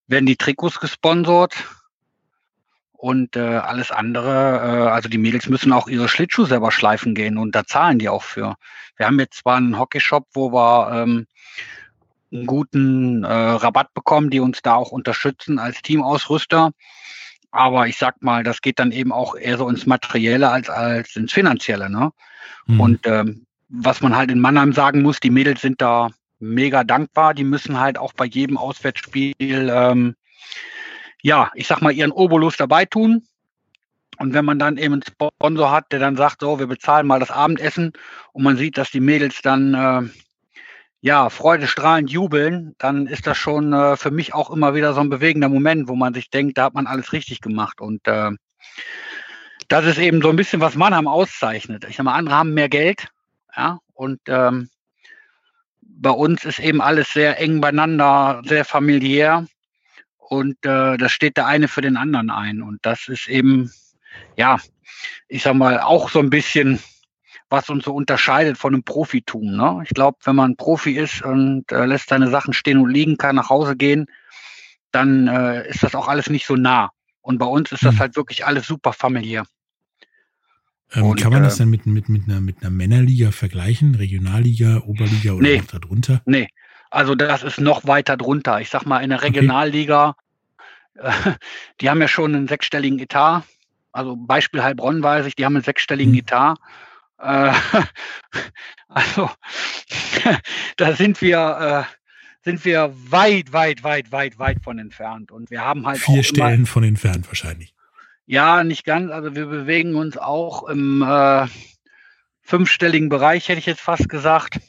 werden 0.07 0.25
die 0.25 0.37
Trikots 0.37 0.79
gesponsert 0.79 1.55
und 3.01 3.35
äh, 3.35 3.39
alles 3.39 3.89
andere, 3.89 4.29
äh, 4.29 4.89
also 4.91 5.09
die 5.09 5.17
Mädels 5.17 5.49
müssen 5.49 5.73
auch 5.73 5.87
ihre 5.87 6.07
Schlittschuhe 6.07 6.45
selber 6.45 6.71
schleifen 6.71 7.15
gehen 7.15 7.39
und 7.39 7.55
da 7.55 7.65
zahlen 7.65 7.97
die 7.97 8.09
auch 8.09 8.21
für. 8.21 8.55
Wir 8.95 9.07
haben 9.07 9.19
jetzt 9.19 9.39
zwar 9.39 9.57
einen 9.57 9.79
Hockeyshop, 9.79 10.27
wo 10.33 10.51
wir 10.51 10.91
ähm, 10.93 11.25
einen 12.31 12.45
guten 12.45 13.23
äh, 13.23 13.27
Rabatt 13.27 13.91
bekommen, 13.95 14.29
die 14.29 14.39
uns 14.39 14.61
da 14.61 14.75
auch 14.75 14.91
unterstützen 14.91 15.57
als 15.57 15.81
Teamausrüster. 15.81 16.73
Aber 17.49 17.87
ich 17.87 17.97
sag 17.97 18.21
mal, 18.21 18.43
das 18.43 18.61
geht 18.61 18.77
dann 18.77 18.91
eben 18.91 19.11
auch 19.11 19.35
eher 19.35 19.57
so 19.57 19.67
ins 19.67 19.87
Materielle 19.87 20.51
als, 20.51 20.69
als 20.69 21.15
ins 21.15 21.33
Finanzielle. 21.33 21.89
Ne? 21.89 22.11
Mhm. 22.67 22.79
Und 22.79 23.07
ähm, 23.07 23.47
was 23.67 24.01
man 24.01 24.15
halt 24.15 24.29
in 24.29 24.39
Mannheim 24.39 24.73
sagen 24.73 25.01
muss, 25.01 25.19
die 25.19 25.31
Mädels 25.31 25.61
sind 25.61 25.81
da 25.81 26.09
mega 26.39 26.83
dankbar. 26.83 27.33
Die 27.33 27.43
müssen 27.43 27.79
halt 27.79 27.97
auch 27.97 28.13
bei 28.13 28.25
jedem 28.25 28.57
Auswärtsspiel 28.57 29.35
ähm, 29.73 30.15
ja, 31.21 31.51
ich 31.55 31.67
sag 31.67 31.81
mal, 31.81 31.91
ihren 31.91 32.11
Obolus 32.11 32.57
dabei 32.57 32.85
tun. 32.85 33.23
Und 34.17 34.33
wenn 34.33 34.45
man 34.45 34.59
dann 34.59 34.77
eben 34.77 34.93
einen 34.93 35.03
Sponsor 35.03 35.71
hat, 35.71 35.91
der 35.91 35.99
dann 35.99 36.15
sagt, 36.15 36.41
so, 36.41 36.59
wir 36.59 36.67
bezahlen 36.67 37.07
mal 37.07 37.19
das 37.19 37.31
Abendessen 37.31 37.93
und 38.33 38.43
man 38.43 38.57
sieht, 38.57 38.77
dass 38.77 38.91
die 38.91 38.99
Mädels 38.99 39.41
dann 39.41 39.73
äh, 39.73 40.09
ja 41.01 41.29
freudestrahlend 41.29 42.11
jubeln, 42.11 42.75
dann 42.77 43.07
ist 43.07 43.25
das 43.25 43.37
schon 43.37 43.73
äh, 43.73 43.97
für 43.97 44.11
mich 44.11 44.33
auch 44.33 44.51
immer 44.51 44.75
wieder 44.75 44.93
so 44.93 45.01
ein 45.01 45.09
bewegender 45.09 45.49
Moment, 45.49 45.87
wo 45.87 45.95
man 45.95 46.13
sich 46.13 46.29
denkt, 46.29 46.57
da 46.57 46.65
hat 46.65 46.75
man 46.75 46.87
alles 46.87 47.13
richtig 47.13 47.41
gemacht. 47.41 47.81
Und 47.81 48.07
äh, 48.07 48.31
das 49.67 49.85
ist 49.85 49.97
eben 49.97 50.21
so 50.21 50.29
ein 50.29 50.35
bisschen, 50.35 50.61
was 50.61 50.75
Mannheim 50.75 51.07
auszeichnet. 51.07 51.85
Ich 51.89 51.95
sag 51.95 52.03
mal, 52.03 52.13
andere 52.13 52.35
haben 52.35 52.53
mehr 52.53 52.69
Geld, 52.69 53.07
ja, 53.55 53.79
und 53.93 54.19
ähm, 54.27 54.69
bei 55.81 56.11
uns 56.11 56.45
ist 56.45 56.59
eben 56.59 56.81
alles 56.81 57.11
sehr 57.13 57.39
eng 57.39 57.61
beieinander, 57.61 58.41
sehr 58.45 58.65
familiär 58.65 59.47
und 60.31 60.65
äh, 60.65 60.95
das 60.95 61.11
steht 61.11 61.35
der 61.35 61.45
eine 61.45 61.67
für 61.67 61.81
den 61.81 61.97
anderen 61.97 62.29
ein. 62.29 62.61
Und 62.61 62.79
das 62.83 63.09
ist 63.09 63.27
eben, 63.27 63.69
ja, 64.37 64.59
ich 65.27 65.43
sag 65.43 65.55
mal, 65.55 65.81
auch 65.81 66.09
so 66.09 66.19
ein 66.19 66.29
bisschen, 66.29 66.79
was 67.49 67.69
uns 67.69 67.83
so 67.83 67.93
unterscheidet 67.93 68.57
von 68.57 68.73
einem 68.73 68.83
Profitum. 68.83 69.57
Ne? 69.57 69.81
Ich 69.83 69.89
glaube, 69.89 70.19
wenn 70.23 70.37
man 70.37 70.55
Profi 70.55 70.97
ist 70.97 71.21
und 71.21 71.69
äh, 71.73 71.85
lässt 71.85 72.07
seine 72.07 72.29
Sachen 72.29 72.53
stehen 72.53 72.77
und 72.77 72.91
liegen, 72.91 73.17
kann 73.17 73.35
nach 73.35 73.49
Hause 73.49 73.75
gehen, 73.75 74.05
dann 74.93 75.27
äh, 75.27 75.67
ist 75.67 75.83
das 75.83 75.95
auch 75.95 76.07
alles 76.07 76.29
nicht 76.29 76.45
so 76.45 76.55
nah. 76.55 76.91
Und 77.19 77.37
bei 77.37 77.45
uns 77.45 77.73
ist 77.73 77.83
das 77.83 77.95
mhm. 77.95 77.99
halt 77.99 78.15
wirklich 78.15 78.45
alles 78.45 78.67
super 78.67 78.93
familiär. 78.93 79.43
Ähm, 80.93 81.03
und, 81.03 81.19
kann 81.19 81.33
man 81.33 81.43
das 81.43 81.55
äh, 81.55 81.59
dann 81.59 81.71
mit, 81.71 81.85
mit, 81.85 82.07
mit, 82.07 82.29
einer, 82.29 82.39
mit 82.39 82.61
einer 82.61 82.69
Männerliga 82.69 83.31
vergleichen? 83.31 83.95
Regionalliga, 83.95 84.77
Oberliga 84.85 85.33
oder 85.33 85.43
nee, 85.43 85.57
noch 85.57 85.65
darunter? 85.65 86.21
Nee, 86.25 86.47
also 86.89 87.15
das 87.15 87.43
ist 87.43 87.59
noch 87.59 87.85
weiter 87.85 88.15
drunter. 88.15 88.61
Ich 88.61 88.69
sag 88.69 88.85
mal, 88.85 88.99
in 88.99 89.09
der 89.09 89.23
Regionalliga. 89.23 90.15
die 91.81 91.89
haben 91.89 92.01
ja 92.01 92.07
schon 92.07 92.35
einen 92.35 92.47
sechsstelligen 92.47 92.99
Etat. 92.99 93.43
Also 93.91 94.15
Beispiel 94.15 94.63
Heilbronn 94.63 95.03
weiß 95.03 95.25
ich, 95.25 95.35
die 95.35 95.45
haben 95.45 95.55
einen 95.55 95.63
sechsstelligen 95.63 96.13
mhm. 96.13 96.19
Etat. 96.19 96.55
Äh, 97.19 97.53
also 98.87 99.29
da 100.77 100.93
sind 100.93 101.21
wir, 101.21 101.87
äh, 101.87 101.95
sind 102.43 102.65
wir 102.65 102.93
weit, 102.95 103.53
weit, 103.53 103.83
weit, 103.83 104.11
weit, 104.11 104.39
weit 104.39 104.63
von 104.63 104.79
entfernt. 104.79 105.31
Und 105.31 105.51
wir 105.51 105.63
haben 105.63 105.85
halt 105.85 105.99
vier 105.99 106.23
Stellen 106.23 106.65
von 106.65 106.83
entfernt 106.83 107.27
wahrscheinlich. 107.27 107.73
Ja, 108.25 108.63
nicht 108.63 108.85
ganz. 108.85 109.11
Also 109.11 109.35
wir 109.35 109.45
bewegen 109.45 109.95
uns 109.95 110.17
auch 110.17 110.63
im 110.67 111.01
äh, 111.01 111.47
fünfstelligen 112.41 113.09
Bereich, 113.09 113.49
hätte 113.49 113.59
ich 113.59 113.65
jetzt 113.65 113.81
fast 113.81 114.09
gesagt. 114.09 114.59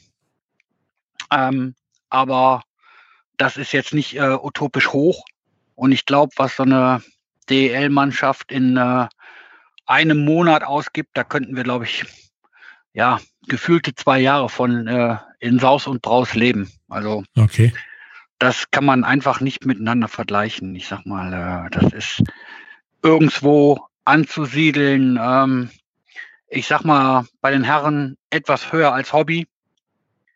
Ähm, 1.31 1.75
aber 2.09 2.63
das 3.37 3.57
ist 3.57 3.71
jetzt 3.71 3.93
nicht 3.93 4.15
äh, 4.15 4.37
utopisch 4.41 4.89
hoch. 4.89 5.23
Und 5.83 5.91
ich 5.91 6.05
glaube, 6.05 6.31
was 6.37 6.55
so 6.55 6.63
eine 6.63 7.03
DEL-Mannschaft 7.49 8.53
in 8.53 8.77
äh, 8.77 9.05
einem 9.85 10.23
Monat 10.23 10.63
ausgibt, 10.63 11.09
da 11.13 11.25
könnten 11.25 11.57
wir, 11.57 11.63
glaube 11.63 11.83
ich, 11.83 12.05
ja, 12.93 13.19
gefühlte 13.49 13.93
zwei 13.93 14.21
Jahre 14.21 14.47
von 14.47 14.87
äh, 14.87 15.17
in 15.39 15.59
Saus 15.59 15.85
und 15.85 16.01
Braus 16.01 16.35
leben. 16.35 16.71
Also 16.87 17.25
okay. 17.37 17.73
das 18.39 18.71
kann 18.71 18.85
man 18.85 19.03
einfach 19.03 19.41
nicht 19.41 19.65
miteinander 19.65 20.07
vergleichen. 20.07 20.73
Ich 20.73 20.87
sag 20.87 21.05
mal, 21.05 21.33
äh, 21.33 21.69
das 21.77 21.91
ist 21.91 22.23
irgendwo 23.01 23.85
anzusiedeln. 24.05 25.19
Ähm, 25.21 25.69
ich 26.47 26.65
sag 26.65 26.85
mal, 26.85 27.25
bei 27.41 27.51
den 27.51 27.65
Herren 27.65 28.15
etwas 28.29 28.71
höher 28.71 28.93
als 28.93 29.11
Hobby. 29.11 29.49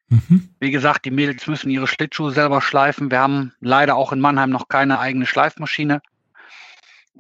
Mhm. 0.10 0.50
Wie 0.60 0.72
gesagt, 0.72 1.06
die 1.06 1.12
Mädels 1.12 1.48
müssen 1.48 1.70
ihre 1.70 1.88
Schlittschuhe 1.88 2.32
selber 2.32 2.62
schleifen. 2.62 3.12
Wir 3.12 3.20
haben 3.20 3.54
leider 3.60 3.96
auch 3.96 4.12
in 4.14 4.20
Mannheim 4.20 4.50
noch 4.50 4.70
keine 4.70 5.00
eigene 5.00 5.26
Schleifmaschine. 5.26 6.02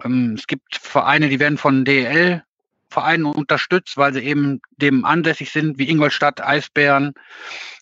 Ähm, 0.04 0.36
es 0.38 0.48
gibt 0.48 0.76
Vereine, 0.76 1.30
die 1.30 1.40
werden 1.40 1.58
von 1.58 1.86
DEL 1.86 2.44
Vereinen 2.90 3.26
unterstützt, 3.26 3.98
weil 3.98 4.14
sie 4.14 4.22
eben 4.22 4.62
dem 4.78 5.04
ansässig 5.04 5.52
sind, 5.52 5.78
wie 5.78 5.90
Ingolstadt, 5.90 6.42
Eisbären, 6.42 7.14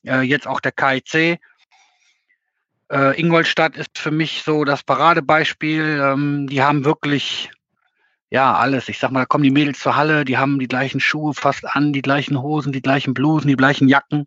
äh, 0.04 0.22
jetzt 0.22 0.48
auch 0.48 0.60
der 0.60 0.72
KIC. 0.72 1.40
Äh, 2.92 3.20
Ingolstadt 3.20 3.78
ist 3.78 3.98
für 4.00 4.12
mich 4.12 4.42
so 4.44 4.64
das 4.64 4.84
Paradebeispiel. 4.84 6.02
Ähm, 6.04 6.48
die 6.48 6.64
haben 6.64 6.86
wirklich 6.86 7.52
ja 8.32 8.56
alles. 8.56 8.90
Ich 8.90 8.98
sag 8.98 9.12
mal, 9.12 9.22
da 9.22 9.26
kommen 9.26 9.44
die 9.44 9.52
Mädels 9.52 9.80
zur 9.80 9.96
Halle, 9.96 10.26
die 10.26 10.38
haben 10.38 10.60
die 10.60 10.68
gleichen 10.68 11.00
Schuhe 11.00 11.34
fast 11.34 11.66
an, 11.66 11.94
die 11.94 12.02
gleichen 12.02 12.42
Hosen, 12.42 12.72
die 12.72 12.82
gleichen 12.82 13.14
Blusen, 13.14 13.48
die 13.48 13.56
gleichen 13.56 13.88
Jacken. 13.88 14.26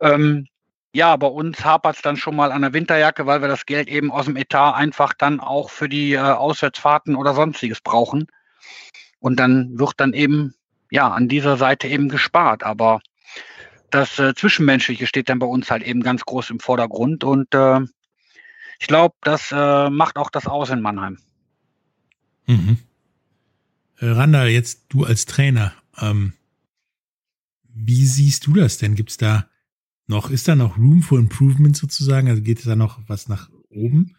Ähm, 0.00 0.46
ja, 0.92 1.16
bei 1.16 1.26
uns 1.26 1.64
hapert 1.64 1.96
es 1.96 2.02
dann 2.02 2.16
schon 2.16 2.34
mal 2.34 2.50
an 2.50 2.62
der 2.62 2.72
Winterjacke, 2.72 3.26
weil 3.26 3.40
wir 3.42 3.48
das 3.48 3.66
Geld 3.66 3.88
eben 3.88 4.10
aus 4.10 4.24
dem 4.24 4.36
Etat 4.36 4.72
einfach 4.74 5.14
dann 5.14 5.38
auch 5.38 5.70
für 5.70 5.88
die 5.88 6.14
äh, 6.14 6.18
Auswärtsfahrten 6.18 7.14
oder 7.14 7.34
sonstiges 7.34 7.80
brauchen. 7.80 8.26
Und 9.20 9.36
dann 9.36 9.78
wird 9.78 9.94
dann 9.98 10.12
eben, 10.12 10.54
ja, 10.90 11.08
an 11.08 11.28
dieser 11.28 11.56
Seite 11.56 11.86
eben 11.86 12.08
gespart. 12.08 12.64
Aber 12.64 13.00
das 13.90 14.18
äh, 14.18 14.34
Zwischenmenschliche 14.34 15.06
steht 15.06 15.28
dann 15.28 15.38
bei 15.38 15.46
uns 15.46 15.70
halt 15.70 15.82
eben 15.82 16.02
ganz 16.02 16.24
groß 16.24 16.50
im 16.50 16.58
Vordergrund. 16.58 17.22
Und 17.22 17.54
äh, 17.54 17.80
ich 18.80 18.86
glaube, 18.88 19.14
das 19.20 19.52
äh, 19.52 19.90
macht 19.90 20.16
auch 20.16 20.30
das 20.30 20.46
aus 20.46 20.70
in 20.70 20.80
Mannheim. 20.80 21.18
Mhm. 22.46 22.78
Äh, 23.98 24.06
Randa, 24.06 24.46
jetzt 24.46 24.86
du 24.88 25.04
als 25.04 25.26
Trainer, 25.26 25.72
ähm, 25.98 26.32
wie 27.68 28.06
siehst 28.06 28.46
du 28.46 28.54
das 28.54 28.78
denn? 28.78 28.96
Gibt 28.96 29.10
es 29.10 29.16
da 29.18 29.49
noch, 30.10 30.30
ist 30.30 30.46
da 30.48 30.54
noch 30.54 30.76
Room 30.76 31.02
for 31.02 31.18
Improvement 31.18 31.76
sozusagen? 31.76 32.28
Also 32.28 32.42
geht 32.42 32.58
es 32.58 32.64
da 32.64 32.76
noch 32.76 32.98
was 33.06 33.28
nach 33.28 33.48
oben? 33.70 34.16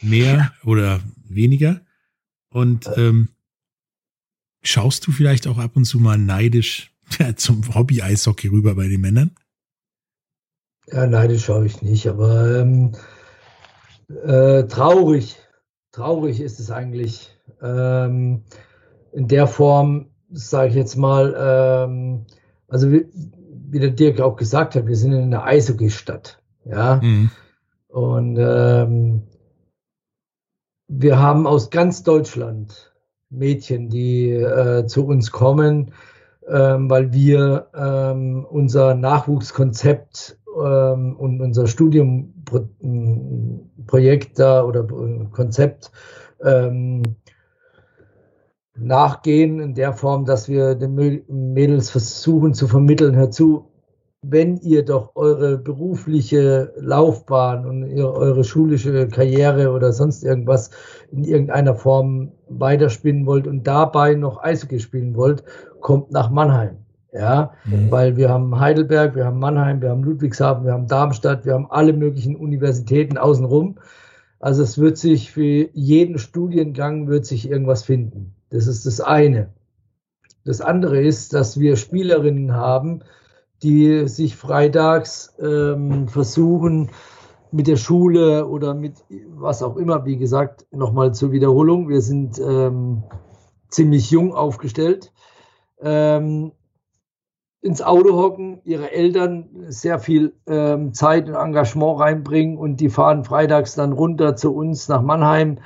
Mehr 0.00 0.52
oder 0.64 1.00
weniger? 1.28 1.82
Und 2.48 2.88
ähm, 2.96 3.28
schaust 4.62 5.06
du 5.06 5.12
vielleicht 5.12 5.46
auch 5.46 5.58
ab 5.58 5.76
und 5.76 5.84
zu 5.84 6.00
mal 6.00 6.18
neidisch 6.18 6.94
ja, 7.18 7.36
zum 7.36 7.74
Hobby-Eishockey 7.74 8.48
rüber 8.48 8.74
bei 8.74 8.88
den 8.88 9.00
Männern? 9.00 9.32
Ja, 10.86 11.06
neidisch 11.06 11.44
schaue 11.44 11.66
ich 11.66 11.82
nicht, 11.82 12.06
aber 12.08 12.60
ähm, 12.60 12.92
äh, 14.24 14.64
traurig, 14.64 15.36
traurig 15.92 16.40
ist 16.40 16.58
es 16.58 16.70
eigentlich. 16.70 17.30
Ähm, 17.60 18.44
in 19.12 19.28
der 19.28 19.46
Form, 19.46 20.10
sage 20.30 20.70
ich 20.70 20.74
jetzt 20.74 20.96
mal, 20.96 21.34
ähm, 21.38 22.26
also 22.66 22.90
wie 23.72 23.80
der 23.80 23.90
Dirk 23.90 24.20
auch 24.20 24.36
gesagt 24.36 24.74
hat, 24.74 24.86
wir 24.86 24.96
sind 24.96 25.14
in 25.14 25.22
einer 25.22 25.44
Eishockey-Stadt. 25.44 26.42
Ja. 26.66 27.00
Mhm. 27.02 27.30
Und 27.88 28.36
ähm, 28.38 29.22
wir 30.88 31.18
haben 31.18 31.46
aus 31.46 31.70
ganz 31.70 32.02
Deutschland 32.02 32.92
Mädchen, 33.30 33.88
die 33.88 34.28
äh, 34.28 34.84
zu 34.86 35.06
uns 35.06 35.30
kommen, 35.30 35.94
ähm, 36.46 36.90
weil 36.90 37.14
wir 37.14 37.68
ähm, 37.74 38.44
unser 38.44 38.94
Nachwuchskonzept 38.94 40.38
ähm, 40.54 41.16
und 41.16 41.40
unser 41.40 41.66
Studiumprojekt 41.66 44.38
da 44.38 44.64
oder 44.64 44.86
Konzept 45.32 45.90
ähm, 46.44 47.02
nachgehen 48.76 49.60
in 49.60 49.74
der 49.74 49.92
Form, 49.92 50.24
dass 50.24 50.48
wir 50.48 50.74
den 50.74 50.94
Mädels 51.28 51.90
versuchen 51.90 52.54
zu 52.54 52.66
vermitteln, 52.68 53.14
hör 53.16 53.30
zu, 53.30 53.66
wenn 54.22 54.56
ihr 54.58 54.84
doch 54.84 55.16
eure 55.16 55.58
berufliche 55.58 56.72
Laufbahn 56.78 57.66
und 57.66 57.84
eure 58.00 58.44
schulische 58.44 59.08
Karriere 59.08 59.72
oder 59.72 59.92
sonst 59.92 60.22
irgendwas 60.22 60.70
in 61.10 61.24
irgendeiner 61.24 61.74
Form 61.74 62.30
weiterspinnen 62.48 63.26
wollt 63.26 63.48
und 63.48 63.66
dabei 63.66 64.14
noch 64.14 64.42
Eishockey 64.42 64.78
spielen 64.78 65.16
wollt, 65.16 65.42
kommt 65.80 66.12
nach 66.12 66.30
Mannheim. 66.30 66.76
Ja, 67.12 67.52
mhm. 67.66 67.90
weil 67.90 68.16
wir 68.16 68.30
haben 68.30 68.58
Heidelberg, 68.58 69.14
wir 69.14 69.26
haben 69.26 69.38
Mannheim, 69.38 69.82
wir 69.82 69.90
haben 69.90 70.02
Ludwigshafen, 70.02 70.64
wir 70.64 70.72
haben 70.72 70.86
Darmstadt, 70.86 71.44
wir 71.44 71.52
haben 71.52 71.70
alle 71.70 71.92
möglichen 71.92 72.36
Universitäten 72.36 73.18
außenrum. 73.18 73.76
Also 74.40 74.62
es 74.62 74.78
wird 74.78 74.96
sich 74.96 75.30
für 75.30 75.68
jeden 75.74 76.18
Studiengang 76.18 77.08
wird 77.08 77.26
sich 77.26 77.50
irgendwas 77.50 77.82
finden. 77.82 78.34
Das 78.52 78.66
ist 78.66 78.84
das 78.84 79.00
eine. 79.00 79.48
Das 80.44 80.60
andere 80.60 81.00
ist, 81.00 81.32
dass 81.32 81.58
wir 81.58 81.76
Spielerinnen 81.76 82.54
haben, 82.54 83.00
die 83.62 84.06
sich 84.08 84.36
freitags 84.36 85.34
ähm, 85.40 86.06
versuchen, 86.08 86.90
mit 87.50 87.66
der 87.66 87.76
Schule 87.76 88.46
oder 88.46 88.74
mit 88.74 88.94
was 89.28 89.62
auch 89.62 89.76
immer, 89.76 90.04
wie 90.04 90.16
gesagt, 90.16 90.66
nochmal 90.70 91.14
zur 91.14 91.32
Wiederholung, 91.32 91.88
wir 91.88 92.00
sind 92.00 92.38
ähm, 92.38 93.04
ziemlich 93.68 94.10
jung 94.10 94.34
aufgestellt, 94.34 95.12
ähm, 95.80 96.52
ins 97.60 97.80
Auto 97.80 98.16
hocken, 98.16 98.60
ihre 98.64 98.90
Eltern 98.90 99.48
sehr 99.68 99.98
viel 99.98 100.34
ähm, 100.46 100.92
Zeit 100.92 101.28
und 101.28 101.36
Engagement 101.36 102.00
reinbringen 102.00 102.58
und 102.58 102.80
die 102.80 102.90
fahren 102.90 103.24
freitags 103.24 103.74
dann 103.74 103.92
runter 103.92 104.34
zu 104.34 104.54
uns 104.54 104.88
nach 104.88 105.02
Mannheim, 105.02 105.58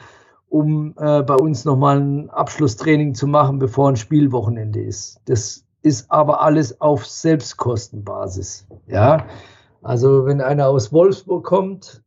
um 0.49 0.95
äh, 0.99 1.23
bei 1.23 1.35
uns 1.35 1.65
nochmal 1.65 2.01
ein 2.01 2.31
Abschlusstraining 2.31 3.15
zu 3.15 3.27
machen, 3.27 3.59
bevor 3.59 3.89
ein 3.89 3.97
Spielwochenende 3.97 4.81
ist. 4.81 5.21
Das 5.27 5.65
ist 5.83 6.11
aber 6.11 6.43
alles 6.43 6.81
auf 6.81 7.07
Selbstkostenbasis. 7.07 8.67
Ja, 8.87 9.27
also 9.83 10.27
wenn 10.27 10.41
einer 10.41 10.69
aus 10.69 10.93
Wolfsburg 10.93 11.45
kommt, 11.45 12.03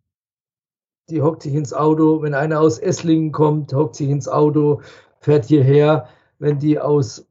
die 1.09 1.21
hockt 1.21 1.43
sich 1.43 1.55
ins 1.55 1.73
Auto. 1.73 2.21
Wenn 2.21 2.33
einer 2.33 2.59
aus 2.59 2.77
Esslingen 2.77 3.31
kommt, 3.31 3.73
hockt 3.73 3.95
sich 3.95 4.09
ins 4.09 4.27
Auto, 4.27 4.81
fährt 5.19 5.45
hierher. 5.45 6.07
Wenn 6.39 6.59
die 6.59 6.79
aus 6.79 7.27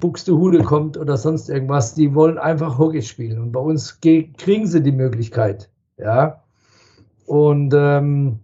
Buxtehude 0.00 0.62
kommt 0.62 0.96
oder 0.96 1.16
sonst 1.16 1.48
irgendwas, 1.48 1.94
die 1.94 2.14
wollen 2.14 2.38
einfach 2.38 2.78
Hockey 2.78 3.02
spielen. 3.02 3.40
Und 3.40 3.52
bei 3.52 3.60
uns 3.60 4.00
kriegen 4.00 4.66
sie 4.66 4.82
die 4.82 4.92
Möglichkeit. 4.92 5.70
Ja. 5.96 6.42
Und 7.26 7.74
ähm, 7.76 8.40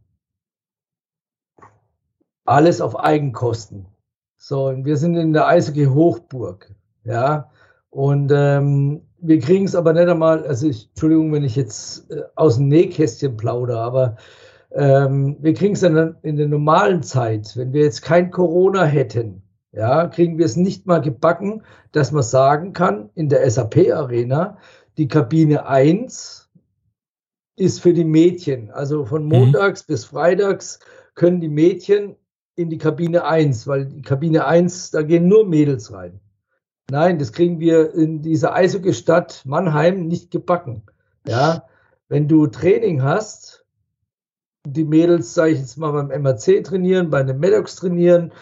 alles 2.44 2.80
auf 2.80 2.98
Eigenkosten. 2.98 3.86
So, 4.36 4.66
und 4.66 4.84
wir 4.84 4.96
sind 4.96 5.16
in 5.16 5.32
der 5.32 5.46
Eishockey 5.46 5.86
Hochburg. 5.86 6.74
Ja. 7.04 7.50
Und 7.90 8.32
ähm, 8.34 9.02
wir 9.18 9.38
kriegen 9.38 9.64
es 9.64 9.74
aber 9.74 9.92
nicht 9.92 10.08
einmal, 10.08 10.46
also 10.46 10.66
ich, 10.68 10.88
Entschuldigung, 10.90 11.32
wenn 11.32 11.44
ich 11.44 11.56
jetzt 11.56 12.10
äh, 12.10 12.22
aus 12.34 12.56
dem 12.56 12.68
Nähkästchen 12.68 13.36
plaudere, 13.36 13.80
aber 13.80 14.16
ähm, 14.72 15.36
wir 15.40 15.54
kriegen 15.54 15.74
es 15.74 15.80
dann 15.80 16.16
in 16.22 16.36
der 16.36 16.48
normalen 16.48 17.02
Zeit, 17.02 17.56
wenn 17.56 17.72
wir 17.72 17.84
jetzt 17.84 18.02
kein 18.02 18.30
Corona 18.30 18.84
hätten, 18.84 19.42
ja, 19.72 20.08
kriegen 20.08 20.38
wir 20.38 20.46
es 20.46 20.56
nicht 20.56 20.86
mal 20.86 21.00
gebacken, 21.00 21.62
dass 21.92 22.12
man 22.12 22.22
sagen 22.22 22.72
kann, 22.72 23.10
in 23.14 23.28
der 23.28 23.48
SAP-Arena, 23.48 24.58
die 24.98 25.08
Kabine 25.08 25.66
1 25.66 26.50
ist 27.56 27.80
für 27.80 27.92
die 27.92 28.04
Mädchen. 28.04 28.70
Also 28.70 29.04
von 29.04 29.24
mhm. 29.24 29.30
montags 29.30 29.86
mhm. 29.86 29.92
bis 29.92 30.04
freitags 30.04 30.80
können 31.14 31.40
die 31.40 31.48
Mädchen 31.48 32.16
in 32.56 32.70
die 32.70 32.78
Kabine 32.78 33.24
1, 33.24 33.66
weil 33.66 33.86
die 33.86 34.02
Kabine 34.02 34.46
1, 34.46 34.90
da 34.90 35.02
gehen 35.02 35.28
nur 35.28 35.46
Mädels 35.46 35.92
rein. 35.92 36.20
Nein, 36.90 37.18
das 37.18 37.32
kriegen 37.32 37.60
wir 37.60 37.94
in 37.94 38.22
dieser 38.22 38.54
Eishockey-Stadt 38.54 39.42
Mannheim 39.46 40.06
nicht 40.06 40.30
gebacken. 40.30 40.82
Ja, 41.26 41.64
wenn 42.08 42.28
du 42.28 42.46
Training 42.46 43.02
hast, 43.02 43.64
die 44.66 44.84
Mädels, 44.84 45.34
sage 45.34 45.52
ich 45.52 45.60
jetzt 45.60 45.76
mal, 45.76 45.92
beim 45.92 46.22
MRC 46.22 46.62
trainieren, 46.64 47.10
bei 47.10 47.22
den 47.22 47.38
Maddox 47.38 47.76
trainieren 47.76 48.32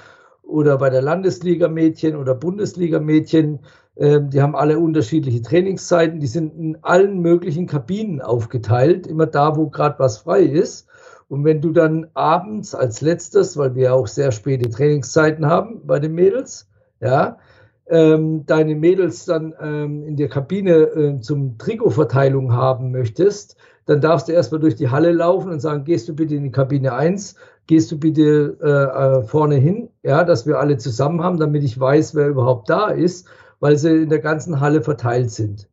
oder 0.42 0.78
bei 0.78 0.90
der 0.90 1.02
Landesliga-Mädchen 1.02 2.16
oder 2.16 2.34
Bundesliga-Mädchen. 2.34 3.60
Ähm, 3.96 4.30
die 4.30 4.42
haben 4.42 4.56
alle 4.56 4.78
unterschiedliche 4.78 5.42
Trainingszeiten. 5.42 6.20
Die 6.20 6.26
sind 6.26 6.54
in 6.54 6.78
allen 6.82 7.20
möglichen 7.20 7.66
Kabinen 7.66 8.20
aufgeteilt, 8.20 9.06
immer 9.06 9.26
da, 9.26 9.56
wo 9.56 9.68
gerade 9.68 9.98
was 9.98 10.18
frei 10.18 10.42
ist. 10.42 10.88
Und 11.32 11.46
wenn 11.46 11.62
du 11.62 11.72
dann 11.72 12.08
abends 12.12 12.74
als 12.74 13.00
letztes, 13.00 13.56
weil 13.56 13.74
wir 13.74 13.94
auch 13.94 14.06
sehr 14.06 14.32
späte 14.32 14.68
Trainingszeiten 14.68 15.46
haben 15.46 15.80
bei 15.86 15.98
den 15.98 16.12
Mädels, 16.12 16.68
ja, 17.00 17.38
ähm, 17.86 18.44
deine 18.44 18.74
Mädels 18.74 19.24
dann 19.24 19.54
ähm, 19.58 20.04
in 20.04 20.16
der 20.18 20.28
Kabine 20.28 20.72
äh, 20.72 21.20
zum 21.22 21.56
Trikotverteilung 21.56 22.52
haben 22.52 22.90
möchtest, 22.90 23.56
dann 23.86 24.02
darfst 24.02 24.28
du 24.28 24.32
erstmal 24.32 24.60
durch 24.60 24.74
die 24.74 24.90
Halle 24.90 25.10
laufen 25.10 25.50
und 25.50 25.60
sagen, 25.60 25.84
gehst 25.84 26.06
du 26.06 26.14
bitte 26.14 26.34
in 26.34 26.42
die 26.42 26.50
Kabine 26.50 26.92
1, 26.92 27.36
gehst 27.66 27.90
du 27.90 27.98
bitte 27.98 28.58
äh, 28.62 29.20
äh, 29.20 29.22
vorne 29.22 29.54
hin, 29.54 29.88
ja, 30.02 30.24
dass 30.24 30.46
wir 30.46 30.58
alle 30.58 30.76
zusammen 30.76 31.22
haben, 31.22 31.38
damit 31.38 31.64
ich 31.64 31.80
weiß, 31.80 32.14
wer 32.14 32.28
überhaupt 32.28 32.68
da 32.68 32.88
ist, 32.88 33.26
weil 33.58 33.78
sie 33.78 34.02
in 34.02 34.10
der 34.10 34.20
ganzen 34.20 34.60
Halle 34.60 34.82
verteilt 34.82 35.30
sind. 35.30 35.66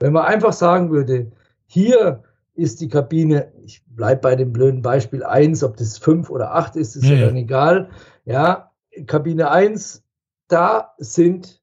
Wenn 0.00 0.14
man 0.14 0.24
einfach 0.24 0.54
sagen 0.54 0.90
würde, 0.90 1.30
hier 1.66 2.22
ist 2.54 2.80
die 2.80 2.88
Kabine, 2.88 3.52
ich 3.64 3.82
bleibe 3.86 4.20
bei 4.20 4.36
dem 4.36 4.52
blöden 4.52 4.82
Beispiel 4.82 5.24
1, 5.24 5.64
ob 5.64 5.76
das 5.76 5.98
5 5.98 6.30
oder 6.30 6.54
8 6.54 6.76
ist, 6.76 6.96
ist 6.96 7.04
ja, 7.04 7.16
ja 7.16 7.26
dann 7.26 7.36
egal. 7.36 7.90
Ja, 8.24 8.70
Kabine 9.06 9.50
1, 9.50 10.04
da 10.48 10.92
sind 10.98 11.62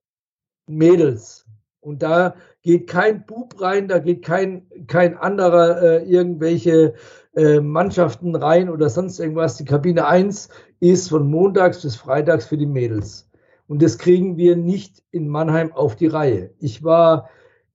Mädels. 0.67 1.45
Und 1.81 2.03
da 2.03 2.35
geht 2.61 2.87
kein 2.87 3.25
Bub 3.25 3.61
rein, 3.61 3.87
da 3.87 3.99
geht 3.99 4.23
kein, 4.23 4.67
kein 4.87 5.17
anderer 5.17 5.81
äh, 5.81 6.03
irgendwelche 6.03 6.93
äh, 7.35 7.61
Mannschaften 7.61 8.35
rein 8.35 8.69
oder 8.69 8.89
sonst 8.89 9.19
irgendwas. 9.19 9.57
Die 9.57 9.65
Kabine 9.65 10.05
1 10.07 10.49
ist 10.79 11.09
von 11.09 11.29
montags 11.29 11.81
bis 11.81 11.95
freitags 11.95 12.47
für 12.47 12.57
die 12.57 12.65
Mädels. 12.65 13.29
Und 13.67 13.81
das 13.81 13.97
kriegen 13.97 14.35
wir 14.35 14.55
nicht 14.55 15.03
in 15.11 15.27
Mannheim 15.27 15.71
auf 15.71 15.95
die 15.95 16.07
Reihe. 16.07 16.49
Ich 16.59 16.83
war 16.83 17.29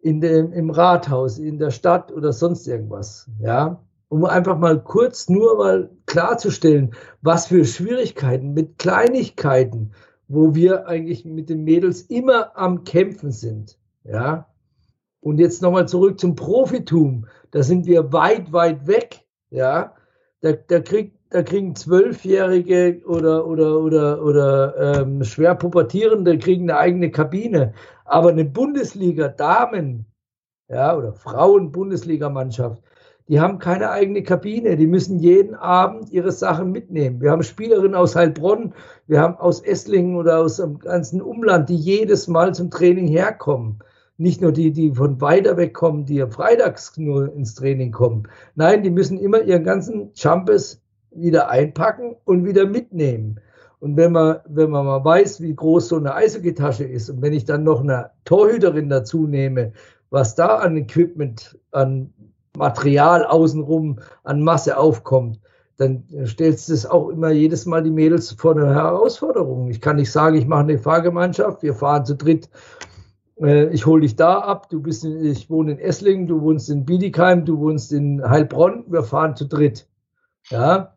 in 0.04 0.20
dem, 0.20 0.52
im 0.52 0.68
Rathaus, 0.68 1.38
in 1.38 1.58
der 1.58 1.70
Stadt 1.70 2.12
oder 2.12 2.34
sonst 2.34 2.68
irgendwas, 2.68 3.26
ja, 3.40 3.80
um 4.10 4.26
einfach 4.26 4.58
mal 4.58 4.78
kurz 4.78 5.30
nur 5.30 5.56
mal 5.56 5.90
klarzustellen, 6.04 6.94
was 7.22 7.46
für 7.46 7.64
Schwierigkeiten 7.64 8.52
mit 8.52 8.78
Kleinigkeiten, 8.78 9.92
wo 10.28 10.54
wir 10.54 10.86
eigentlich 10.88 11.24
mit 11.24 11.48
den 11.48 11.64
Mädels 11.64 12.02
immer 12.02 12.54
am 12.54 12.84
Kämpfen 12.84 13.32
sind, 13.32 13.78
ja. 14.04 14.46
Und 15.20 15.38
jetzt 15.38 15.62
nochmal 15.62 15.88
zurück 15.88 16.20
zum 16.20 16.34
Profitum. 16.36 17.24
Da 17.50 17.62
sind 17.62 17.86
wir 17.86 18.12
weit, 18.12 18.52
weit 18.52 18.86
weg. 18.86 19.20
Ja, 19.48 19.94
da, 20.42 20.52
da, 20.52 20.80
krieg, 20.80 21.14
da 21.30 21.42
kriegen 21.42 21.74
Zwölfjährige 21.74 23.00
oder, 23.06 23.46
oder, 23.46 23.80
oder, 23.80 24.22
oder 24.22 25.00
ähm, 25.00 25.24
schwer 25.24 25.54
Pubertierende 25.54 26.36
kriegen 26.36 26.68
eine 26.68 26.78
eigene 26.78 27.10
Kabine. 27.10 27.72
Aber 28.04 28.30
eine 28.30 28.44
Bundesliga-Damen, 28.44 30.06
ja, 30.68 30.96
oder 30.96 31.12
Frauen-Bundesligamannschaft, 31.12 32.82
die 33.28 33.40
haben 33.40 33.58
keine 33.58 33.90
eigene 33.90 34.22
Kabine. 34.22 34.76
Die 34.76 34.86
müssen 34.86 35.18
jeden 35.18 35.54
Abend 35.54 36.10
ihre 36.10 36.32
Sachen 36.32 36.72
mitnehmen. 36.72 37.20
Wir 37.20 37.30
haben 37.30 37.42
Spielerinnen 37.42 37.94
aus 37.94 38.14
Heilbronn, 38.14 38.74
wir 39.06 39.20
haben 39.20 39.36
aus 39.36 39.60
Esslingen 39.62 40.16
oder 40.16 40.40
aus 40.40 40.56
dem 40.56 40.78
ganzen 40.78 41.22
Umland, 41.22 41.70
die 41.70 41.76
jedes 41.76 42.28
Mal 42.28 42.54
zum 42.54 42.70
Training 42.70 43.08
herkommen 43.08 43.82
nicht 44.16 44.40
nur 44.40 44.52
die, 44.52 44.70
die 44.70 44.92
von 44.92 45.20
weiter 45.20 45.56
weg 45.56 45.74
kommen, 45.74 46.06
die 46.06 46.24
freitags 46.30 46.96
nur 46.96 47.32
ins 47.32 47.54
Training 47.54 47.90
kommen. 47.90 48.28
Nein, 48.54 48.82
die 48.82 48.90
müssen 48.90 49.18
immer 49.18 49.42
ihren 49.42 49.64
ganzen 49.64 50.12
Jumpes 50.14 50.80
wieder 51.10 51.48
einpacken 51.48 52.16
und 52.24 52.44
wieder 52.44 52.66
mitnehmen. 52.66 53.40
Und 53.84 53.98
wenn 53.98 54.12
man, 54.12 54.38
wenn 54.48 54.70
man 54.70 54.86
mal 54.86 55.04
weiß, 55.04 55.42
wie 55.42 55.54
groß 55.54 55.88
so 55.88 55.96
eine 55.96 56.14
Eishockeytasche 56.14 56.84
ist 56.84 57.10
und 57.10 57.20
wenn 57.20 57.34
ich 57.34 57.44
dann 57.44 57.64
noch 57.64 57.82
eine 57.82 58.12
Torhüterin 58.24 58.88
dazu 58.88 59.26
nehme, 59.26 59.74
was 60.08 60.34
da 60.34 60.56
an 60.56 60.78
Equipment, 60.78 61.58
an 61.70 62.10
Material 62.56 63.26
außenrum, 63.26 63.98
an 64.22 64.40
Masse 64.40 64.78
aufkommt, 64.78 65.38
dann 65.76 66.02
stellst 66.24 66.70
du 66.70 66.72
es 66.72 66.86
auch 66.86 67.10
immer 67.10 67.28
jedes 67.28 67.66
Mal 67.66 67.82
die 67.82 67.90
Mädels 67.90 68.32
vor 68.32 68.56
eine 68.56 68.74
Herausforderung. 68.74 69.68
Ich 69.68 69.82
kann 69.82 69.96
nicht 69.96 70.10
sagen, 70.10 70.36
ich 70.36 70.46
mache 70.46 70.60
eine 70.60 70.78
Fahrgemeinschaft, 70.78 71.62
wir 71.62 71.74
fahren 71.74 72.06
zu 72.06 72.16
dritt 72.16 72.48
äh, 73.38 73.66
ich 73.66 73.84
hole 73.84 74.00
dich 74.00 74.16
da 74.16 74.38
ab, 74.38 74.70
du 74.70 74.80
bist 74.80 75.04
in, 75.04 75.22
ich 75.26 75.50
wohne 75.50 75.72
in 75.72 75.78
Esslingen, 75.78 76.26
du 76.26 76.40
wohnst 76.40 76.70
in 76.70 76.86
Bietigheim, 76.86 77.44
du 77.44 77.58
wohnst 77.58 77.92
in 77.92 78.26
Heilbronn, 78.26 78.86
wir 78.88 79.02
fahren 79.02 79.36
zu 79.36 79.44
dritt. 79.44 79.86
Ja, 80.48 80.94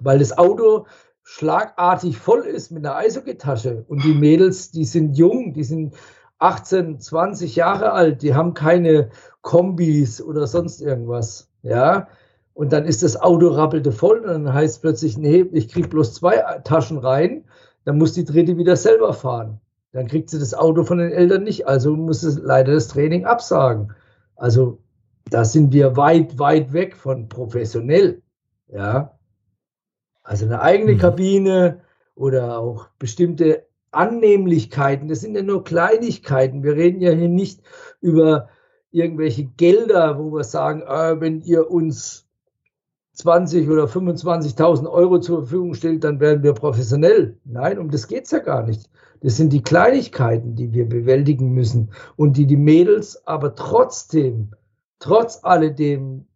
weil 0.00 0.18
das 0.18 0.36
Auto 0.36 0.86
schlagartig 1.28 2.18
voll 2.18 2.42
ist 2.42 2.70
mit 2.70 2.86
einer 2.86 2.94
Eishockeytasche 2.94 3.84
und 3.88 4.04
die 4.04 4.14
Mädels, 4.14 4.70
die 4.70 4.84
sind 4.84 5.18
jung, 5.18 5.52
die 5.52 5.64
sind 5.64 5.96
18, 6.38 7.00
20 7.00 7.56
Jahre 7.56 7.90
alt, 7.90 8.22
die 8.22 8.32
haben 8.32 8.54
keine 8.54 9.10
Kombis 9.42 10.22
oder 10.22 10.46
sonst 10.46 10.80
irgendwas. 10.80 11.50
Ja, 11.62 12.06
und 12.54 12.72
dann 12.72 12.84
ist 12.84 13.02
das 13.02 13.20
Auto 13.20 13.48
rappelte 13.48 13.90
voll 13.90 14.20
und 14.20 14.28
dann 14.28 14.54
heißt 14.54 14.82
plötzlich, 14.82 15.18
nee, 15.18 15.44
ich 15.52 15.68
kriege 15.68 15.88
bloß 15.88 16.14
zwei 16.14 16.36
Taschen 16.62 16.98
rein, 16.98 17.44
dann 17.84 17.98
muss 17.98 18.12
die 18.12 18.24
dritte 18.24 18.56
wieder 18.56 18.76
selber 18.76 19.12
fahren. 19.12 19.60
Dann 19.90 20.06
kriegt 20.06 20.30
sie 20.30 20.38
das 20.38 20.54
Auto 20.54 20.84
von 20.84 20.98
den 20.98 21.10
Eltern 21.10 21.42
nicht, 21.42 21.66
also 21.66 21.96
muss 21.96 22.20
sie 22.20 22.40
leider 22.40 22.72
das 22.72 22.86
Training 22.86 23.24
absagen. 23.24 23.92
Also 24.36 24.78
da 25.28 25.44
sind 25.44 25.72
wir 25.72 25.96
weit, 25.96 26.38
weit 26.38 26.72
weg 26.72 26.94
von 26.94 27.28
professionell. 27.28 28.22
Ja. 28.68 29.15
Also 30.26 30.44
eine 30.44 30.60
eigene 30.60 30.94
mhm. 30.94 30.98
Kabine 30.98 31.80
oder 32.16 32.58
auch 32.58 32.88
bestimmte 32.98 33.64
Annehmlichkeiten, 33.92 35.08
das 35.08 35.20
sind 35.20 35.36
ja 35.36 35.42
nur 35.42 35.62
Kleinigkeiten. 35.62 36.64
Wir 36.64 36.74
reden 36.74 37.00
ja 37.00 37.12
hier 37.12 37.28
nicht 37.28 37.62
über 38.00 38.48
irgendwelche 38.90 39.44
Gelder, 39.44 40.18
wo 40.18 40.32
wir 40.32 40.42
sagen, 40.44 40.82
äh, 40.82 41.20
wenn 41.20 41.40
ihr 41.42 41.70
uns 41.70 42.26
20 43.12 43.68
oder 43.70 43.84
25.000 43.84 44.90
Euro 44.90 45.20
zur 45.20 45.42
Verfügung 45.42 45.74
stellt, 45.74 46.02
dann 46.02 46.18
werden 46.18 46.42
wir 46.42 46.52
professionell. 46.54 47.38
Nein, 47.44 47.78
um 47.78 47.90
das 47.90 48.08
geht 48.08 48.24
es 48.24 48.32
ja 48.32 48.40
gar 48.40 48.64
nicht. 48.64 48.90
Das 49.22 49.36
sind 49.36 49.52
die 49.52 49.62
Kleinigkeiten, 49.62 50.56
die 50.56 50.72
wir 50.72 50.88
bewältigen 50.88 51.52
müssen 51.52 51.92
und 52.16 52.36
die 52.36 52.46
die 52.46 52.56
Mädels 52.56 53.26
aber 53.26 53.54
trotzdem, 53.54 54.50
trotz 54.98 55.38
alledem 55.44 56.26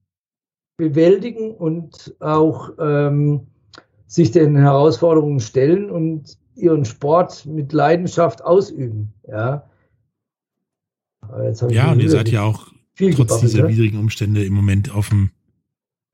bewältigen 0.79 1.55
und 1.55 2.17
auch 2.21 2.71
ähm, 2.79 3.49
sich 4.11 4.33
den 4.33 4.57
Herausforderungen 4.57 5.39
stellen 5.39 5.89
und 5.89 6.37
ihren 6.57 6.85
Sport 6.85 7.47
mit 7.47 7.73
Leidenschaft 7.73 8.43
ausüben. 8.43 9.15
Ja, 9.29 9.71
ja 11.69 11.93
und 11.93 12.01
ihr 12.01 12.11
seid 12.11 12.29
ja 12.29 12.43
auch 12.43 12.73
trotz 12.97 13.17
gebabbelt, 13.17 13.43
dieser 13.45 13.63
ne? 13.63 13.69
widrigen 13.69 14.01
Umstände 14.01 14.45
im 14.45 14.53
Moment 14.53 14.91
auf 14.91 15.11
dem 15.11 15.31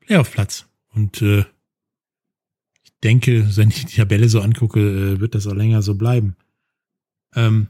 Playoff-Platz. 0.01 0.67
Und 0.95 1.23
äh, 1.23 1.47
ich 2.85 2.93
denke, 3.03 3.49
wenn 3.57 3.71
ich 3.71 3.87
die 3.87 3.97
Tabelle 3.97 4.29
so 4.29 4.43
angucke, 4.43 4.81
äh, 4.81 5.21
wird 5.21 5.35
das 5.35 5.47
auch 5.47 5.55
länger 5.55 5.81
so 5.81 5.95
bleiben. 5.95 6.37
Ähm, 7.35 7.69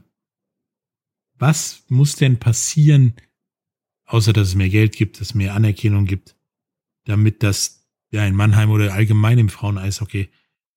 was 1.39 1.85
muss 1.87 2.17
denn 2.17 2.37
passieren, 2.37 3.13
außer 4.05 4.33
dass 4.33 4.49
es 4.49 4.55
mehr 4.55 4.69
Geld 4.69 4.93
gibt, 4.93 5.21
dass 5.21 5.29
es 5.29 5.35
mehr 5.35 5.55
Anerkennung 5.55 6.03
gibt, 6.03 6.35
damit 7.05 7.43
das 7.43 7.86
ja 8.11 8.25
in 8.25 8.35
Mannheim 8.35 8.71
oder 8.71 8.93
allgemein 8.93 9.37
im 9.37 9.49
Frauen-Eishockey 9.49 10.29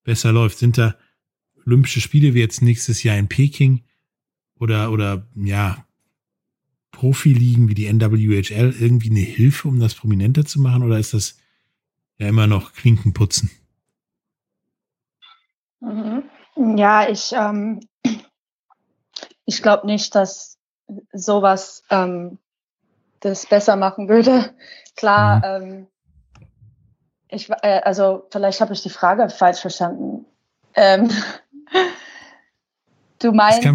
besser 0.03 0.31
läuft? 0.31 0.57
Sind 0.57 0.77
da 0.77 0.95
Olympische 1.65 2.01
Spiele 2.01 2.33
wie 2.33 2.39
jetzt 2.39 2.61
nächstes 2.61 3.03
Jahr 3.03 3.17
in 3.17 3.27
Peking 3.27 3.83
oder, 4.59 4.91
oder 4.91 5.27
ja, 5.35 5.85
Profiligen 6.91 7.67
wie 7.69 7.73
die 7.73 7.91
NWHL 7.91 8.75
irgendwie 8.79 9.09
eine 9.09 9.19
Hilfe, 9.19 9.67
um 9.67 9.79
das 9.79 9.95
prominenter 9.95 10.45
zu 10.45 10.59
machen? 10.59 10.83
Oder 10.83 10.99
ist 10.99 11.13
das 11.13 11.37
ja 12.17 12.27
immer 12.27 12.47
noch 12.47 12.73
Klinkenputzen? 12.73 13.49
Mhm. 15.79 16.23
Ja, 16.77 17.09
ich, 17.09 17.31
ähm, 17.33 17.79
ich 19.45 19.61
glaube 19.61 19.87
nicht, 19.87 20.13
dass 20.15 20.59
sowas 21.13 21.83
ähm, 21.89 22.37
das 23.19 23.45
besser 23.45 23.75
machen 23.75 24.09
würde. 24.09 24.53
Klar, 24.95 25.37
mhm. 25.59 25.65
ähm, 25.65 25.87
ich, 27.31 27.49
äh, 27.49 27.81
also 27.83 28.27
vielleicht 28.29 28.61
habe 28.61 28.73
ich 28.73 28.83
die 28.83 28.89
Frage 28.89 29.29
falsch 29.29 29.59
verstanden. 29.59 30.25
Ähm, 30.75 31.09
du 33.19 33.31
meinst, 33.31 33.65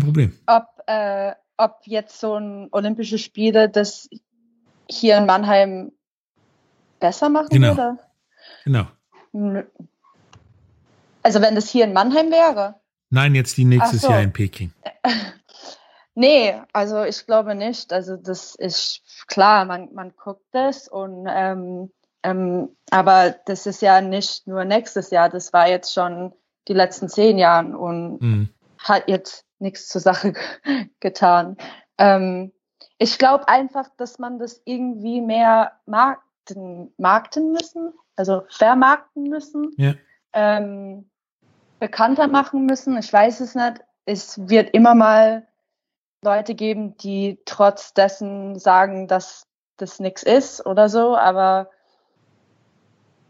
ob 0.47 0.65
äh, 0.87 1.33
ob 1.57 1.81
jetzt 1.85 2.21
so 2.21 2.37
ein 2.37 2.69
Olympische 2.71 3.19
Spiele 3.19 3.69
das 3.69 4.09
hier 4.89 5.19
in 5.19 5.27
Mannheim 5.27 5.93
besser 7.01 7.29
machen 7.29 7.49
genau. 7.51 7.77
würde? 7.77 7.99
Genau. 8.65 8.87
Also 11.23 11.41
wenn 11.41 11.55
das 11.55 11.69
hier 11.69 11.85
in 11.85 11.93
Mannheim 11.93 12.31
wäre? 12.31 12.81
Nein, 13.11 13.35
jetzt 13.35 13.57
die 13.57 13.65
nächstes 13.65 14.03
so. 14.03 14.11
Jahr 14.11 14.23
in 14.23 14.33
Peking. 14.33 14.73
nee, 16.15 16.55
also 16.73 17.05
ich 17.05 17.27
glaube 17.27 17.55
nicht. 17.55 17.93
Also 17.93 18.17
das 18.17 18.55
ist 18.55 19.03
klar, 19.27 19.65
man, 19.65 19.93
man 19.95 20.13
guckt 20.17 20.47
das 20.53 20.89
und 20.89 21.27
ähm, 21.29 21.91
ähm, 22.27 22.77
aber 22.91 23.37
das 23.47 23.67
ist 23.67 23.83
ja 23.83 24.01
nicht 24.01 24.49
nur 24.49 24.65
nächstes 24.65 25.11
Jahr, 25.11 25.29
das 25.29 25.53
war 25.53 25.69
jetzt 25.69 25.95
schon 25.95 26.33
die 26.67 26.73
letzten 26.73 27.09
zehn 27.09 27.39
Jahre 27.39 27.79
und 27.79 28.21
mhm. 28.21 28.49
hat 28.79 29.05
jetzt 29.07 29.45
nichts 29.61 29.89
zur 29.89 30.01
Sache 30.01 30.33
getan. 31.01 31.57
Ähm, 31.99 32.53
ich 32.99 33.19
glaube 33.19 33.47
einfach, 33.47 33.89
dass 33.97 34.19
man 34.19 34.41
das 34.41 34.61
irgendwie 34.65 35.21
mehr 35.21 35.73
markten, 35.87 36.93
markten 36.99 37.53
müssen, 37.53 37.93
also 38.17 38.43
vermarkten 38.49 39.25
müssen, 39.25 39.71
ja. 39.77 39.95
ähm, 40.33 41.09
bekannter 41.79 42.27
machen 42.27 42.67
müssen. 42.67 42.99
Ich 42.99 43.13
weiß 43.13 43.39
es 43.39 43.55
nicht. 43.55 43.85
Es 44.05 44.49
wird 44.49 44.71
immer 44.71 44.97
mal 44.97 45.47
Leute 46.25 46.57
geben, 46.57 46.97
die 46.97 47.41
trotz 47.45 47.95
dessen 47.95 48.59
sagen, 48.59 49.07
dass 49.07 49.47
das 49.77 50.01
nichts 50.01 50.25
ist 50.25 50.67
oder 50.67 50.89
so, 50.89 51.17
aber 51.17 51.71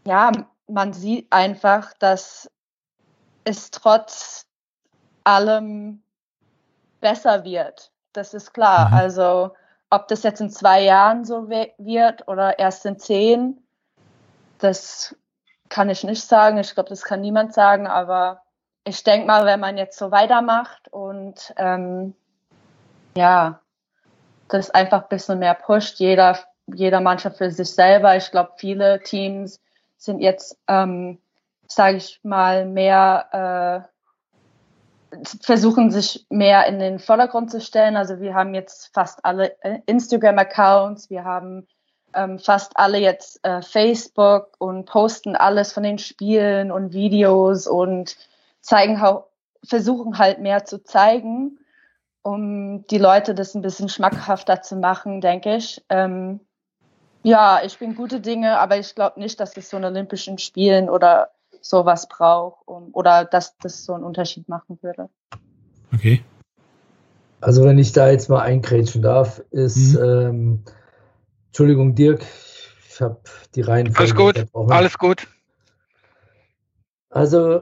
ja, 0.07 0.31
man 0.67 0.93
sieht 0.93 1.27
einfach, 1.31 1.93
dass 1.99 2.49
es 3.43 3.71
trotz 3.71 4.45
allem 5.23 6.01
besser 7.01 7.43
wird. 7.43 7.91
Das 8.13 8.33
ist 8.33 8.53
klar. 8.53 8.89
Mhm. 8.89 8.93
Also 8.95 9.51
ob 9.89 10.07
das 10.07 10.23
jetzt 10.23 10.41
in 10.41 10.49
zwei 10.49 10.81
Jahren 10.81 11.25
so 11.25 11.49
wird 11.49 12.27
oder 12.27 12.59
erst 12.59 12.85
in 12.85 12.99
zehn, 12.99 13.61
das 14.59 15.15
kann 15.69 15.89
ich 15.89 16.03
nicht 16.03 16.23
sagen. 16.23 16.57
Ich 16.57 16.73
glaube, 16.73 16.89
das 16.89 17.03
kann 17.03 17.21
niemand 17.21 17.53
sagen. 17.53 17.87
Aber 17.87 18.41
ich 18.85 19.03
denke 19.03 19.27
mal, 19.27 19.45
wenn 19.45 19.59
man 19.59 19.77
jetzt 19.77 19.97
so 19.97 20.11
weitermacht 20.11 20.87
und 20.91 21.53
ähm, 21.57 22.15
ja, 23.17 23.59
das 24.47 24.69
einfach 24.69 25.03
ein 25.03 25.09
bisschen 25.09 25.39
mehr 25.39 25.53
pusht, 25.53 25.99
jeder, 25.99 26.39
jeder 26.67 27.01
Mannschaft 27.01 27.37
für 27.37 27.51
sich 27.51 27.69
selber. 27.69 28.15
Ich 28.15 28.31
glaube, 28.31 28.53
viele 28.55 29.01
Teams 29.03 29.59
sind 29.97 30.19
jetzt, 30.19 30.57
ähm, 30.67 31.19
sage 31.67 31.97
ich 31.97 32.19
mal, 32.23 32.65
mehr 32.65 33.83
äh, 33.83 33.97
versuchen 35.41 35.91
sich 35.91 36.25
mehr 36.29 36.67
in 36.67 36.79
den 36.79 36.99
Vordergrund 36.99 37.51
zu 37.51 37.61
stellen. 37.61 37.95
Also 37.95 38.19
wir 38.19 38.33
haben 38.33 38.53
jetzt 38.53 38.93
fast 38.93 39.23
alle 39.23 39.61
äh, 39.63 39.79
Instagram-Accounts, 39.85 41.09
wir 41.09 41.23
haben 41.23 41.67
ähm, 42.13 42.39
fast 42.39 42.77
alle 42.77 42.99
jetzt 42.99 43.43
äh, 43.45 43.61
Facebook 43.61 44.55
und 44.59 44.85
posten 44.85 45.35
alles 45.35 45.71
von 45.71 45.83
den 45.83 45.97
Spielen 45.97 46.71
und 46.71 46.93
Videos 46.93 47.67
und 47.67 48.17
zeigen 48.61 49.01
versuchen 49.63 50.17
halt 50.17 50.39
mehr 50.39 50.65
zu 50.65 50.83
zeigen, 50.83 51.59
um 52.21 52.85
die 52.87 52.97
Leute 52.97 53.33
das 53.33 53.55
ein 53.55 53.61
bisschen 53.61 53.89
schmackhafter 53.89 54.61
zu 54.61 54.75
machen, 54.75 55.21
denke 55.21 55.55
ich. 55.55 55.83
Ähm, 55.89 56.41
ja, 57.27 57.61
ich 57.61 57.77
bin 57.77 57.93
gute 57.93 58.21
Dinge, 58.21 58.57
aber 58.57 58.77
ich 58.77 58.95
glaube 58.95 59.19
nicht, 59.19 59.37
dass 59.41 59.57
es 59.57 59.69
so 59.69 59.75
in 59.75 59.83
Olympischen 59.83 60.37
Spielen 60.37 60.89
oder 60.89 61.31
sowas 61.59 62.07
braucht 62.07 62.65
um, 62.65 62.89
oder 62.93 63.25
dass 63.25 63.57
das 63.57 63.83
so 63.83 63.93
einen 63.93 64.05
Unterschied 64.05 64.47
machen 64.47 64.79
würde. 64.81 65.09
Okay. 65.93 66.23
Also 67.41 67.65
wenn 67.65 67.77
ich 67.79 67.91
da 67.91 68.09
jetzt 68.09 68.29
mal 68.29 68.41
eingrätschen 68.41 69.01
darf, 69.01 69.39
ist, 69.51 69.95
mhm. 69.95 70.03
ähm, 70.03 70.63
Entschuldigung 71.47 71.95
Dirk, 71.95 72.25
ich 72.89 73.01
habe 73.01 73.19
die 73.55 73.61
Reihenfolge. 73.61 73.99
Alles 73.99 74.47
gut, 74.47 74.71
alles 74.71 74.97
gut. 74.97 75.27
Also 77.09 77.61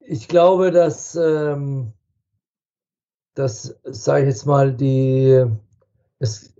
ich 0.00 0.26
glaube, 0.26 0.70
dass, 0.70 1.14
ähm, 1.16 1.92
das 3.34 3.76
sage 3.84 4.22
ich 4.22 4.28
jetzt 4.28 4.46
mal, 4.46 4.72
die, 4.72 5.44
es, 6.18 6.53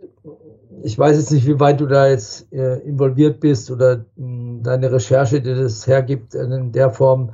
ich 0.82 0.98
weiß 0.98 1.16
jetzt 1.16 1.30
nicht, 1.30 1.46
wie 1.46 1.60
weit 1.60 1.80
du 1.80 1.86
da 1.86 2.08
jetzt 2.08 2.52
äh, 2.52 2.78
involviert 2.80 3.40
bist 3.40 3.70
oder 3.70 4.04
mh, 4.16 4.26
hm, 4.26 4.62
deine 4.62 4.92
Recherche 4.92 5.40
dir 5.40 5.56
das 5.56 5.86
hergibt 5.86 6.34
in 6.34 6.72
der 6.72 6.90
Form. 6.90 7.32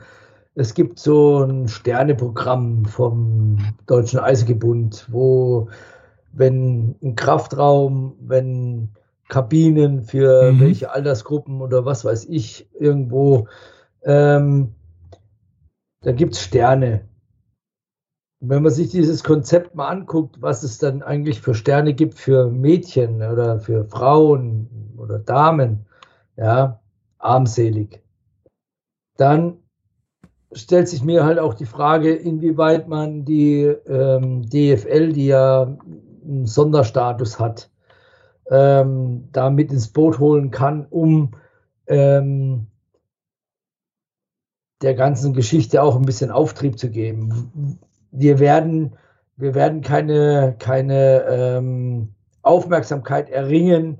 Es 0.54 0.74
gibt 0.74 0.98
so 0.98 1.44
ein 1.44 1.68
Sterneprogramm 1.68 2.84
vom 2.84 3.58
Deutschen 3.86 4.18
Eishockey-Bund, 4.18 5.06
wo, 5.10 5.68
wenn 6.32 6.96
ein 7.02 7.14
Kraftraum, 7.14 8.16
wenn 8.20 8.90
Kabinen 9.28 10.02
für 10.02 10.52
mhm. 10.52 10.60
welche 10.60 10.90
Altersgruppen 10.92 11.62
oder 11.62 11.84
was 11.84 12.04
weiß 12.04 12.26
ich 12.26 12.68
irgendwo, 12.78 13.46
ähm, 14.02 14.74
da 16.02 16.12
gibt 16.12 16.34
es 16.34 16.42
Sterne 16.42 17.02
wenn 18.40 18.62
man 18.62 18.72
sich 18.72 18.88
dieses 18.88 19.22
Konzept 19.22 19.74
mal 19.74 19.88
anguckt, 19.88 20.40
was 20.40 20.62
es 20.62 20.78
dann 20.78 21.02
eigentlich 21.02 21.40
für 21.42 21.54
Sterne 21.54 21.92
gibt 21.92 22.14
für 22.14 22.50
Mädchen 22.50 23.16
oder 23.16 23.60
für 23.60 23.84
Frauen 23.84 24.94
oder 24.96 25.18
Damen, 25.18 25.86
ja, 26.36 26.80
armselig, 27.18 28.02
dann 29.18 29.58
stellt 30.52 30.88
sich 30.88 31.04
mir 31.04 31.24
halt 31.24 31.38
auch 31.38 31.52
die 31.52 31.66
Frage, 31.66 32.14
inwieweit 32.14 32.88
man 32.88 33.26
die 33.26 33.64
ähm, 33.64 34.48
DFL, 34.48 35.12
die 35.12 35.26
ja 35.26 35.76
einen 36.24 36.46
Sonderstatus 36.46 37.38
hat, 37.38 37.70
ähm, 38.50 39.28
da 39.32 39.50
mit 39.50 39.70
ins 39.70 39.88
Boot 39.88 40.18
holen 40.18 40.50
kann, 40.50 40.86
um 40.88 41.32
ähm, 41.86 42.68
der 44.80 44.94
ganzen 44.94 45.34
Geschichte 45.34 45.82
auch 45.82 45.96
ein 45.96 46.06
bisschen 46.06 46.30
Auftrieb 46.30 46.78
zu 46.78 46.90
geben 46.90 47.78
wir 48.10 48.38
werden, 48.38 48.96
wir 49.36 49.54
werden 49.54 49.80
keine, 49.80 50.56
keine 50.58 51.24
ähm, 51.28 52.14
Aufmerksamkeit 52.42 53.30
erringen, 53.30 53.98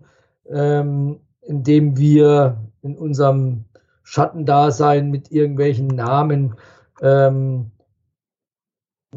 ähm, 0.48 1.20
indem 1.42 1.96
wir 1.96 2.58
in 2.82 2.96
unserem 2.96 3.64
Schattendasein 4.02 5.10
mit 5.10 5.30
irgendwelchen 5.30 5.88
Namen 5.88 6.54
ähm, 7.02 7.70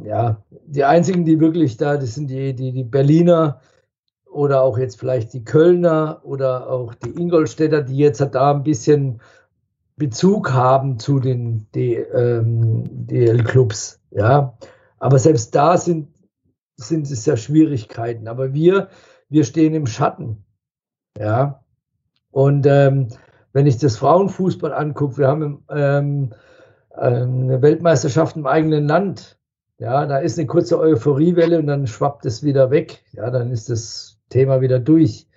ja, 0.02 0.42
die 0.66 0.84
einzigen, 0.84 1.26
die 1.26 1.40
wirklich 1.40 1.78
da, 1.78 1.98
das 1.98 2.16
sind 2.16 2.30
die, 2.30 2.54
die, 2.54 2.72
die 2.72 2.84
Berliner 2.84 3.62
oder 4.30 4.62
auch 4.64 4.78
jetzt 4.78 5.00
vielleicht 5.00 5.34
die 5.34 5.44
Kölner 5.44 6.22
oder 6.24 6.70
auch 6.70 6.96
die 6.96 7.12
Ingolstädter, 7.12 7.82
die 7.82 7.98
jetzt 7.98 8.20
da 8.20 8.52
ein 8.52 8.64
bisschen 8.64 9.22
Bezug 9.96 10.52
haben 10.52 10.98
zu 10.98 11.20
den 11.20 11.68
ähm, 11.76 12.84
DL-Clubs. 13.08 14.00
Ja, 14.10 14.58
aber 15.04 15.20
selbst 15.20 15.54
da 15.54 15.78
sind, 15.78 16.08
sind 16.78 17.12
es 17.12 17.26
ja 17.26 17.36
Schwierigkeiten. 17.36 18.30
Aber 18.30 18.54
wir, 18.54 18.88
wir 19.28 19.44
stehen 19.44 19.74
im 19.74 19.86
Schatten. 19.86 20.46
Ja, 21.20 21.62
und 22.32 22.66
ähm, 22.66 23.10
wenn 23.52 23.68
ich 23.68 23.78
das 23.78 23.98
Frauenfußball 23.98 24.72
angucke, 24.72 25.18
wir 25.18 25.28
haben 25.28 25.66
ähm, 25.70 26.34
eine 26.96 27.62
Weltmeisterschaft 27.62 28.38
im 28.38 28.48
eigenen 28.48 28.88
Land. 28.88 29.38
Ja, 29.78 30.06
da 30.06 30.20
ist 30.20 30.40
eine 30.40 30.48
kurze 30.48 30.80
Euphoriewelle 30.80 31.60
und 31.60 31.68
dann 31.68 31.86
schwappt 31.86 32.26
es 32.26 32.42
wieder 32.42 32.72
weg. 32.72 33.04
Ja, 33.12 33.30
dann 33.30 33.52
ist 33.52 33.70
das 33.70 34.22
Thema 34.30 34.62
wieder 34.62 34.80
durch. 34.80 35.28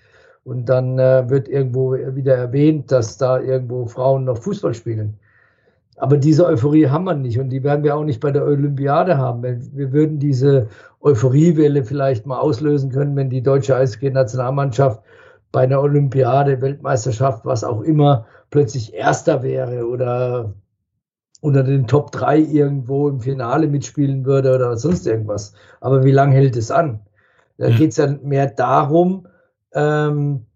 Und 0.44 0.68
dann 0.68 1.00
äh, 1.00 1.28
wird 1.28 1.48
irgendwo 1.48 1.94
wieder 1.94 2.36
erwähnt, 2.36 2.92
dass 2.92 3.18
da 3.18 3.40
irgendwo 3.40 3.86
Frauen 3.86 4.26
noch 4.26 4.38
Fußball 4.38 4.74
spielen. 4.74 5.18
Aber 5.96 6.18
diese 6.18 6.46
Euphorie 6.46 6.88
haben 6.88 7.04
wir 7.04 7.14
nicht 7.14 7.38
und 7.38 7.48
die 7.48 7.62
werden 7.62 7.82
wir 7.82 7.96
auch 7.96 8.04
nicht 8.04 8.20
bei 8.20 8.30
der 8.30 8.44
Olympiade 8.44 9.16
haben. 9.16 9.42
Wir 9.42 9.92
würden 9.92 10.18
diese 10.18 10.68
Euphoriewelle 11.00 11.84
vielleicht 11.84 12.26
mal 12.26 12.38
auslösen 12.38 12.90
können, 12.90 13.16
wenn 13.16 13.30
die 13.30 13.42
deutsche 13.42 13.76
Eishockey-Nationalmannschaft 13.76 15.02
bei 15.52 15.62
einer 15.62 15.80
Olympiade, 15.80 16.60
Weltmeisterschaft, 16.60 17.46
was 17.46 17.64
auch 17.64 17.80
immer, 17.80 18.26
plötzlich 18.50 18.92
Erster 18.92 19.42
wäre 19.42 19.86
oder 19.86 20.52
unter 21.40 21.62
den 21.62 21.86
Top 21.86 22.12
3 22.12 22.40
irgendwo 22.40 23.08
im 23.08 23.20
Finale 23.20 23.66
mitspielen 23.66 24.26
würde 24.26 24.54
oder 24.54 24.76
sonst 24.76 25.06
irgendwas. 25.06 25.54
Aber 25.80 26.04
wie 26.04 26.12
lange 26.12 26.34
hält 26.34 26.56
es 26.56 26.70
an? 26.70 27.00
Da 27.56 27.70
geht 27.70 27.92
es 27.92 27.96
ja 27.96 28.06
mehr 28.22 28.48
darum, 28.48 29.28
ähm, 29.72 30.46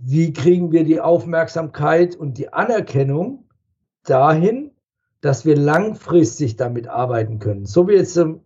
wie 0.00 0.32
kriegen 0.32 0.70
wir 0.72 0.84
die 0.84 1.00
Aufmerksamkeit 1.00 2.14
und 2.14 2.38
die 2.38 2.52
Anerkennung 2.52 3.44
dahin, 4.04 4.72
dass 5.20 5.44
wir 5.44 5.56
langfristig 5.56 6.56
damit 6.56 6.88
arbeiten 6.88 7.38
können. 7.38 7.66
So 7.66 7.88
wie 7.88 7.94
jetzt 7.94 8.16
ähm, 8.16 8.40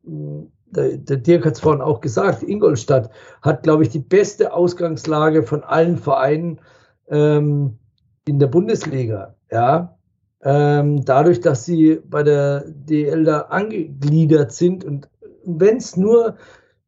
der, 0.67 0.99
der 0.99 1.17
Dirk 1.17 1.47
hat 1.47 1.55
es 1.55 1.61
vorhin 1.61 1.81
auch 1.81 2.01
gesagt, 2.01 2.43
Ingolstadt 2.43 3.11
hat, 3.43 3.63
glaube 3.63 3.83
ich, 3.83 3.89
die 3.89 4.01
beste 4.01 4.53
Ausgangslage 4.53 5.43
von 5.43 5.63
allen 5.63 5.97
Vereinen 5.97 6.61
ähm, 7.09 7.79
in 8.27 8.39
der 8.39 8.49
Bundesliga. 8.49 9.35
Ja, 9.51 9.97
ähm, 10.43 11.05
dadurch, 11.05 11.41
dass 11.41 11.65
sie 11.65 12.01
bei 12.05 12.23
der 12.23 12.65
DL 12.67 13.25
da 13.25 13.41
angegliedert 13.43 14.53
sind 14.53 14.85
und 14.85 15.09
wenn 15.45 15.77
es 15.77 15.97
nur 15.97 16.37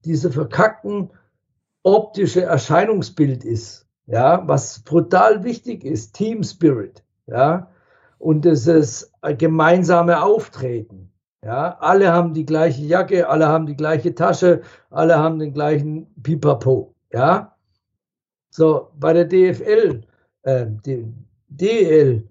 diese 0.05 0.31
verkackten 0.33 1.11
optische 1.83 2.43
Erscheinungsbild 2.43 3.45
ist, 3.45 3.87
ja, 4.07 4.43
was 4.47 4.81
brutal 4.81 5.45
wichtig 5.45 5.85
ist, 5.85 6.14
Team 6.14 6.43
Spirit, 6.43 7.05
ja, 7.27 7.71
und 8.19 8.45
dieses 8.45 9.12
gemeinsame 9.39 10.23
Auftreten, 10.23 11.12
ja, 11.45 11.77
alle 11.81 12.12
haben 12.12 12.35
die 12.35 12.45
gleiche 12.45 12.83
Jacke, 12.83 13.29
alle 13.29 13.47
haben 13.47 13.66
die 13.66 13.77
gleiche 13.77 14.14
Tasche, 14.14 14.62
alle 14.91 15.19
haben 15.19 15.39
den 15.39 15.53
gleichen 15.55 16.12
Pipapo, 16.23 16.95
ja. 17.12 17.55
So, 18.51 18.91
bei 18.99 19.12
der 19.12 19.25
DFL, 19.25 20.03
äh, 20.43 20.66
DL, 21.49 22.29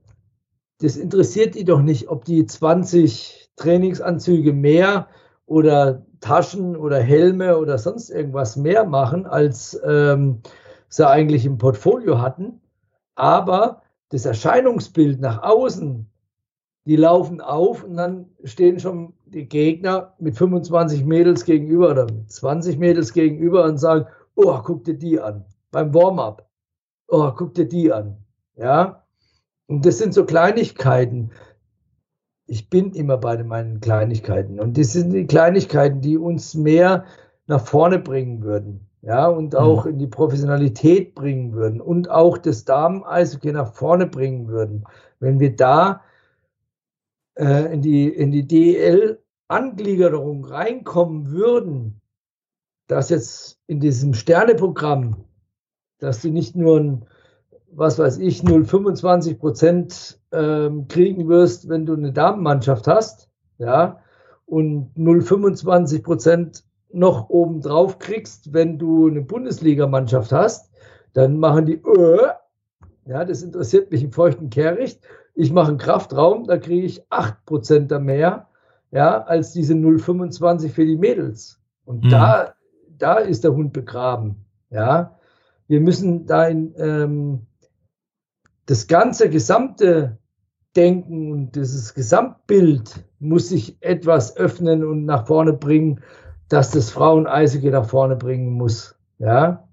das 0.79 0.97
interessiert 0.97 1.55
die 1.55 1.63
doch 1.63 1.81
nicht, 1.81 2.09
ob 2.09 2.25
die 2.25 2.45
20 2.45 3.49
Trainingsanzüge 3.55 4.53
mehr 4.53 5.07
oder 5.45 6.05
Taschen 6.19 6.75
oder 6.75 6.99
Helme 6.99 7.57
oder 7.57 7.77
sonst 7.77 8.09
irgendwas 8.09 8.55
mehr 8.55 8.85
machen, 8.85 9.25
als 9.25 9.79
ähm, 9.85 10.41
sie 10.89 11.07
eigentlich 11.07 11.45
im 11.45 11.57
Portfolio 11.57 12.19
hatten. 12.19 12.61
Aber 13.15 13.81
das 14.09 14.25
Erscheinungsbild 14.25 15.19
nach 15.19 15.43
außen, 15.43 16.09
die 16.85 16.95
laufen 16.95 17.41
auf 17.41 17.83
und 17.83 17.97
dann 17.97 18.29
stehen 18.43 18.79
schon 18.79 19.13
die 19.25 19.47
Gegner 19.47 20.13
mit 20.19 20.37
25 20.37 21.03
Mädels 21.05 21.43
gegenüber 21.43 21.91
oder 21.91 22.05
mit 22.05 22.31
20 22.31 22.77
Mädels 22.77 23.11
gegenüber 23.11 23.65
und 23.65 23.77
sagen, 23.77 24.05
oh, 24.35 24.57
guck 24.63 24.85
dir 24.85 24.93
die 24.93 25.19
an. 25.19 25.43
Beim 25.71 25.93
Warm-up. 25.93 26.49
Oh, 27.09 27.31
guck 27.35 27.53
dir 27.53 27.67
die 27.67 27.91
an. 27.91 28.17
Ja. 28.55 29.03
Und 29.67 29.85
das 29.85 29.97
sind 29.97 30.13
so 30.13 30.25
Kleinigkeiten 30.25 31.31
ich 32.47 32.69
bin 32.69 32.93
immer 32.93 33.17
bei 33.17 33.43
meinen 33.43 33.81
Kleinigkeiten. 33.81 34.59
Und 34.59 34.77
das 34.77 34.93
sind 34.93 35.11
die 35.11 35.27
Kleinigkeiten, 35.27 36.01
die 36.01 36.17
uns 36.17 36.55
mehr 36.55 37.05
nach 37.45 37.65
vorne 37.65 37.99
bringen 37.99 38.41
würden. 38.41 38.86
Ja, 39.01 39.27
und 39.27 39.53
mhm. 39.53 39.59
auch 39.59 39.85
mhm. 39.85 39.91
in 39.91 39.99
die 39.99 40.07
Professionalität 40.07 41.15
bringen 41.15 41.53
würden 41.53 41.79
und 41.81 42.09
auch 42.09 42.37
das 42.37 42.65
Damen-Eishockey 42.65 43.51
nach 43.51 43.73
vorne 43.73 44.07
bringen 44.07 44.47
würden. 44.47 44.85
Wenn 45.19 45.39
wir 45.39 45.55
da 45.55 46.01
äh, 47.35 47.73
in 47.73 47.81
die, 47.81 48.09
in 48.09 48.31
die 48.31 48.47
DEL-Angliederung 48.47 50.45
reinkommen 50.45 51.31
würden, 51.31 52.01
dass 52.87 53.09
jetzt 53.09 53.59
in 53.67 53.79
diesem 53.79 54.13
Sterneprogramm, 54.13 55.25
dass 55.99 56.21
du 56.21 56.29
nicht 56.29 56.55
nur 56.55 56.79
ein 56.79 57.05
was 57.77 57.99
weiß 57.99 58.17
ich, 58.17 58.41
0,25 58.41 59.37
Prozent 59.37 60.19
ähm, 60.31 60.87
kriegen 60.87 61.27
wirst, 61.27 61.69
wenn 61.69 61.85
du 61.85 61.93
eine 61.93 62.11
Damenmannschaft 62.11 62.87
hast, 62.87 63.29
ja, 63.59 63.99
und 64.45 64.95
0,25 64.97 66.03
Prozent 66.03 66.63
noch 66.91 67.29
oben 67.29 67.61
drauf 67.61 67.99
kriegst, 67.99 68.53
wenn 68.53 68.77
du 68.77 69.07
eine 69.07 69.21
Bundesligamannschaft 69.21 70.31
hast, 70.31 70.71
dann 71.13 71.37
machen 71.37 71.65
die, 71.65 71.75
äh, 71.75 72.27
ja, 73.05 73.25
das 73.25 73.41
interessiert 73.41 73.91
mich 73.91 74.03
im 74.03 74.11
feuchten 74.11 74.49
Kehricht. 74.49 75.01
Ich 75.33 75.51
mache 75.51 75.69
einen 75.69 75.77
Kraftraum, 75.77 76.45
da 76.45 76.57
kriege 76.57 76.85
ich 76.85 77.03
8 77.09 77.45
Prozent 77.45 77.91
mehr, 78.01 78.47
ja, 78.91 79.21
als 79.23 79.53
diese 79.53 79.73
0,25 79.73 80.69
für 80.69 80.85
die 80.85 80.97
Mädels. 80.97 81.59
Und 81.85 82.05
mhm. 82.05 82.09
da, 82.09 82.53
da 82.97 83.15
ist 83.15 83.43
der 83.43 83.53
Hund 83.53 83.73
begraben, 83.73 84.45
ja. 84.69 85.13
Wir 85.67 85.81
müssen 85.81 86.25
da 86.25 86.47
in, 86.47 86.73
ähm, 86.77 87.47
das 88.67 88.87
ganze 88.87 89.29
gesamte 89.29 90.17
Denken 90.75 91.31
und 91.31 91.55
dieses 91.55 91.93
Gesamtbild 91.93 93.03
muss 93.19 93.49
sich 93.49 93.77
etwas 93.81 94.37
öffnen 94.37 94.85
und 94.85 95.05
nach 95.05 95.25
vorne 95.25 95.53
bringen, 95.53 96.01
dass 96.49 96.71
das 96.71 96.91
Frauen-Eisige 96.91 97.71
nach 97.71 97.87
vorne 97.87 98.15
bringen 98.15 98.53
muss. 98.53 98.95
Ja? 99.19 99.67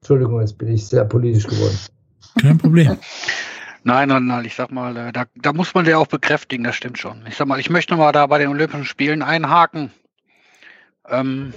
Entschuldigung, 0.00 0.40
jetzt 0.40 0.58
bin 0.58 0.68
ich 0.68 0.86
sehr 0.86 1.04
politisch 1.04 1.46
geworden. 1.46 1.78
Kein 2.40 2.58
Problem. 2.58 2.96
Nein, 3.82 4.10
nein, 4.10 4.26
nein, 4.26 4.44
ich 4.44 4.56
sag 4.56 4.70
mal, 4.70 4.94
äh, 4.94 5.10
da, 5.10 5.24
da 5.36 5.54
muss 5.54 5.72
man 5.72 5.86
ja 5.86 5.96
auch 5.96 6.06
bekräftigen, 6.06 6.64
das 6.64 6.76
stimmt 6.76 6.98
schon. 6.98 7.24
Ich 7.26 7.36
sag 7.36 7.46
mal, 7.46 7.58
ich 7.58 7.70
möchte 7.70 7.96
mal 7.96 8.12
da 8.12 8.26
bei 8.26 8.36
den 8.36 8.48
Olympischen 8.48 8.84
Spielen 8.84 9.22
einhaken. 9.22 9.90
Ähm, 11.08 11.54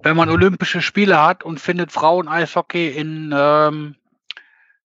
wenn 0.00 0.16
man 0.16 0.28
Olympische 0.28 0.80
Spiele 0.80 1.20
hat 1.20 1.42
und 1.42 1.58
findet 1.58 1.90
Frauen-Eishockey 1.90 2.90
in 2.90 3.34
ähm, 3.36 3.96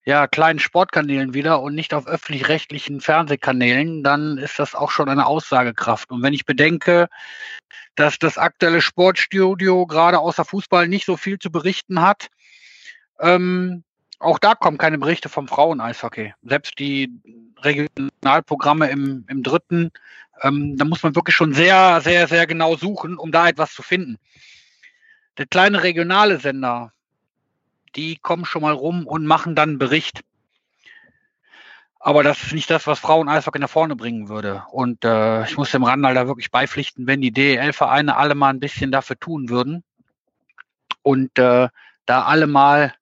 ja, 0.06 0.28
kleinen 0.28 0.60
Sportkanälen 0.60 1.34
wieder 1.34 1.62
und 1.62 1.76
nicht 1.76 1.94
auf 1.94 2.08
öffentlich-rechtlichen 2.08 3.00
Fernsehkanälen, 3.00 4.04
dann 4.04 4.38
ist 4.38 4.60
das 4.60 4.76
auch 4.76 4.92
schon 4.92 5.10
eine 5.10 5.26
Aussagekraft. 5.26 6.12
Und 6.12 6.22
wenn 6.22 6.34
ich 6.34 6.46
bedenke, 6.46 7.08
dass 7.96 8.20
das 8.20 8.38
aktuelle 8.38 8.82
Sportstudio 8.82 9.86
gerade 9.86 10.20
außer 10.20 10.44
Fußball 10.44 10.88
nicht 10.88 11.06
so 11.06 11.16
viel 11.16 11.40
zu 11.40 11.52
berichten 11.52 12.02
hat, 12.02 12.28
ähm, 13.20 13.84
auch 14.20 14.40
da 14.40 14.56
kommen 14.56 14.78
keine 14.78 14.98
Berichte 14.98 15.30
vom 15.30 15.48
Frauen-Eishockey. 15.48 16.34
Selbst 16.44 16.80
die 16.80 17.12
Regionalprogramme 17.62 18.90
im, 18.90 19.26
im 19.30 19.44
dritten, 19.44 19.92
ähm, 20.42 20.78
da 20.78 20.86
muss 20.86 21.04
man 21.04 21.16
wirklich 21.16 21.36
schon 21.36 21.54
sehr, 21.54 22.02
sehr, 22.02 22.28
sehr 22.28 22.48
genau 22.48 22.76
suchen, 22.76 23.18
um 23.18 23.32
da 23.32 23.48
etwas 23.48 23.74
zu 23.74 23.84
finden. 23.84 24.18
Der 25.38 25.46
kleine 25.46 25.84
regionale 25.84 26.40
Sender, 26.40 26.94
die 27.96 28.18
kommen 28.18 28.46
schon 28.46 28.62
mal 28.62 28.74
rum 28.74 29.08
und 29.08 29.26
machen 29.26 29.56
dann 29.56 29.70
einen 29.70 29.78
Bericht. 29.80 30.22
Aber 32.00 32.22
das 32.22 32.44
ist 32.44 32.54
nicht 32.54 32.70
das, 32.70 32.86
was 32.86 33.00
Frauen 33.00 33.30
Eishockey 33.30 33.60
nach 33.60 33.70
vorne 33.70 33.96
bringen 33.96 34.28
würde. 34.28 34.64
Und 34.72 35.06
äh, 35.06 35.46
ich 35.46 35.56
muss 35.56 35.72
dem 35.72 35.86
Randall 35.86 36.14
da 36.14 36.28
wirklich 36.28 36.52
beipflichten, 36.52 37.08
wenn 37.08 37.22
die 37.22 37.32
DEL-Vereine 37.32 38.18
alle 38.18 38.36
mal 38.36 38.50
ein 38.50 38.60
bisschen 38.60 38.92
dafür 38.92 39.18
tun 39.18 39.48
würden 39.48 39.84
und 41.02 41.40
äh, 41.40 41.70
da 42.06 42.24
alle 42.24 42.48
mal 42.48 42.94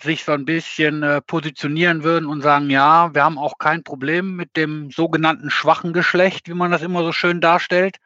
sich 0.00 0.24
so 0.24 0.32
ein 0.32 0.44
bisschen 0.44 1.02
äh, 1.02 1.20
positionieren 1.20 2.04
würden 2.04 2.26
und 2.26 2.42
sagen, 2.42 2.70
ja, 2.70 3.14
wir 3.14 3.24
haben 3.24 3.38
auch 3.38 3.58
kein 3.58 3.82
Problem 3.82 4.36
mit 4.36 4.56
dem 4.56 4.90
sogenannten 4.90 5.50
schwachen 5.50 5.92
Geschlecht, 5.92 6.48
wie 6.48 6.54
man 6.54 6.70
das 6.70 6.82
immer 6.82 7.02
so 7.02 7.12
schön 7.12 7.40
darstellt, 7.40 7.96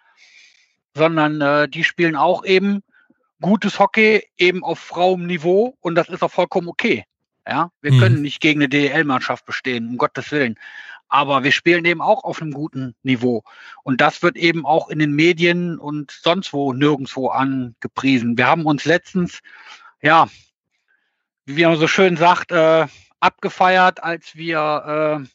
sondern 0.95 1.41
äh, 1.41 1.69
die 1.69 1.85
spielen 1.85 2.17
auch 2.17 2.45
eben 2.45 2.83
gutes 3.41 3.79
Hockey 3.79 4.25
eben 4.39 4.65
auf 4.65 4.79
Frauenniveau 4.79 5.77
und 5.81 5.95
das 5.95 6.09
ist 6.09 6.23
auch 6.23 6.31
vollkommen 6.31 6.69
okay. 6.69 7.05
Ja, 7.49 7.71
wir 7.81 7.93
mhm. 7.93 7.99
können 8.01 8.23
nicht 8.23 8.41
gegen 8.41 8.61
eine 8.61 8.69
DEL-Mannschaft 8.69 9.47
bestehen, 9.47 9.89
um 9.89 9.97
Gottes 9.97 10.31
Willen. 10.31 10.57
Aber 11.09 11.43
wir 11.43 11.51
spielen 11.51 11.85
eben 11.85 12.01
auch 12.01 12.23
auf 12.23 12.41
einem 12.41 12.53
guten 12.53 12.95
Niveau. 13.03 13.43
Und 13.83 14.01
das 14.01 14.23
wird 14.23 14.37
eben 14.37 14.65
auch 14.65 14.89
in 14.89 15.01
den 15.01 15.13
Medien 15.13 15.79
und 15.79 16.13
sonst 16.13 16.53
wo 16.53 16.73
nirgendwo 16.73 17.29
angepriesen. 17.29 18.39
Wir 18.39 18.47
haben 18.47 18.67
uns 18.67 18.85
letztens, 18.85 19.41
ja, 20.01 20.29
wie 21.47 21.65
man 21.65 21.77
so 21.77 21.89
schön 21.89 22.17
sagt, 22.17 22.53
äh, 22.53 22.87
abgefeiert, 23.19 24.03
als 24.03 24.37
wir, 24.37 25.23
äh, 25.25 25.29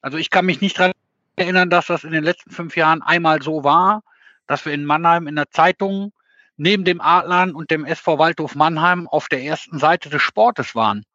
also 0.00 0.18
ich 0.18 0.30
kann 0.30 0.46
mich 0.46 0.60
nicht 0.60 0.78
daran 0.78 0.92
erinnern, 1.36 1.70
dass 1.70 1.86
das 1.86 2.02
in 2.02 2.10
den 2.10 2.24
letzten 2.24 2.50
fünf 2.50 2.76
Jahren 2.76 3.02
einmal 3.02 3.40
so 3.40 3.62
war, 3.62 4.02
dass 4.48 4.64
wir 4.64 4.72
in 4.72 4.84
Mannheim 4.84 5.28
in 5.28 5.36
der 5.36 5.50
Zeitung 5.50 6.12
neben 6.60 6.84
dem 6.84 7.00
Adlern 7.00 7.54
und 7.54 7.70
dem 7.70 7.86
SV 7.86 8.18
Waldhof 8.18 8.54
Mannheim 8.54 9.08
auf 9.08 9.28
der 9.30 9.42
ersten 9.42 9.78
Seite 9.78 10.10
des 10.10 10.20
Sportes 10.20 10.74
waren. 10.74 11.06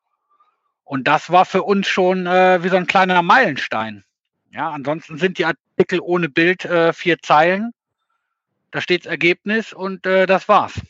Und 0.84 1.08
das 1.08 1.32
war 1.32 1.46
für 1.46 1.62
uns 1.62 1.88
schon 1.88 2.26
äh, 2.26 2.64
wie 2.64 2.70
so 2.70 2.78
ein 2.78 2.88
kleiner 2.88 3.22
Meilenstein. 3.22 4.04
Ja, 4.50 4.72
ansonsten 4.72 5.20
sind 5.20 5.38
die 5.38 5.46
Artikel 5.46 6.00
ohne 6.00 6.30
Bild 6.30 6.66
äh, 6.66 6.94
vier 6.94 7.20
Zeilen. 7.20 7.74
Da 8.72 8.82
steht 8.82 9.06
das 9.06 9.12
Ergebnis 9.12 9.72
und 9.72 10.08
äh, 10.08 10.26
das 10.26 10.48
war's. 10.48 10.82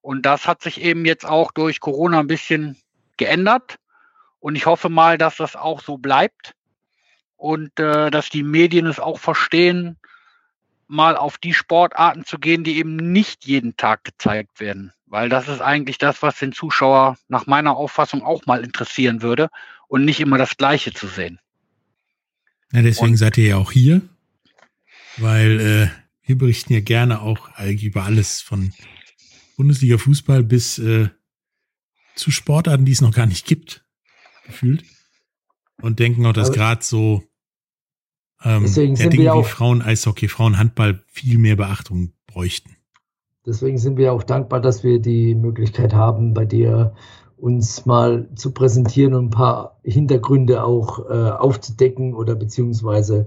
Und 0.00 0.26
das 0.26 0.48
hat 0.48 0.60
sich 0.60 0.80
eben 0.80 1.04
jetzt 1.04 1.24
auch 1.24 1.52
durch 1.52 1.78
Corona 1.78 2.18
ein 2.18 2.26
bisschen 2.26 2.82
geändert. 3.16 3.76
Und 4.40 4.56
ich 4.56 4.66
hoffe 4.66 4.88
mal, 4.88 5.18
dass 5.18 5.36
das 5.36 5.54
auch 5.54 5.82
so 5.82 5.98
bleibt 5.98 6.56
und 7.36 7.78
äh, 7.78 8.10
dass 8.10 8.28
die 8.28 8.42
Medien 8.42 8.86
es 8.86 8.98
auch 8.98 9.20
verstehen, 9.20 9.98
mal 10.90 11.16
auf 11.16 11.38
die 11.38 11.54
Sportarten 11.54 12.24
zu 12.24 12.38
gehen, 12.38 12.64
die 12.64 12.76
eben 12.76 12.96
nicht 12.96 13.46
jeden 13.46 13.76
Tag 13.76 14.04
gezeigt 14.04 14.60
werden. 14.60 14.92
Weil 15.06 15.28
das 15.28 15.48
ist 15.48 15.60
eigentlich 15.60 15.98
das, 15.98 16.22
was 16.22 16.38
den 16.38 16.52
Zuschauer 16.52 17.16
nach 17.28 17.46
meiner 17.46 17.76
Auffassung 17.76 18.22
auch 18.22 18.46
mal 18.46 18.62
interessieren 18.62 19.22
würde 19.22 19.48
und 19.88 20.04
nicht 20.04 20.20
immer 20.20 20.38
das 20.38 20.56
Gleiche 20.56 20.92
zu 20.92 21.06
sehen. 21.06 21.38
Ja, 22.72 22.82
deswegen 22.82 23.12
und, 23.12 23.16
seid 23.16 23.38
ihr 23.38 23.48
ja 23.48 23.56
auch 23.56 23.72
hier, 23.72 24.02
weil 25.16 25.60
äh, 25.60 25.88
wir 26.28 26.38
berichten 26.38 26.72
ja 26.72 26.80
gerne 26.80 27.22
auch 27.22 27.48
eigentlich 27.56 27.84
über 27.84 28.04
alles 28.04 28.40
von 28.40 28.72
Bundesliga 29.56 29.98
Fußball 29.98 30.44
bis 30.44 30.78
äh, 30.78 31.08
zu 32.14 32.30
Sportarten, 32.30 32.84
die 32.84 32.92
es 32.92 33.00
noch 33.00 33.14
gar 33.14 33.26
nicht 33.26 33.46
gibt, 33.46 33.84
gefühlt. 34.46 34.84
Und 35.80 35.98
denken 35.98 36.26
auch, 36.26 36.32
dass 36.32 36.52
gerade 36.52 36.84
so 36.84 37.24
ähm, 38.44 38.62
Deswegen 38.62 38.96
sind 38.96 39.12
Dinge 39.12 39.24
wir 39.24 39.34
auch, 39.34 39.44
wie 39.44 39.48
Frauen-Eishockey, 39.48 40.28
Frauen-Handball 40.28 41.00
viel 41.06 41.38
mehr 41.38 41.56
Beachtung 41.56 42.12
bräuchten. 42.26 42.76
Deswegen 43.46 43.78
sind 43.78 43.96
wir 43.96 44.12
auch 44.12 44.22
dankbar, 44.22 44.60
dass 44.60 44.84
wir 44.84 45.00
die 45.00 45.34
Möglichkeit 45.34 45.94
haben, 45.94 46.34
bei 46.34 46.44
dir 46.44 46.94
uns 47.36 47.86
mal 47.86 48.28
zu 48.34 48.52
präsentieren 48.52 49.14
und 49.14 49.26
ein 49.26 49.30
paar 49.30 49.80
Hintergründe 49.82 50.62
auch 50.62 50.98
äh, 51.08 51.30
aufzudecken 51.30 52.14
oder 52.14 52.34
beziehungsweise 52.34 53.26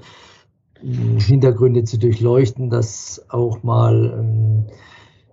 äh, 0.84 1.20
Hintergründe 1.20 1.84
zu 1.84 1.98
durchleuchten, 1.98 2.70
dass 2.70 3.26
auch 3.30 3.64
mal 3.64 4.14
ähm, 4.20 4.68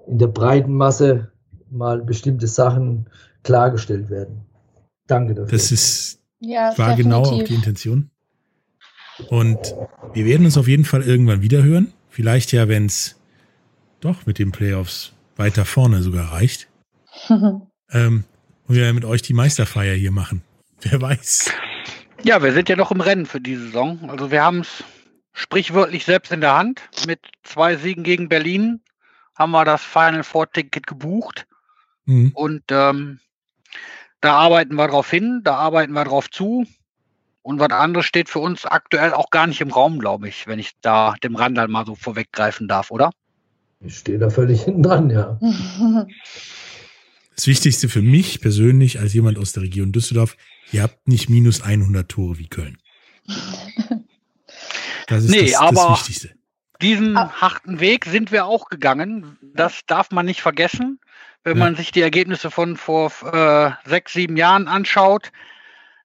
in 0.07 0.19
der 0.19 0.29
breiten 0.29 0.75
Masse 0.75 1.31
mal 1.71 2.03
bestimmte 2.03 2.47
Sachen 2.47 3.09
klargestellt 3.43 4.09
werden. 4.09 4.47
Danke 5.07 5.35
dafür. 5.35 5.53
Das 5.53 5.73
ist, 5.73 6.21
ja, 6.41 6.73
war 6.77 6.97
definitiv. 6.97 7.05
genau 7.05 7.23
auch 7.23 7.45
die 7.45 7.55
Intention. 7.55 8.10
Und 9.29 9.75
wir 10.13 10.25
werden 10.25 10.45
uns 10.45 10.57
auf 10.57 10.69
jeden 10.69 10.85
Fall 10.85 11.03
irgendwann 11.03 11.43
wieder 11.43 11.63
hören. 11.63 11.93
Vielleicht 12.09 12.53
ja, 12.53 12.69
wenn 12.69 12.87
es 12.87 13.21
doch 14.01 14.27
mit 14.27 14.39
den 14.39 14.53
Playoffs 14.53 15.13
weiter 15.37 15.65
vorne 15.65 16.03
sogar 16.03 16.33
reicht. 16.33 16.69
ähm, 17.29 18.25
und 18.67 18.75
wir 18.75 18.93
mit 18.93 19.05
euch 19.05 19.23
die 19.23 19.35
Meisterfeier 19.35 19.95
hier 19.95 20.13
machen. 20.13 20.43
Wer 20.83 21.01
weiß. 21.01 21.53
Ja, 22.23 22.43
wir 22.43 22.53
sind 22.53 22.69
ja 22.69 22.77
noch 22.77 22.91
im 22.91 23.01
Rennen 23.01 23.27
für 23.27 23.41
die 23.41 23.57
Saison. 23.57 24.11
Also 24.11 24.31
wir 24.31 24.43
haben 24.43 24.61
es 24.61 24.85
sprichwörtlich 25.33 26.05
selbst 26.05 26.33
in 26.33 26.41
der 26.41 26.57
Hand. 26.57 26.81
Mit 27.07 27.21
zwei 27.43 27.77
Siegen 27.77 28.05
gegen 28.05 28.29
Berlin 28.29 28.81
haben 29.37 29.53
wir 29.53 29.65
das 29.65 29.83
Final 29.83 30.23
Four 30.23 30.51
Ticket 30.53 30.87
gebucht. 30.87 31.47
Mhm. 32.05 32.33
Und 32.35 32.63
ähm, 32.71 33.21
da 34.21 34.35
arbeiten 34.35 34.75
wir 34.75 34.89
drauf 34.89 35.11
hin, 35.11 35.41
da 35.45 35.57
arbeiten 35.57 35.93
wir 35.93 36.05
drauf 36.05 36.31
zu. 36.31 36.67
Und 37.43 37.59
was 37.59 37.71
anderes 37.71 38.07
steht 38.07 38.29
für 38.29 38.41
uns 38.41 38.67
aktuell 38.67 39.13
auch 39.15 39.31
gar 39.31 39.47
nicht 39.47 39.61
im 39.61 39.71
Raum, 39.71 39.99
glaube 39.99 40.29
ich, 40.29 40.47
wenn 40.47 40.59
ich 40.59 40.73
da 40.83 41.15
dem 41.23 41.37
Randall 41.37 41.69
mal 41.69 41.87
so 41.87 41.95
vorweggreifen 41.95 42.69
darf, 42.69 42.91
oder? 42.91 43.13
Ich 43.81 43.99
stehe 43.99 44.19
da 44.19 44.29
völlig 44.29 44.63
hinten 44.63 44.83
dran, 44.83 45.11
ja. 45.11 45.39
Das 47.37 47.47
Wichtigste 47.47 47.89
für 47.89 48.03
mich 48.03 48.43
persönlich 48.43 49.01
als 49.01 49.15
jemand 49.15 49.39
aus 49.39 49.53
der 49.53 49.63
Region 49.63 49.93
Düsseldorf, 49.93 50.37
ihr 50.73 50.83
habt 50.83 51.09
nicht 51.09 51.31
minus 51.31 51.63
100 51.63 52.07
Tore 52.07 52.39
wie 52.39 52.49
Köln. 52.49 52.77
Das 55.07 55.25
ist 55.25 55.31
nee, 55.31 55.51
das, 55.51 55.55
aber 55.57 55.73
das 55.73 56.01
Wichtigste. 56.01 56.31
Diesen 56.81 57.17
ah. 57.17 57.33
harten 57.33 57.81
Weg 57.81 58.05
sind 58.05 58.31
wir 58.31 58.47
auch 58.47 58.69
gegangen. 58.69 59.39
Das 59.55 59.81
darf 59.87 60.11
man 60.11 60.27
nicht 60.27 60.41
vergessen. 60.41 61.01
Wenn 61.43 61.57
ja. 61.57 61.65
man 61.65 61.75
sich 61.77 61.91
die 61.91 62.03
Ergebnisse 62.03 62.51
von 62.51 62.77
vor 62.77 63.11
äh, 63.33 63.73
sechs, 63.89 64.13
sieben 64.13 64.37
Jahren 64.37 64.69
anschaut, 64.69 65.33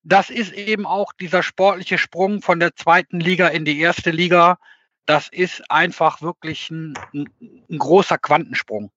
das 0.06 0.30
ist 0.30 0.53
eben 0.53 0.86
auch 0.86 1.14
dieser 1.14 1.41
sportliche 1.41 1.97
Sprung 1.97 2.43
von 2.43 2.60
der 2.60 2.76
zweiten 2.76 3.20
Liga 3.20 3.47
in 3.47 3.66
die 3.66 3.80
erste 3.80 4.12
Liga. 4.12 4.60
Das 5.08 5.30
ist 5.30 5.70
einfach 5.70 6.22
wirklich 6.22 6.70
ein, 6.70 6.93
ein, 7.14 7.78
großer 7.78 8.20
Quantensprung. 8.20 8.91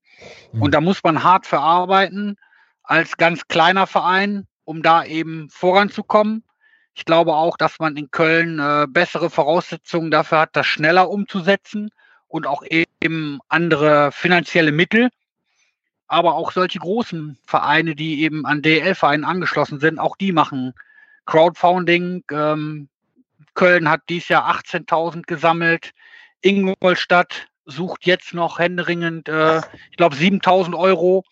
Mhm. 0.52 0.62
Und 0.62 0.74
da 0.74 0.82
muss 0.82 1.02
man 1.02 1.24
hart 1.24 1.46
verarbeiten 1.46 2.36
als 2.82 3.16
ganz 3.16 3.48
kleiner 3.48 3.86
Verein, 3.86 4.46
um 4.64 4.82
da 4.82 5.02
eben 5.02 5.48
voranzukommen. 5.48 6.44
Ich 6.92 7.06
glaube 7.06 7.34
auch, 7.34 7.56
dass 7.56 7.78
man 7.78 7.96
in 7.96 8.10
Köln 8.10 8.58
äh, 8.58 8.86
bessere 8.86 9.30
Voraussetzungen 9.30 10.10
dafür 10.10 10.40
hat, 10.40 10.56
das 10.56 10.66
schneller 10.66 11.08
umzusetzen 11.08 11.90
und 12.26 12.46
auch 12.46 12.62
eben 13.00 13.38
andere 13.48 14.12
finanzielle 14.12 14.72
Mittel. 14.72 15.08
Aber 16.06 16.34
auch 16.34 16.52
solche 16.52 16.80
großen 16.80 17.38
Vereine, 17.46 17.94
die 17.94 18.22
eben 18.22 18.44
an 18.44 18.60
DL-Vereinen 18.60 19.24
angeschlossen 19.24 19.80
sind, 19.80 19.98
auch 19.98 20.16
die 20.16 20.32
machen 20.32 20.74
Crowdfunding. 21.28 22.24
Ähm, 22.32 22.88
Köln 23.54 23.88
hat 23.88 24.00
dieses 24.08 24.28
Jahr 24.28 24.50
18.000 24.50 25.22
gesammelt. 25.26 25.92
Ingolstadt 26.40 27.48
sucht 27.66 28.06
jetzt 28.06 28.32
noch 28.32 28.58
händeringend, 28.58 29.28
äh, 29.28 29.58
ich 29.90 29.96
glaube, 29.96 30.16
7.000 30.16 30.76
Euro. 30.76 31.24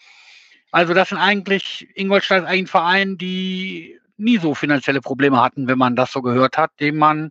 Also 0.71 0.93
das 0.93 1.09
sind 1.09 1.19
eigentlich, 1.19 1.89
Ingolstadt 1.95 2.43
ist 2.43 2.49
ein 2.49 2.67
Verein, 2.67 3.17
die 3.17 3.99
nie 4.19 4.37
so 4.37 4.55
finanzielle 4.55 5.01
Probleme 5.01 5.41
hatten, 5.41 5.67
wenn 5.67 5.79
man 5.79 5.97
das 5.97 6.13
so 6.13 6.21
gehört 6.21 6.59
hat, 6.59 6.73
dem 6.79 6.97
man 6.97 7.31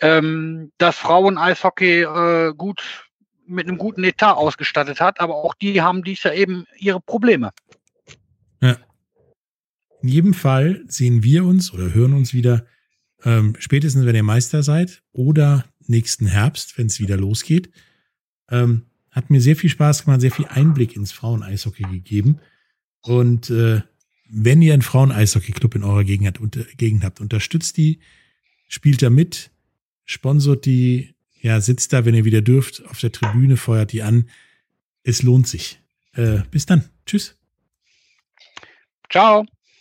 ähm, 0.00 0.72
das 0.78 0.96
Frauen-Eishockey 0.96 2.02
äh, 2.02 2.54
gut 2.54 2.82
mit 3.46 3.68
einem 3.68 3.78
guten 3.78 4.02
Etat 4.02 4.32
ausgestattet 4.32 5.00
hat, 5.00 5.20
aber 5.20 5.36
auch 5.36 5.54
die 5.54 5.82
haben 5.82 6.02
dies 6.02 6.24
Jahr 6.24 6.34
eben 6.34 6.66
ihre 6.78 7.00
Probleme. 7.00 7.52
Ja. 8.60 8.76
In 10.06 10.12
jedem 10.12 10.34
Fall 10.34 10.84
sehen 10.86 11.24
wir 11.24 11.44
uns 11.44 11.72
oder 11.72 11.92
hören 11.92 12.12
uns 12.12 12.32
wieder 12.32 12.64
ähm, 13.24 13.56
spätestens, 13.58 14.06
wenn 14.06 14.14
ihr 14.14 14.22
Meister 14.22 14.62
seid 14.62 15.02
oder 15.10 15.64
nächsten 15.88 16.26
Herbst, 16.26 16.78
wenn 16.78 16.86
es 16.86 17.00
wieder 17.00 17.16
losgeht. 17.16 17.72
Ähm, 18.48 18.82
hat 19.10 19.30
mir 19.30 19.40
sehr 19.40 19.56
viel 19.56 19.68
Spaß 19.68 20.04
gemacht, 20.04 20.20
sehr 20.20 20.30
viel 20.30 20.46
Einblick 20.46 20.94
ins 20.94 21.10
Frauen-Eishockey 21.10 21.82
gegeben. 21.90 22.38
Und 23.00 23.50
äh, 23.50 23.82
wenn 24.28 24.62
ihr 24.62 24.74
einen 24.74 24.82
Frauen-Eishockey-Club 24.82 25.74
in 25.74 25.82
eurer 25.82 26.04
Gegend, 26.04 26.28
habt, 26.28 26.40
unter, 26.40 26.62
Gegend 26.76 27.02
habt, 27.02 27.20
unterstützt 27.20 27.76
die, 27.76 27.98
spielt 28.68 29.02
da 29.02 29.10
mit, 29.10 29.50
sponsort 30.04 30.66
die, 30.66 31.16
ja, 31.40 31.60
sitzt 31.60 31.92
da, 31.92 32.04
wenn 32.04 32.14
ihr 32.14 32.24
wieder 32.24 32.42
dürft, 32.42 32.86
auf 32.86 33.00
der 33.00 33.10
Tribüne, 33.10 33.56
feuert 33.56 33.90
die 33.90 34.02
an. 34.02 34.30
Es 35.02 35.24
lohnt 35.24 35.48
sich. 35.48 35.80
Äh, 36.12 36.42
bis 36.52 36.64
dann. 36.64 36.84
Tschüss. 37.06 37.36
Ciao. 39.10 39.44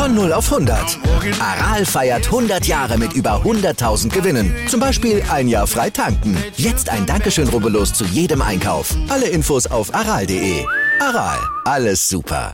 Von 0.00 0.14
Von 0.14 0.14
0 0.14 0.32
auf 0.32 0.50
100. 0.50 0.98
Aral 1.40 1.84
feiert 1.84 2.24
100 2.24 2.64
Jahre 2.64 2.96
mit 2.96 3.12
über 3.12 3.42
100.000 3.44 4.08
Gewinnen. 4.08 4.50
Zum 4.66 4.80
Beispiel 4.80 5.22
ein 5.30 5.46
Jahr 5.46 5.66
frei 5.66 5.90
tanken. 5.90 6.38
Jetzt 6.56 6.88
ein 6.88 7.04
Dankeschön, 7.04 7.46
rubbellos 7.48 7.92
zu 7.92 8.06
jedem 8.06 8.40
Einkauf. 8.40 8.96
Alle 9.10 9.28
Infos 9.28 9.66
auf 9.66 9.94
aral.de. 9.94 10.64
Aral, 11.00 11.38
alles 11.66 12.08
super. 12.08 12.50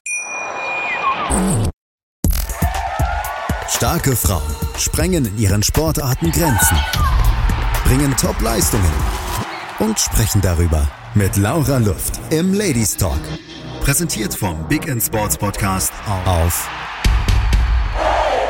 Starke 3.69 4.17
Frauen 4.17 4.43
sprengen 4.77 5.27
in 5.27 5.39
ihren 5.39 5.63
Sportarten 5.63 6.33
Grenzen, 6.33 6.77
bringen 7.85 8.13
Top-Leistungen 8.17 8.93
und 9.79 10.01
sprechen 10.01 10.41
darüber 10.41 10.89
mit 11.15 11.37
Laura 11.37 11.79
Luft 11.79 12.19
im 12.31 12.53
Ladies 12.55 12.97
Talk. 12.97 13.21
Präsentiert 13.83 14.35
vom 14.35 14.67
Big 14.67 14.89
End 14.89 15.01
Sports 15.01 15.39
Podcast 15.39 15.93
auf 16.25 16.69